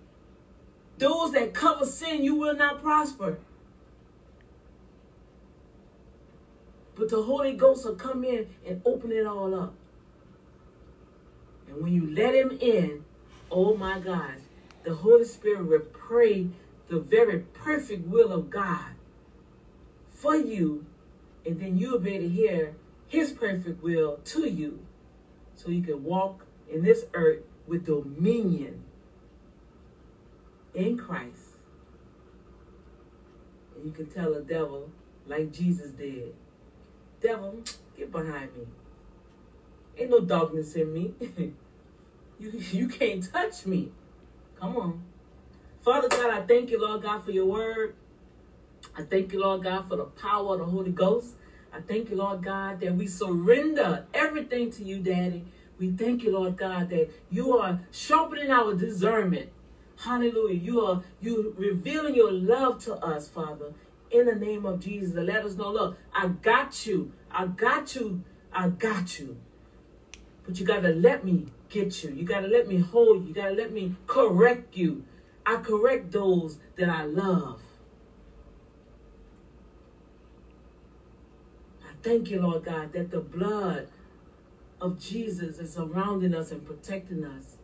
Those 0.97 1.31
that 1.33 1.53
cover 1.53 1.85
sin, 1.85 2.23
you 2.23 2.35
will 2.35 2.55
not 2.55 2.81
prosper. 2.81 3.39
But 6.95 7.09
the 7.09 7.23
Holy 7.23 7.53
Ghost 7.53 7.85
will 7.85 7.95
come 7.95 8.23
in 8.23 8.47
and 8.67 8.81
open 8.85 9.11
it 9.11 9.25
all 9.25 9.53
up. 9.55 9.73
And 11.71 11.81
when 11.81 11.93
you 11.93 12.13
let 12.13 12.35
him 12.35 12.57
in, 12.59 13.05
oh 13.49 13.77
my 13.77 13.99
God, 13.99 14.35
the 14.83 14.93
Holy 14.93 15.23
Spirit 15.23 15.67
will 15.67 15.79
pray 15.79 16.49
the 16.89 16.99
very 16.99 17.39
perfect 17.53 18.05
will 18.07 18.33
of 18.33 18.49
God 18.49 18.91
for 20.09 20.35
you, 20.35 20.85
and 21.45 21.59
then 21.61 21.77
you'll 21.77 21.99
be 21.99 22.15
able 22.15 22.27
to 22.27 22.29
hear 22.29 22.75
his 23.07 23.31
perfect 23.31 23.81
will 23.81 24.17
to 24.17 24.49
you. 24.49 24.85
So 25.55 25.69
you 25.69 25.81
can 25.81 26.03
walk 26.03 26.45
in 26.69 26.83
this 26.83 27.05
earth 27.13 27.43
with 27.67 27.85
dominion 27.85 28.83
in 30.73 30.97
Christ. 30.97 31.55
And 33.75 33.85
you 33.85 33.91
can 33.91 34.07
tell 34.07 34.33
the 34.33 34.41
devil, 34.41 34.89
like 35.25 35.53
Jesus 35.53 35.91
did, 35.91 36.35
devil, 37.21 37.61
get 37.97 38.11
behind 38.11 38.55
me. 38.57 38.65
Ain't 39.97 40.09
no 40.09 40.19
darkness 40.19 40.75
in 40.75 40.93
me. 40.93 41.13
you, 42.41 42.51
you 42.71 42.87
can't 42.87 43.31
touch 43.31 43.65
me. 43.65 43.91
Come 44.59 44.75
on. 44.77 45.03
Father 45.81 46.09
God, 46.09 46.31
I 46.31 46.41
thank 46.41 46.71
you, 46.71 46.81
Lord 46.81 47.03
God, 47.03 47.23
for 47.23 47.31
your 47.31 47.45
word. 47.45 47.95
I 48.97 49.03
thank 49.03 49.31
you, 49.31 49.41
Lord 49.41 49.63
God, 49.63 49.87
for 49.87 49.95
the 49.95 50.05
power 50.05 50.53
of 50.53 50.59
the 50.59 50.65
Holy 50.65 50.91
Ghost. 50.91 51.35
I 51.71 51.81
thank 51.81 52.09
you, 52.09 52.17
Lord 52.17 52.43
God, 52.43 52.81
that 52.81 52.95
we 52.95 53.07
surrender 53.07 54.05
everything 54.13 54.71
to 54.71 54.83
you, 54.83 54.99
Daddy. 54.99 55.45
We 55.79 55.91
thank 55.91 56.23
you, 56.23 56.33
Lord 56.33 56.57
God, 56.57 56.89
that 56.89 57.09
you 57.29 57.57
are 57.57 57.79
sharpening 57.91 58.51
our 58.51 58.73
discernment. 58.73 59.49
Hallelujah. 59.97 60.59
You 60.59 60.85
are 60.85 61.03
you 61.21 61.55
revealing 61.57 62.15
your 62.15 62.31
love 62.31 62.83
to 62.85 62.95
us, 62.95 63.27
Father, 63.27 63.73
in 64.09 64.25
the 64.25 64.35
name 64.35 64.65
of 64.65 64.79
Jesus. 64.79 65.13
Let 65.13 65.45
us 65.45 65.55
know, 65.55 65.71
look, 65.71 65.97
I 66.13 66.27
got 66.27 66.85
you. 66.85 67.11
I 67.31 67.45
got 67.45 67.95
you. 67.95 68.23
I 68.51 68.69
got 68.69 69.19
you. 69.19 69.37
But 70.45 70.59
you 70.59 70.65
got 70.65 70.81
to 70.81 70.89
let 70.89 71.23
me 71.23 71.45
get 71.71 72.03
you. 72.03 72.11
You 72.11 72.23
got 72.23 72.41
to 72.41 72.47
let 72.47 72.67
me 72.67 72.77
hold 72.77 73.23
you. 73.23 73.29
You 73.29 73.33
got 73.33 73.49
to 73.49 73.55
let 73.55 73.71
me 73.71 73.95
correct 74.05 74.77
you. 74.77 75.05
I 75.45 75.57
correct 75.57 76.11
those 76.11 76.59
that 76.75 76.89
I 76.89 77.05
love. 77.05 77.61
I 81.83 81.93
thank 82.03 82.29
you, 82.29 82.41
Lord 82.41 82.65
God, 82.65 82.93
that 82.93 83.09
the 83.09 83.21
blood 83.21 83.87
of 84.79 84.99
Jesus 84.99 85.57
is 85.57 85.73
surrounding 85.73 86.35
us 86.35 86.51
and 86.51 86.65
protecting 86.65 87.25
us. 87.25 87.57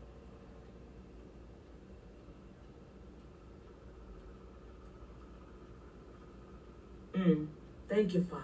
Mm, 7.14 7.48
thank 7.90 8.14
you, 8.14 8.24
Father. 8.24 8.44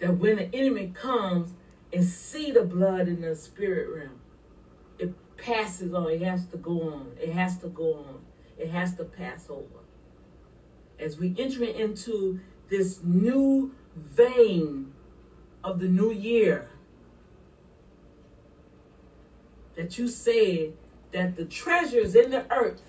That 0.00 0.16
when 0.18 0.36
the 0.36 0.54
enemy 0.54 0.92
comes 0.94 1.54
and 1.94 2.04
see 2.04 2.50
the 2.50 2.64
blood 2.64 3.06
in 3.06 3.20
the 3.20 3.36
spirit 3.36 3.88
realm, 3.88 4.20
it 4.98 5.14
passes 5.36 5.94
on. 5.94 6.10
It 6.10 6.22
has 6.22 6.44
to 6.48 6.56
go 6.56 6.82
on. 6.82 7.12
It 7.20 7.30
has 7.30 7.58
to 7.58 7.68
go 7.68 7.94
on. 7.94 8.20
It 8.58 8.68
has 8.70 8.96
to 8.96 9.04
pass 9.04 9.46
over. 9.48 9.62
As 10.98 11.18
we 11.18 11.34
enter 11.38 11.64
into 11.64 12.40
this 12.68 13.00
new 13.04 13.74
vein 13.94 14.92
of 15.62 15.78
the 15.78 15.88
new 15.88 16.10
year, 16.10 16.68
that 19.76 19.98
you 19.98 20.08
said 20.08 20.72
that 21.12 21.36
the 21.36 21.44
treasures 21.44 22.16
in 22.16 22.30
the 22.30 22.44
earth 22.52 22.82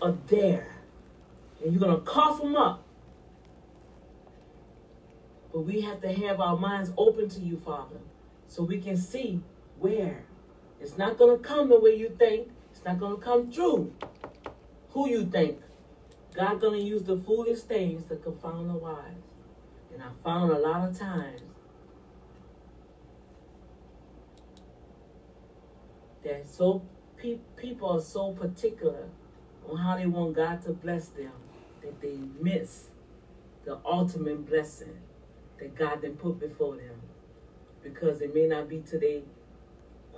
are 0.00 0.16
there. 0.28 0.76
And 1.62 1.72
you're 1.72 1.80
going 1.80 1.96
to 1.96 2.02
cough 2.02 2.40
them 2.40 2.54
up. 2.54 2.85
But 5.56 5.62
we 5.62 5.80
have 5.80 6.02
to 6.02 6.12
have 6.12 6.38
our 6.38 6.58
minds 6.58 6.92
open 6.98 7.30
to 7.30 7.40
you, 7.40 7.56
Father, 7.56 7.96
so 8.46 8.62
we 8.62 8.78
can 8.78 8.94
see 8.94 9.40
where. 9.78 10.26
It's 10.82 10.98
not 10.98 11.16
going 11.16 11.34
to 11.34 11.42
come 11.42 11.70
the 11.70 11.80
way 11.80 11.96
you 11.96 12.10
think. 12.10 12.50
It's 12.72 12.84
not 12.84 12.98
going 12.98 13.16
to 13.16 13.22
come 13.22 13.50
true 13.50 13.90
who 14.90 15.08
you 15.08 15.24
think. 15.24 15.62
God 16.34 16.60
going 16.60 16.78
to 16.78 16.86
use 16.86 17.04
the 17.04 17.16
foolish 17.16 17.60
things 17.60 18.04
to 18.10 18.16
confound 18.16 18.68
the 18.68 18.74
wise. 18.74 19.14
And 19.94 20.02
I 20.02 20.08
found 20.22 20.52
a 20.52 20.58
lot 20.58 20.90
of 20.90 20.98
times 20.98 21.40
that 26.22 26.46
so 26.46 26.82
pe- 27.16 27.38
people 27.56 27.88
are 27.92 28.02
so 28.02 28.32
particular 28.32 29.08
on 29.66 29.78
how 29.78 29.96
they 29.96 30.04
want 30.04 30.36
God 30.36 30.60
to 30.66 30.72
bless 30.72 31.08
them 31.08 31.32
that 31.80 32.02
they 32.02 32.18
miss 32.42 32.88
the 33.64 33.78
ultimate 33.86 34.46
blessing 34.46 34.98
that 35.58 35.74
God 35.74 36.02
then 36.02 36.16
put 36.16 36.38
before 36.38 36.76
them 36.76 37.00
because 37.82 38.20
it 38.20 38.34
may 38.34 38.46
not 38.46 38.68
be 38.68 38.80
to 38.80 38.98
their 38.98 39.20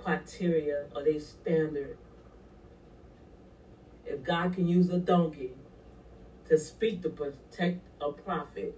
criteria 0.01 0.85
or 0.95 1.03
their 1.03 1.19
standard. 1.19 1.97
If 4.05 4.23
God 4.23 4.53
can 4.53 4.67
use 4.67 4.89
a 4.89 4.97
donkey 4.97 5.51
to 6.47 6.57
speak 6.57 7.01
to 7.03 7.09
protect 7.09 7.81
a 8.01 8.11
prophet, 8.11 8.77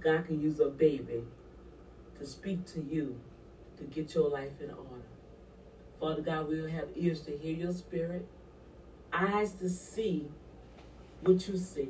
God 0.00 0.26
can 0.26 0.40
use 0.40 0.60
a 0.60 0.68
baby 0.68 1.24
to 2.18 2.26
speak 2.26 2.64
to 2.66 2.80
you 2.80 3.20
to 3.76 3.84
get 3.84 4.14
your 4.14 4.28
life 4.28 4.60
in 4.60 4.70
order. 4.70 5.04
Father 6.00 6.22
God, 6.22 6.48
we'll 6.48 6.68
have 6.68 6.88
ears 6.94 7.20
to 7.22 7.36
hear 7.36 7.54
your 7.54 7.72
spirit, 7.72 8.26
eyes 9.12 9.52
to 9.54 9.68
see 9.68 10.28
what 11.22 11.46
you 11.48 11.56
see. 11.56 11.88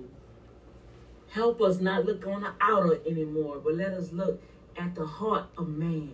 Help 1.30 1.60
us 1.60 1.80
not 1.80 2.04
look 2.04 2.26
on 2.26 2.42
the 2.42 2.52
outer 2.60 3.00
anymore, 3.06 3.60
but 3.62 3.74
let 3.74 3.92
us 3.92 4.12
look 4.12 4.42
at 4.76 4.94
the 4.94 5.06
heart 5.06 5.46
of 5.56 5.68
man. 5.68 6.12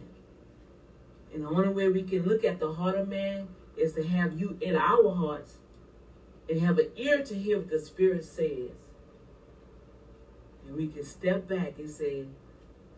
And 1.33 1.45
the 1.45 1.49
only 1.49 1.69
way 1.69 1.89
we 1.89 2.03
can 2.03 2.25
look 2.25 2.45
at 2.45 2.61
the 2.61 2.73
heart 2.73 2.97
of 2.97 3.09
man 3.09 3.49
is 3.77 3.95
to 3.95 4.07
have 4.07 4.39
you 4.39 4.59
in 4.61 4.77
our 4.77 5.15
hearts 5.15 5.55
and 6.49 6.61
have 6.61 6.79
an 6.79 6.91
ear 6.97 7.23
to 7.23 7.35
hear 7.35 7.59
what 7.59 7.71
the 7.71 7.79
Spirit 7.79 8.25
says. 8.25 8.71
And 10.67 10.77
we 10.77 10.89
can 10.89 11.05
step 11.05 11.49
back 11.49 11.79
and 11.79 11.91
say, 11.91 12.27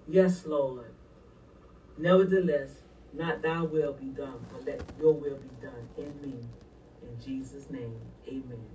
Yes, 0.09 0.45
Lord. 0.47 0.93
Nevertheless, 1.97 2.71
not 3.13 3.43
thy 3.43 3.63
will 3.63 3.93
be 3.93 4.07
done, 4.07 4.45
but 4.53 4.67
let 4.67 4.83
your 5.01 5.15
will 5.15 5.37
be 5.37 5.51
done 5.63 5.89
in 5.97 6.21
me. 6.21 6.35
In 7.03 7.25
Jesus' 7.25 7.71
name, 7.71 7.97
amen. 8.27 8.67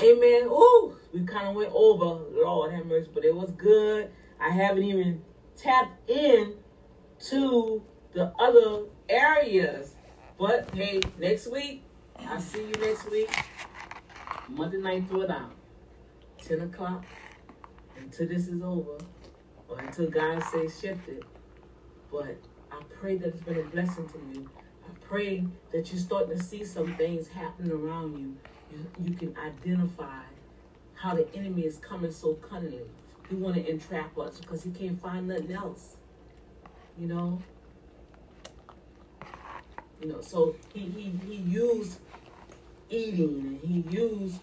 Amen. 0.00 0.44
Ooh, 0.44 0.96
we 1.12 1.24
kind 1.24 1.48
of 1.48 1.56
went 1.56 1.72
over, 1.74 2.20
Lord 2.32 2.72
have 2.72 2.86
mercy, 2.86 3.10
but 3.12 3.24
it 3.24 3.34
was 3.34 3.50
good. 3.52 4.10
I 4.40 4.50
haven't 4.50 4.84
even 4.84 5.22
tapped 5.56 6.08
in 6.08 6.54
to 7.30 7.82
the 8.12 8.32
other 8.38 8.84
areas. 9.08 9.96
But 10.38 10.70
hey, 10.72 11.00
next 11.18 11.50
week, 11.50 11.82
I'll 12.28 12.40
see 12.40 12.60
you 12.60 12.72
next 12.74 13.10
week. 13.10 13.28
Monday 14.48 14.76
night, 14.78 15.08
throw 15.08 15.22
it 15.22 15.30
out. 15.30 15.50
10 16.44 16.60
o'clock 16.60 17.04
until 17.96 18.28
this 18.28 18.46
is 18.46 18.62
over 18.62 18.98
or 19.68 19.80
until 19.80 20.08
God 20.08 20.44
says 20.44 20.78
shift 20.80 21.08
it. 21.08 21.24
But 22.12 22.38
I 22.70 22.82
pray 23.00 23.16
that 23.16 23.28
it's 23.28 23.42
been 23.42 23.58
a 23.58 23.64
blessing 23.64 24.08
to 24.10 24.18
you. 24.32 24.48
I 24.84 24.90
pray 25.00 25.44
that 25.72 25.90
you're 25.90 26.00
starting 26.00 26.38
to 26.38 26.42
see 26.42 26.64
some 26.64 26.94
things 26.94 27.26
happening 27.26 27.72
around 27.72 28.16
you 28.16 28.36
you, 28.72 28.86
you 29.04 29.14
can 29.14 29.36
identify 29.38 30.22
how 30.94 31.14
the 31.14 31.32
enemy 31.34 31.62
is 31.62 31.78
coming 31.78 32.12
so 32.12 32.34
cunningly. 32.34 32.82
He 33.28 33.36
want 33.36 33.56
to 33.56 33.68
entrap 33.68 34.18
us 34.18 34.40
because 34.40 34.62
he 34.64 34.70
can't 34.70 35.00
find 35.00 35.28
nothing 35.28 35.52
else. 35.52 35.96
You 36.98 37.06
know, 37.06 37.42
You 40.00 40.08
know, 40.08 40.20
so 40.20 40.54
he 40.72 40.80
he, 40.80 41.12
he 41.26 41.36
used 41.36 41.98
eating 42.88 43.60
and 43.60 43.60
he 43.60 43.96
used 43.96 44.40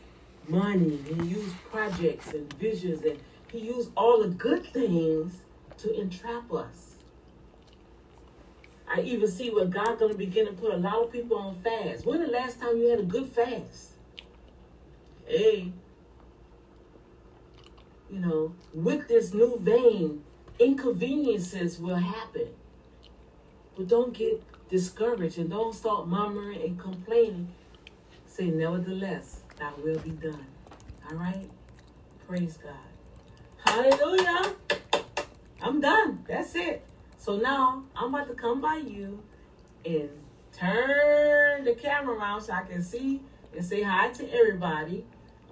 money, 0.47 0.99
and 1.09 1.21
he 1.21 1.27
used 1.29 1.55
projects 1.71 2.33
and 2.33 2.51
visions 2.53 3.03
and 3.03 3.19
he 3.51 3.59
used 3.59 3.89
all 3.95 4.21
the 4.21 4.29
good 4.29 4.65
things 4.73 5.41
to 5.77 5.93
entrap 5.99 6.51
us. 6.51 6.95
I 8.93 9.01
even 9.01 9.29
see 9.29 9.49
where 9.49 9.65
God's 9.65 9.99
gonna 9.99 10.13
begin 10.13 10.45
to 10.45 10.53
put 10.53 10.73
a 10.73 10.77
lot 10.77 11.03
of 11.03 11.11
people 11.11 11.37
on 11.37 11.55
fast. 11.55 12.05
When 12.05 12.21
the 12.21 12.27
last 12.27 12.59
time 12.59 12.77
you 12.77 12.89
had 12.89 12.99
a 12.99 13.03
good 13.03 13.29
fast? 13.29 13.94
Hey. 15.25 15.73
You 18.09 18.19
know, 18.19 18.55
with 18.73 19.07
this 19.07 19.33
new 19.33 19.57
vein, 19.59 20.23
inconveniences 20.59 21.79
will 21.79 21.95
happen. 21.95 22.49
But 23.75 23.87
don't 23.87 24.13
get 24.13 24.41
discouraged 24.69 25.37
and 25.37 25.49
don't 25.49 25.73
start 25.73 26.07
murmuring 26.07 26.61
and 26.61 26.79
complaining. 26.79 27.53
Say, 28.27 28.45
nevertheless, 28.45 29.41
thy 29.57 29.71
will 29.83 29.99
be 29.99 30.11
done. 30.11 30.45
All 31.09 31.17
right? 31.17 31.49
Praise 32.27 32.57
God. 32.57 32.73
Hallelujah. 33.65 34.53
I'm 35.61 35.81
done. 35.81 36.23
That's 36.27 36.55
it. 36.55 36.85
So 37.17 37.37
now 37.37 37.83
I'm 37.95 38.13
about 38.13 38.27
to 38.27 38.33
come 38.35 38.61
by 38.61 38.77
you 38.77 39.23
and 39.85 40.09
turn 40.53 41.63
the 41.63 41.73
camera 41.73 42.15
around 42.15 42.41
so 42.41 42.53
I 42.53 42.63
can 42.63 42.83
see 42.83 43.21
and 43.55 43.65
say 43.65 43.81
hi 43.81 44.09
to 44.09 44.31
everybody. 44.31 45.05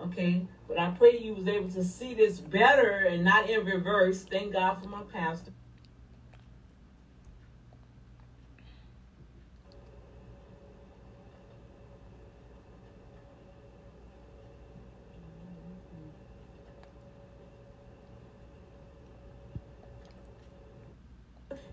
Okay. 0.06 0.46
But 0.68 0.80
I 0.80 0.92
pray 0.92 1.18
you 1.18 1.34
was 1.34 1.48
able 1.48 1.70
to 1.72 1.84
see 1.84 2.14
this 2.14 2.40
better 2.40 3.06
and 3.10 3.24
not 3.24 3.50
in 3.50 3.66
reverse. 3.66 4.24
Thank 4.24 4.54
God 4.54 4.82
for 4.82 4.90
my 4.90 5.04
pastor. 5.04 5.52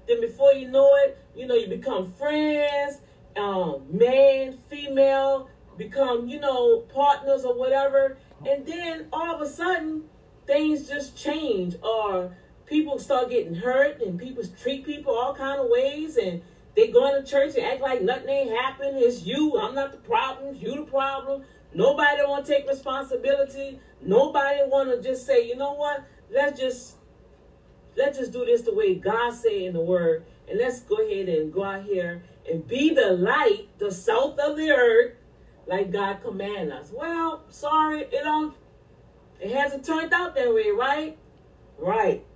Then 0.06 0.20
before 0.20 0.52
you 0.52 0.68
know 0.68 0.90
it, 1.04 1.18
you 1.36 1.46
know, 1.46 1.54
you 1.54 1.68
become 1.68 2.12
friends, 2.14 2.98
um, 3.36 3.86
man, 3.90 4.58
female, 4.68 5.48
become, 5.80 6.28
you 6.28 6.38
know, 6.38 6.80
partners 6.94 7.44
or 7.44 7.58
whatever. 7.58 8.18
And 8.46 8.66
then 8.66 9.06
all 9.12 9.34
of 9.34 9.40
a 9.40 9.48
sudden, 9.48 10.04
things 10.46 10.86
just 10.86 11.16
change 11.16 11.76
or 11.82 12.36
people 12.66 12.98
start 12.98 13.30
getting 13.30 13.54
hurt 13.54 14.00
and 14.02 14.20
people 14.20 14.44
treat 14.62 14.84
people 14.84 15.14
all 15.14 15.34
kind 15.34 15.58
of 15.58 15.68
ways 15.68 16.16
and 16.16 16.42
they 16.76 16.88
go 16.88 17.08
into 17.08 17.28
church 17.28 17.56
and 17.56 17.64
act 17.64 17.80
like 17.80 18.02
nothing 18.02 18.28
ain't 18.28 18.50
happened. 18.50 18.98
It's 18.98 19.22
you. 19.22 19.58
I'm 19.58 19.74
not 19.74 19.90
the 19.92 19.98
problem. 19.98 20.54
You 20.54 20.76
the 20.76 20.82
problem. 20.82 21.44
Nobody 21.74 22.22
want 22.22 22.44
to 22.46 22.52
take 22.52 22.68
responsibility. 22.68 23.80
Nobody 24.02 24.60
want 24.66 24.90
to 24.90 25.02
just 25.02 25.26
say, 25.26 25.46
you 25.48 25.56
know 25.56 25.72
what? 25.72 26.04
Let's 26.30 26.60
just 26.60 26.96
let's 27.96 28.18
just 28.18 28.32
do 28.32 28.44
this 28.44 28.62
the 28.62 28.74
way 28.74 28.94
God 28.94 29.32
say 29.32 29.64
in 29.64 29.72
the 29.72 29.80
word. 29.80 30.24
And 30.48 30.58
let's 30.58 30.80
go 30.80 30.96
ahead 30.96 31.28
and 31.28 31.52
go 31.52 31.64
out 31.64 31.84
here 31.84 32.22
and 32.48 32.66
be 32.66 32.94
the 32.94 33.12
light, 33.12 33.68
the 33.78 33.90
salt 33.90 34.38
of 34.38 34.56
the 34.56 34.70
earth, 34.70 35.14
like 35.70 35.92
God 35.92 36.20
command 36.20 36.72
us. 36.72 36.90
Well, 36.92 37.44
sorry, 37.48 38.00
it 38.00 38.24
don't 38.24 38.54
it 39.40 39.52
hasn't 39.52 39.86
turned 39.86 40.12
out 40.12 40.34
that 40.34 40.52
way, 40.52 40.70
right? 40.70 41.16
Right. 41.78 42.26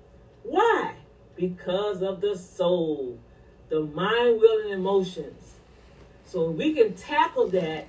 Why? 0.45 0.95
Because 1.37 2.01
of 2.01 2.21
the 2.21 2.39
soul, 2.39 3.19
the 3.69 3.81
mind, 3.81 4.41
will, 4.41 4.63
and 4.63 4.73
emotions. 4.73 5.55
So 6.25 6.49
we 6.49 6.75
can 6.75 6.95
tackle 6.95 7.49
that, 7.49 7.89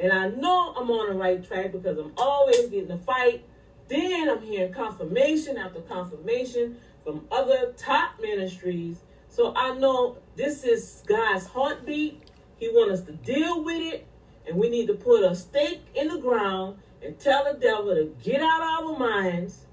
and 0.00 0.12
I 0.12 0.28
know 0.28 0.74
I'm 0.76 0.90
on 0.90 1.10
the 1.10 1.14
right 1.14 1.42
track 1.42 1.72
because 1.72 1.96
I'm 1.96 2.12
always 2.18 2.68
getting 2.68 2.90
a 2.90 2.98
fight. 2.98 3.44
Then 3.88 4.28
I'm 4.28 4.42
hearing 4.42 4.72
confirmation 4.72 5.56
after 5.56 5.80
confirmation 5.82 6.78
from 7.04 7.26
other 7.30 7.72
top 7.76 8.20
ministries. 8.20 8.98
So 9.28 9.54
I 9.54 9.74
know 9.78 10.18
this 10.36 10.64
is 10.64 11.02
God's 11.06 11.46
heartbeat. 11.46 12.22
He 12.58 12.68
wants 12.68 13.00
us 13.00 13.06
to 13.06 13.12
deal 13.12 13.64
with 13.64 13.94
it, 13.94 14.06
and 14.50 14.58
we 14.58 14.68
need 14.68 14.88
to 14.88 14.94
put 14.94 15.22
a 15.22 15.32
stake 15.32 15.80
in 15.94 16.08
the 16.08 16.18
ground 16.18 16.76
and 17.04 17.16
tell 17.20 17.44
the 17.44 17.56
devil 17.56 17.94
to 17.94 18.12
get 18.20 18.42
out 18.42 18.60
our 18.60 18.98
minds, 18.98 19.66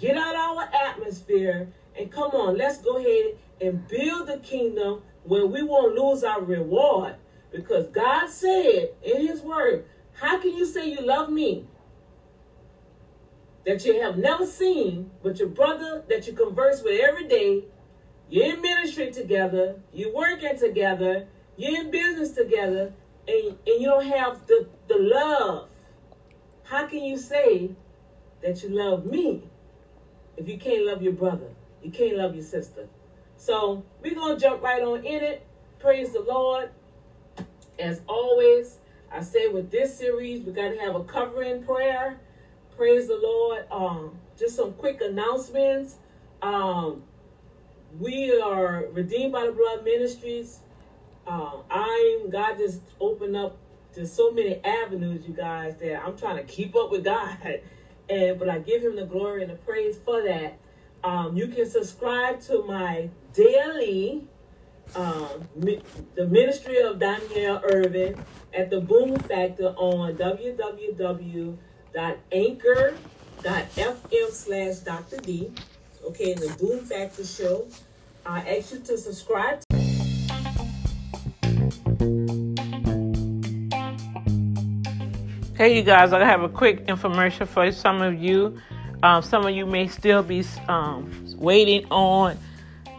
get 0.00 0.16
out 0.16 0.34
our 0.34 0.70
atmosphere, 0.72 1.68
and 1.98 2.10
come 2.10 2.30
on, 2.30 2.56
let's 2.56 2.78
go 2.78 2.96
ahead 2.96 3.36
and 3.60 3.86
build 3.88 4.28
the 4.28 4.38
kingdom 4.38 5.02
where 5.24 5.46
we 5.46 5.62
won't 5.62 5.94
lose 5.94 6.24
our 6.24 6.40
reward. 6.40 7.16
Because 7.52 7.88
God 7.88 8.28
said 8.30 8.94
in 9.02 9.26
His 9.26 9.42
Word, 9.42 9.84
How 10.14 10.40
can 10.40 10.56
you 10.56 10.64
say 10.64 10.88
you 10.88 11.02
love 11.02 11.28
me 11.28 11.66
that 13.66 13.84
you 13.84 14.00
have 14.00 14.16
never 14.16 14.46
seen, 14.46 15.10
but 15.22 15.38
your 15.38 15.48
brother 15.48 16.04
that 16.08 16.26
you 16.26 16.32
converse 16.32 16.82
with 16.82 16.98
every 17.02 17.28
day, 17.28 17.64
you're 18.30 18.54
in 18.54 18.62
ministry 18.62 19.12
together, 19.12 19.76
you're 19.92 20.14
working 20.14 20.58
together, 20.58 21.28
you're 21.58 21.82
in 21.82 21.90
business 21.90 22.30
together, 22.30 22.94
and, 23.28 23.58
and 23.66 23.80
you 23.80 23.86
don't 23.86 24.06
have 24.06 24.46
the, 24.46 24.66
the 24.88 24.98
love? 24.98 25.68
How 26.64 26.86
can 26.86 27.02
you 27.04 27.18
say 27.18 27.70
that 28.42 28.62
you 28.62 28.70
love 28.70 29.04
me 29.04 29.42
if 30.36 30.48
you 30.48 30.58
can't 30.58 30.84
love 30.84 31.02
your 31.02 31.12
brother? 31.12 31.48
You 31.82 31.90
can't 31.90 32.16
love 32.16 32.34
your 32.34 32.44
sister. 32.44 32.88
So 33.36 33.84
we're 34.00 34.14
going 34.14 34.36
to 34.36 34.40
jump 34.40 34.62
right 34.62 34.82
on 34.82 35.04
in 35.04 35.22
it. 35.22 35.46
Praise 35.78 36.12
the 36.12 36.20
Lord. 36.20 36.70
As 37.78 38.00
always, 38.06 38.78
I 39.10 39.20
say 39.20 39.48
with 39.48 39.70
this 39.70 39.96
series, 39.96 40.44
we 40.44 40.52
got 40.52 40.68
to 40.70 40.78
have 40.78 40.94
a 40.94 41.04
covering 41.04 41.64
prayer. 41.64 42.20
Praise 42.76 43.08
the 43.08 43.16
Lord. 43.16 43.66
Um, 43.70 44.16
just 44.38 44.56
some 44.56 44.72
quick 44.74 45.00
announcements. 45.00 45.96
Um, 46.40 47.02
we 47.98 48.40
are 48.40 48.86
Redeemed 48.92 49.32
by 49.32 49.46
the 49.46 49.52
Blood 49.52 49.84
Ministries. 49.84 50.60
Uh, 51.26 51.62
I'm 51.70 52.30
God 52.30 52.58
just 52.58 52.82
opened 53.00 53.36
up 53.36 53.56
to 53.94 54.06
so 54.06 54.30
many 54.30 54.62
avenues, 54.64 55.26
you 55.26 55.34
guys, 55.34 55.76
that 55.76 56.02
I'm 56.04 56.16
trying 56.16 56.36
to 56.36 56.44
keep 56.44 56.74
up 56.76 56.90
with 56.90 57.04
God. 57.04 57.38
And 58.10 58.36
but 58.36 58.48
I 58.48 58.58
give 58.58 58.82
him 58.82 58.96
the 58.96 59.06
glory 59.06 59.42
and 59.42 59.50
the 59.52 59.56
praise 59.56 59.96
for 60.04 60.22
that. 60.24 60.58
Um, 61.04 61.36
you 61.36 61.46
can 61.46 61.70
subscribe 61.70 62.40
to 62.42 62.64
my 62.64 63.08
daily 63.32 64.24
um, 64.94 65.48
mi- 65.54 65.80
the 66.14 66.26
ministry 66.26 66.80
of 66.80 66.98
Danielle 66.98 67.62
Irvin 67.64 68.22
at 68.52 68.70
the 68.70 68.80
Boom 68.80 69.16
Factor 69.16 69.68
on 69.76 70.16
www.anchor.fm 70.16 71.56
slash 74.30 74.76
Dr. 74.78 75.16
D. 75.18 75.50
Okay, 76.04 76.34
the 76.34 76.54
Boom 76.60 76.80
Factor 76.84 77.24
show. 77.24 77.66
I 78.26 78.56
ask 78.58 78.72
you 78.72 78.80
to 78.80 78.98
subscribe. 78.98 79.62
Hey, 85.62 85.76
you 85.76 85.82
guys, 85.84 86.12
I 86.12 86.24
have 86.24 86.42
a 86.42 86.48
quick 86.48 86.88
information 86.88 87.46
for 87.46 87.70
some 87.70 88.02
of 88.02 88.20
you. 88.20 88.58
Um, 89.04 89.22
some 89.22 89.46
of 89.46 89.54
you 89.54 89.64
may 89.64 89.86
still 89.86 90.24
be 90.24 90.44
um, 90.66 91.08
waiting 91.36 91.86
on 91.88 92.36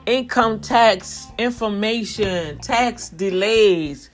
income 0.05 0.61
tax 0.61 1.28
information, 1.38 2.57
tax 2.59 3.09
delays. 3.09 4.09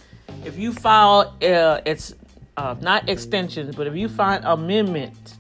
If 0.46 0.58
you 0.58 0.74
file, 0.74 1.38
uh, 1.44 1.82
it's 1.86 2.16
uh, 2.58 2.76
not 2.82 3.08
extensions, 3.08 3.76
but 3.76 3.86
if 3.86 3.96
you 3.96 4.10
find 4.10 4.44
amendment 4.44 5.36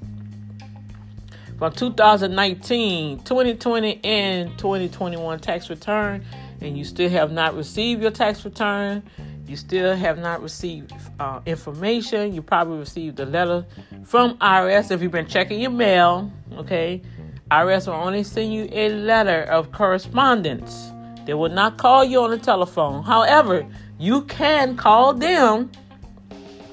from 1.57 1.73
2019, 1.73 3.23
2020, 3.23 4.01
and 4.03 4.55
2021 4.59 5.39
tax 5.39 5.71
return, 5.71 6.23
and 6.61 6.77
you 6.77 6.83
still 6.83 7.09
have 7.09 7.31
not 7.31 7.55
received 7.55 8.03
your 8.03 8.11
tax 8.11 8.45
return, 8.45 9.01
you 9.49 9.55
still 9.55 9.95
have 9.95 10.19
not 10.19 10.43
received 10.43 10.93
uh, 11.19 11.39
information. 11.47 12.33
You 12.33 12.43
probably 12.43 12.77
received 12.77 13.19
a 13.19 13.25
letter 13.25 13.65
from 14.05 14.37
IRS 14.37 14.91
if 14.91 15.01
you've 15.01 15.11
been 15.11 15.25
checking 15.25 15.59
your 15.59 15.71
mail. 15.71 16.31
Okay, 16.53 17.01
IRS 17.49 17.87
will 17.87 17.95
only 17.95 18.23
send 18.23 18.53
you 18.53 18.69
a 18.71 18.89
letter 18.89 19.41
of 19.45 19.71
correspondence. 19.71 20.91
They 21.25 21.33
will 21.33 21.49
not 21.49 21.79
call 21.79 22.05
you 22.05 22.21
on 22.21 22.29
the 22.29 22.37
telephone. 22.37 23.01
However, 23.01 23.65
you 23.97 24.21
can 24.25 24.77
call 24.77 25.15
them. 25.15 25.71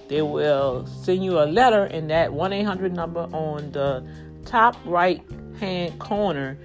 They 0.08 0.20
will 0.20 0.86
send 0.86 1.24
you 1.24 1.38
a 1.38 1.46
letter, 1.46 1.84
and 1.84 2.10
that 2.10 2.30
1 2.30 2.52
800 2.52 2.92
number 2.92 3.20
on 3.32 3.72
the 3.72 4.06
top 4.44 4.76
right 4.84 5.22
hand 5.58 5.98
corner 5.98 6.58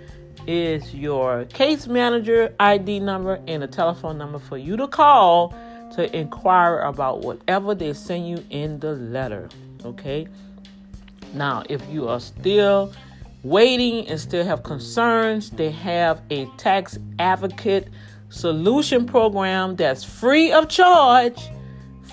is 0.45 0.93
your 0.93 1.45
case 1.45 1.87
manager 1.87 2.53
ID 2.59 2.99
number 2.99 3.39
and 3.47 3.63
a 3.63 3.67
telephone 3.67 4.17
number 4.17 4.39
for 4.39 4.57
you 4.57 4.75
to 4.75 4.87
call 4.87 5.55
to 5.91 6.15
inquire 6.15 6.79
about 6.79 7.21
whatever 7.21 7.75
they 7.75 7.93
send 7.93 8.27
you 8.27 8.43
in 8.49 8.79
the 8.79 8.93
letter. 8.93 9.47
Okay. 9.85 10.27
Now, 11.33 11.63
if 11.69 11.81
you 11.89 12.09
are 12.09 12.19
still 12.19 12.91
waiting 13.43 14.07
and 14.07 14.19
still 14.19 14.43
have 14.45 14.63
concerns, 14.63 15.51
they 15.51 15.69
have 15.71 16.21
a 16.29 16.45
tax 16.57 16.97
advocate 17.19 17.87
solution 18.29 19.05
program 19.05 19.75
that's 19.75 20.03
free 20.03 20.51
of 20.51 20.67
charge 20.69 21.39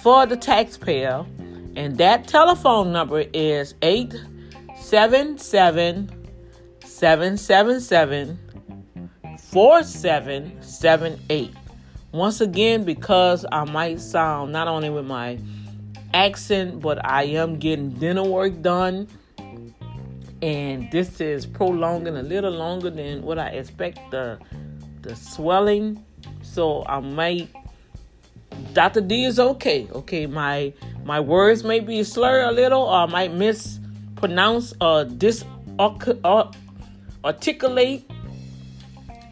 for 0.02 0.26
the 0.26 0.36
taxpayer. 0.36 1.24
And 1.76 1.96
that 1.98 2.28
telephone 2.28 2.92
number 2.92 3.24
is 3.32 3.74
877 3.82 6.08
777 6.84 8.38
4778. 9.50 11.54
Once 12.12 12.40
again, 12.40 12.84
because 12.84 13.44
I 13.52 13.64
might 13.64 14.00
sound 14.00 14.52
not 14.52 14.66
only 14.66 14.88
with 14.88 15.04
my 15.04 15.38
accent, 16.14 16.80
but 16.80 17.04
I 17.04 17.24
am 17.24 17.58
getting 17.58 17.90
dinner 17.90 18.24
work 18.24 18.62
done. 18.62 19.08
And 20.40 20.90
this 20.90 21.20
is 21.20 21.44
prolonging 21.44 22.16
a 22.16 22.22
little 22.22 22.52
longer 22.52 22.90
than 22.90 23.22
what 23.22 23.38
I 23.38 23.48
expect 23.48 23.98
the 24.10 24.38
the 25.02 25.14
swelling. 25.14 26.04
So 26.42 26.84
I 26.86 27.00
might 27.00 27.50
Dr. 28.72 29.00
D 29.00 29.24
is 29.24 29.38
okay. 29.38 29.88
Okay, 29.92 30.26
my 30.26 30.72
my 31.04 31.20
words 31.20 31.64
may 31.64 31.80
be 31.80 32.02
slur 32.04 32.42
a 32.42 32.52
little 32.52 32.82
or 32.82 32.94
I 32.94 33.06
might 33.06 33.32
mispronounce 33.34 34.74
or 34.80 35.04
dis 35.04 35.44
articulate 37.24 38.07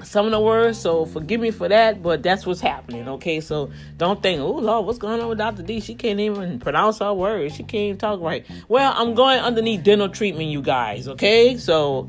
some 0.07 0.25
of 0.27 0.33
the 0.33 0.41
words, 0.41 0.79
so 0.79 1.05
forgive 1.05 1.41
me 1.41 1.51
for 1.51 1.69
that, 1.69 2.03
but 2.03 2.23
that's 2.23 2.47
what's 2.47 2.61
happening, 2.61 3.09
okay? 3.09 3.41
So 3.41 3.71
don't 3.97 4.23
think, 4.23 4.41
oh 4.41 4.53
Lord, 4.53 4.87
what's 4.87 4.99
going 4.99 5.21
on 5.21 5.29
with 5.29 5.39
Dr. 5.39 5.63
D? 5.63 5.81
She 5.81 5.95
can't 5.95 6.21
even 6.21 6.61
pronounce 6.61 7.01
her 7.01 7.13
words. 7.13 7.55
She 7.55 7.65
can't 7.65 7.83
even 7.83 7.99
talk 7.99 8.21
right. 8.21 8.47
Well, 8.69 8.93
I'm 8.97 9.15
going 9.15 9.41
underneath 9.41 9.83
dental 9.83 10.09
treatment, 10.09 10.49
you 10.49 10.63
guys, 10.63 11.09
okay? 11.09 11.57
So 11.57 12.09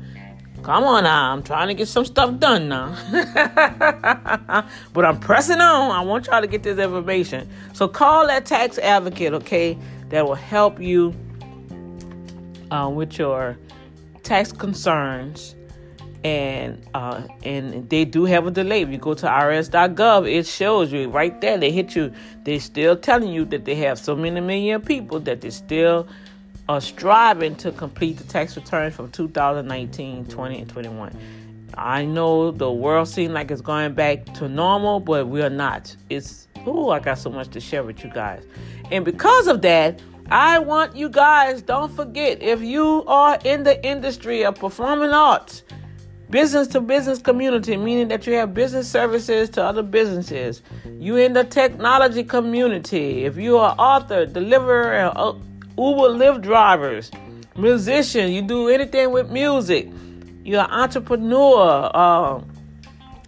come 0.62 0.84
on 0.84 1.04
now. 1.04 1.32
I'm 1.32 1.42
trying 1.42 1.68
to 1.68 1.74
get 1.74 1.88
some 1.88 2.04
stuff 2.04 2.38
done 2.38 2.68
now. 2.68 2.96
but 4.92 5.04
I'm 5.04 5.18
pressing 5.18 5.60
on. 5.60 5.90
I 5.90 6.00
want 6.02 6.26
y'all 6.28 6.40
to 6.40 6.46
get 6.46 6.62
this 6.62 6.78
information. 6.78 7.48
So 7.72 7.88
call 7.88 8.28
that 8.28 8.46
tax 8.46 8.78
advocate, 8.78 9.34
okay? 9.34 9.76
That 10.10 10.24
will 10.24 10.36
help 10.36 10.80
you 10.80 11.14
uh, 12.70 12.90
with 12.94 13.18
your 13.18 13.58
tax 14.22 14.52
concerns 14.52 15.56
and 16.24 16.84
uh, 16.94 17.22
and 17.44 17.88
they 17.88 18.04
do 18.04 18.24
have 18.24 18.46
a 18.46 18.50
delay. 18.50 18.82
If 18.82 18.90
you 18.90 18.98
go 18.98 19.14
to 19.14 19.26
irs.gov, 19.26 20.30
it 20.30 20.46
shows 20.46 20.92
you 20.92 21.08
right 21.08 21.40
there. 21.40 21.58
They 21.58 21.70
hit 21.70 21.94
you. 21.94 22.12
They're 22.44 22.60
still 22.60 22.96
telling 22.96 23.32
you 23.32 23.44
that 23.46 23.64
they 23.64 23.76
have 23.76 23.98
so 23.98 24.16
many 24.16 24.40
million 24.40 24.80
people 24.80 25.20
that 25.20 25.40
they 25.40 25.50
still 25.50 26.08
are 26.68 26.80
striving 26.80 27.54
to 27.56 27.72
complete 27.72 28.18
the 28.18 28.24
tax 28.24 28.56
returns 28.56 28.94
from 28.94 29.10
2019, 29.10 30.26
20, 30.26 30.58
and 30.58 30.68
21. 30.68 31.16
I 31.74 32.04
know 32.04 32.50
the 32.50 32.70
world 32.70 33.08
seems 33.08 33.32
like 33.32 33.50
it's 33.50 33.62
going 33.62 33.94
back 33.94 34.24
to 34.34 34.48
normal, 34.48 35.00
but 35.00 35.28
we 35.28 35.42
are 35.42 35.50
not. 35.50 35.94
It's 36.10 36.48
oh, 36.66 36.90
I 36.90 36.98
got 36.98 37.18
so 37.18 37.30
much 37.30 37.48
to 37.50 37.60
share 37.60 37.84
with 37.84 38.02
you 38.04 38.10
guys, 38.10 38.44
and 38.90 39.04
because 39.04 39.46
of 39.46 39.62
that. 39.62 40.00
I 40.30 40.58
want 40.58 40.94
you 40.94 41.08
guys, 41.08 41.62
don't 41.62 41.90
forget, 41.90 42.42
if 42.42 42.60
you 42.60 43.02
are 43.06 43.38
in 43.44 43.62
the 43.62 43.82
industry 43.82 44.44
of 44.44 44.56
performing 44.56 45.08
arts, 45.08 45.62
business 46.30 46.68
to 46.68 46.80
business 46.80 47.18
community, 47.18 47.76
meaning 47.76 48.08
that 48.08 48.26
you 48.26 48.34
have 48.34 48.54
business 48.54 48.88
services 48.90 49.48
to 49.50 49.64
other 49.64 49.82
businesses. 49.82 50.62
You 50.98 51.16
in 51.16 51.32
the 51.32 51.44
technology 51.44 52.24
community. 52.24 53.24
If 53.24 53.36
you 53.36 53.56
are 53.58 53.74
author, 53.78 54.26
deliverer, 54.26 55.12
uh, 55.14 55.32
Uber 55.78 56.10
Lyft 56.18 56.42
drivers, 56.42 57.10
musician, 57.56 58.32
you 58.32 58.42
do 58.42 58.68
anything 58.68 59.10
with 59.10 59.30
music. 59.30 59.88
You're 60.44 60.64
an 60.64 60.70
entrepreneur. 60.70 62.42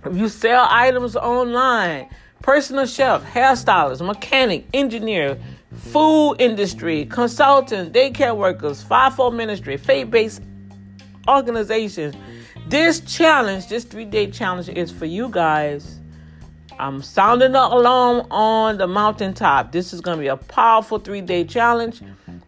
If 0.05 0.17
you 0.17 0.29
sell 0.29 0.67
items 0.71 1.17
online, 1.17 2.09
personal 2.43 2.87
chef, 2.87 3.23
hairstylist, 3.25 4.05
mechanic, 4.05 4.67
engineer, 4.73 5.39
food 5.75 6.37
industry, 6.39 7.05
consultant, 7.07 7.93
daycare 7.93 8.37
workers, 8.37 8.83
5 8.83 9.33
ministry, 9.33 9.77
faith-based 9.77 10.43
organizations 11.29 12.15
this 12.71 13.01
challenge, 13.01 13.67
this 13.67 13.83
three 13.83 14.05
day 14.05 14.31
challenge, 14.31 14.69
is 14.69 14.93
for 14.93 15.05
you 15.05 15.29
guys. 15.29 15.99
I'm 16.79 17.03
sounding 17.03 17.53
the 17.53 17.61
alarm 17.61 18.27
on 18.31 18.79
the 18.79 18.87
mountaintop. 18.87 19.73
This 19.73 19.93
is 19.93 20.01
going 20.01 20.19
to 20.19 20.21
be 20.21 20.29
a 20.29 20.37
powerful 20.37 20.99
three 20.99 21.21
day 21.21 21.43
challenge. 21.43 22.01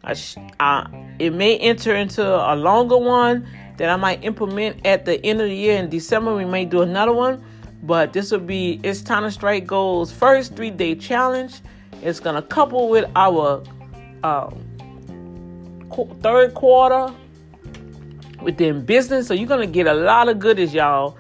I 0.05 0.15
sh- 0.15 0.37
I, 0.61 0.87
it 1.19 1.31
may 1.31 1.59
enter 1.59 1.95
into 1.97 2.25
a 2.25 2.55
longer 2.55 2.97
one 2.97 3.49
that 3.79 3.89
I 3.89 3.97
might 3.97 4.23
implement 4.23 4.87
at 4.87 5.05
the 5.05 5.25
end 5.27 5.41
of 5.41 5.49
the 5.49 5.57
year 5.57 5.77
in 5.77 5.91
December. 5.91 6.37
We 6.37 6.45
may 6.45 6.67
do 6.67 6.83
another 6.83 7.13
one, 7.13 7.45
but 7.83 8.13
this 8.13 8.31
will 8.31 8.39
be 8.39 8.81
it's 8.85 9.03
time 9.03 9.25
to 9.25 9.31
strike 9.33 9.67
goals. 9.67 10.13
First 10.13 10.55
three 10.55 10.71
day 10.71 10.95
challenge. 10.95 11.61
It's 12.01 12.21
going 12.21 12.37
to 12.37 12.43
couple 12.43 12.89
with 12.89 13.11
our 13.17 13.65
uh, 14.23 14.51
third 16.21 16.55
quarter 16.55 17.13
within 18.43 18.85
business. 18.85 19.27
So 19.27 19.35
you're 19.35 19.49
gonna 19.49 19.67
get 19.67 19.87
a 19.87 19.95
lot 19.95 20.29
of 20.29 20.39
goodies, 20.39 20.75
y'all. 20.75 21.17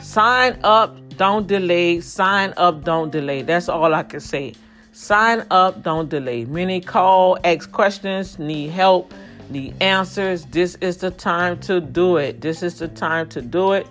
Sign 0.00 0.58
up, 0.64 0.98
don't 1.16 1.46
delay. 1.46 2.00
Sign 2.00 2.52
up, 2.56 2.84
don't 2.84 3.10
delay. 3.10 3.42
That's 3.42 3.68
all 3.68 3.94
I 3.94 4.02
can 4.02 4.20
say. 4.20 4.54
Sign 4.92 5.44
up, 5.50 5.82
don't 5.82 6.08
delay. 6.08 6.44
Many 6.44 6.80
call, 6.80 7.38
ask 7.44 7.70
questions, 7.72 8.38
need 8.38 8.70
help, 8.70 9.12
need 9.50 9.74
answers. 9.80 10.44
This 10.46 10.76
is 10.80 10.98
the 10.98 11.10
time 11.10 11.58
to 11.60 11.80
do 11.80 12.16
it. 12.16 12.40
This 12.40 12.62
is 12.62 12.78
the 12.78 12.88
time 12.88 13.28
to 13.30 13.42
do 13.42 13.72
it. 13.72 13.86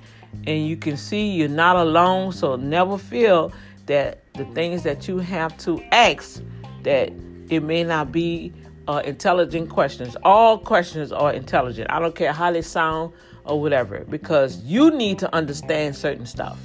And 0.47 0.67
you 0.67 0.77
can 0.77 0.97
see 0.97 1.31
you're 1.31 1.49
not 1.49 1.75
alone. 1.75 2.31
So 2.31 2.55
never 2.55 2.97
feel 2.97 3.51
that 3.85 4.23
the 4.33 4.45
things 4.45 4.83
that 4.83 5.07
you 5.07 5.19
have 5.19 5.57
to 5.59 5.81
ask 5.91 6.41
that 6.83 7.11
it 7.49 7.61
may 7.61 7.83
not 7.83 8.11
be 8.11 8.53
uh, 8.87 9.01
intelligent 9.05 9.69
questions. 9.69 10.15
All 10.23 10.57
questions 10.57 11.11
are 11.11 11.33
intelligent. 11.33 11.91
I 11.91 11.99
don't 11.99 12.15
care 12.15 12.33
how 12.33 12.51
they 12.51 12.61
sound 12.61 13.13
or 13.45 13.59
whatever, 13.59 14.05
because 14.09 14.63
you 14.63 14.91
need 14.91 15.19
to 15.19 15.35
understand 15.35 15.95
certain 15.95 16.25
stuff. 16.25 16.57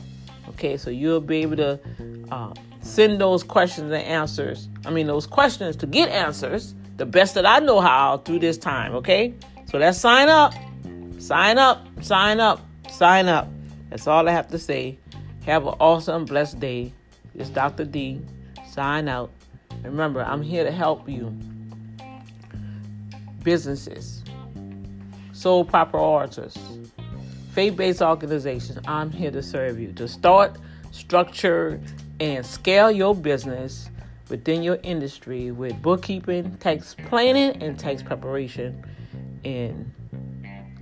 Okay, 0.51 0.77
so 0.77 0.91
you'll 0.91 1.21
be 1.21 1.39
able 1.39 1.57
to 1.57 1.81
uh, 2.31 2.53
send 2.81 3.21
those 3.21 3.43
questions 3.43 3.93
and 3.93 4.03
answers. 4.03 4.69
I 4.85 4.91
mean, 4.91 5.07
those 5.07 5.27
questions 5.27 5.77
to 5.77 5.87
get 5.87 6.09
answers 6.09 6.75
the 6.97 7.07
best 7.07 7.35
that 7.35 7.47
I 7.47 7.61
know 7.61 7.81
how 7.81 8.19
through 8.19 8.41
this 8.41 8.59
time. 8.59 8.95
Okay, 8.97 9.35
so 9.67 9.79
let's 9.79 9.99
sign 9.99 10.29
up, 10.29 10.55
sign 11.19 11.59
up, 11.59 11.87
sign 12.03 12.41
up, 12.41 12.61
sign 12.91 13.29
up. 13.29 13.49
That's 13.91 14.07
all 14.07 14.29
I 14.29 14.33
have 14.33 14.49
to 14.49 14.59
say. 14.59 14.99
Have 15.47 15.67
an 15.67 15.75
awesome, 15.81 16.25
blessed 16.25 16.61
day. 16.61 16.93
It's 17.35 17.51
Dr. 17.51 17.85
D. 17.85 18.21
Sign 18.71 19.09
out. 19.09 19.31
Remember, 19.83 20.23
I'm 20.23 20.43
here 20.43 20.65
to 20.65 20.73
help 20.73 21.09
you 21.09 21.33
businesses, 23.43 24.23
sole 25.33 25.65
proprietors, 25.65 26.57
faith 27.53 27.77
based 27.77 28.03
organizations, 28.03 28.79
I'm 28.87 29.11
here 29.11 29.31
to 29.31 29.43
serve 29.43 29.79
you. 29.81 29.93
To 29.95 30.09
start, 30.09 30.59
structure, 30.91 31.81
and 32.21 32.45
scale 32.45 32.91
your 32.91 33.15
business 33.15 33.91
within 34.29 34.63
your 34.63 34.79
industry 34.83 35.51
with 35.51 35.81
bookkeeping, 35.81 36.57
tax 36.59 36.95
planning, 37.07 37.63
and 37.63 37.79
tax 37.79 38.03
preparation, 38.03 38.85
and 39.45 39.93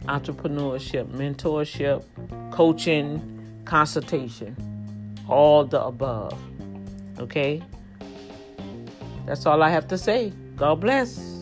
entrepreneurship, 0.07 1.07
mentorship, 1.09 2.05
coaching, 2.51 3.63
consultation, 3.65 4.57
all 5.29 5.65
the 5.65 5.83
above. 5.83 6.39
Okay? 7.19 7.63
That's 9.27 9.47
all 9.47 9.63
I 9.63 9.71
have 9.71 9.89
to 9.89 9.99
say. 9.99 10.33
God 10.57 10.81
bless. 10.81 11.36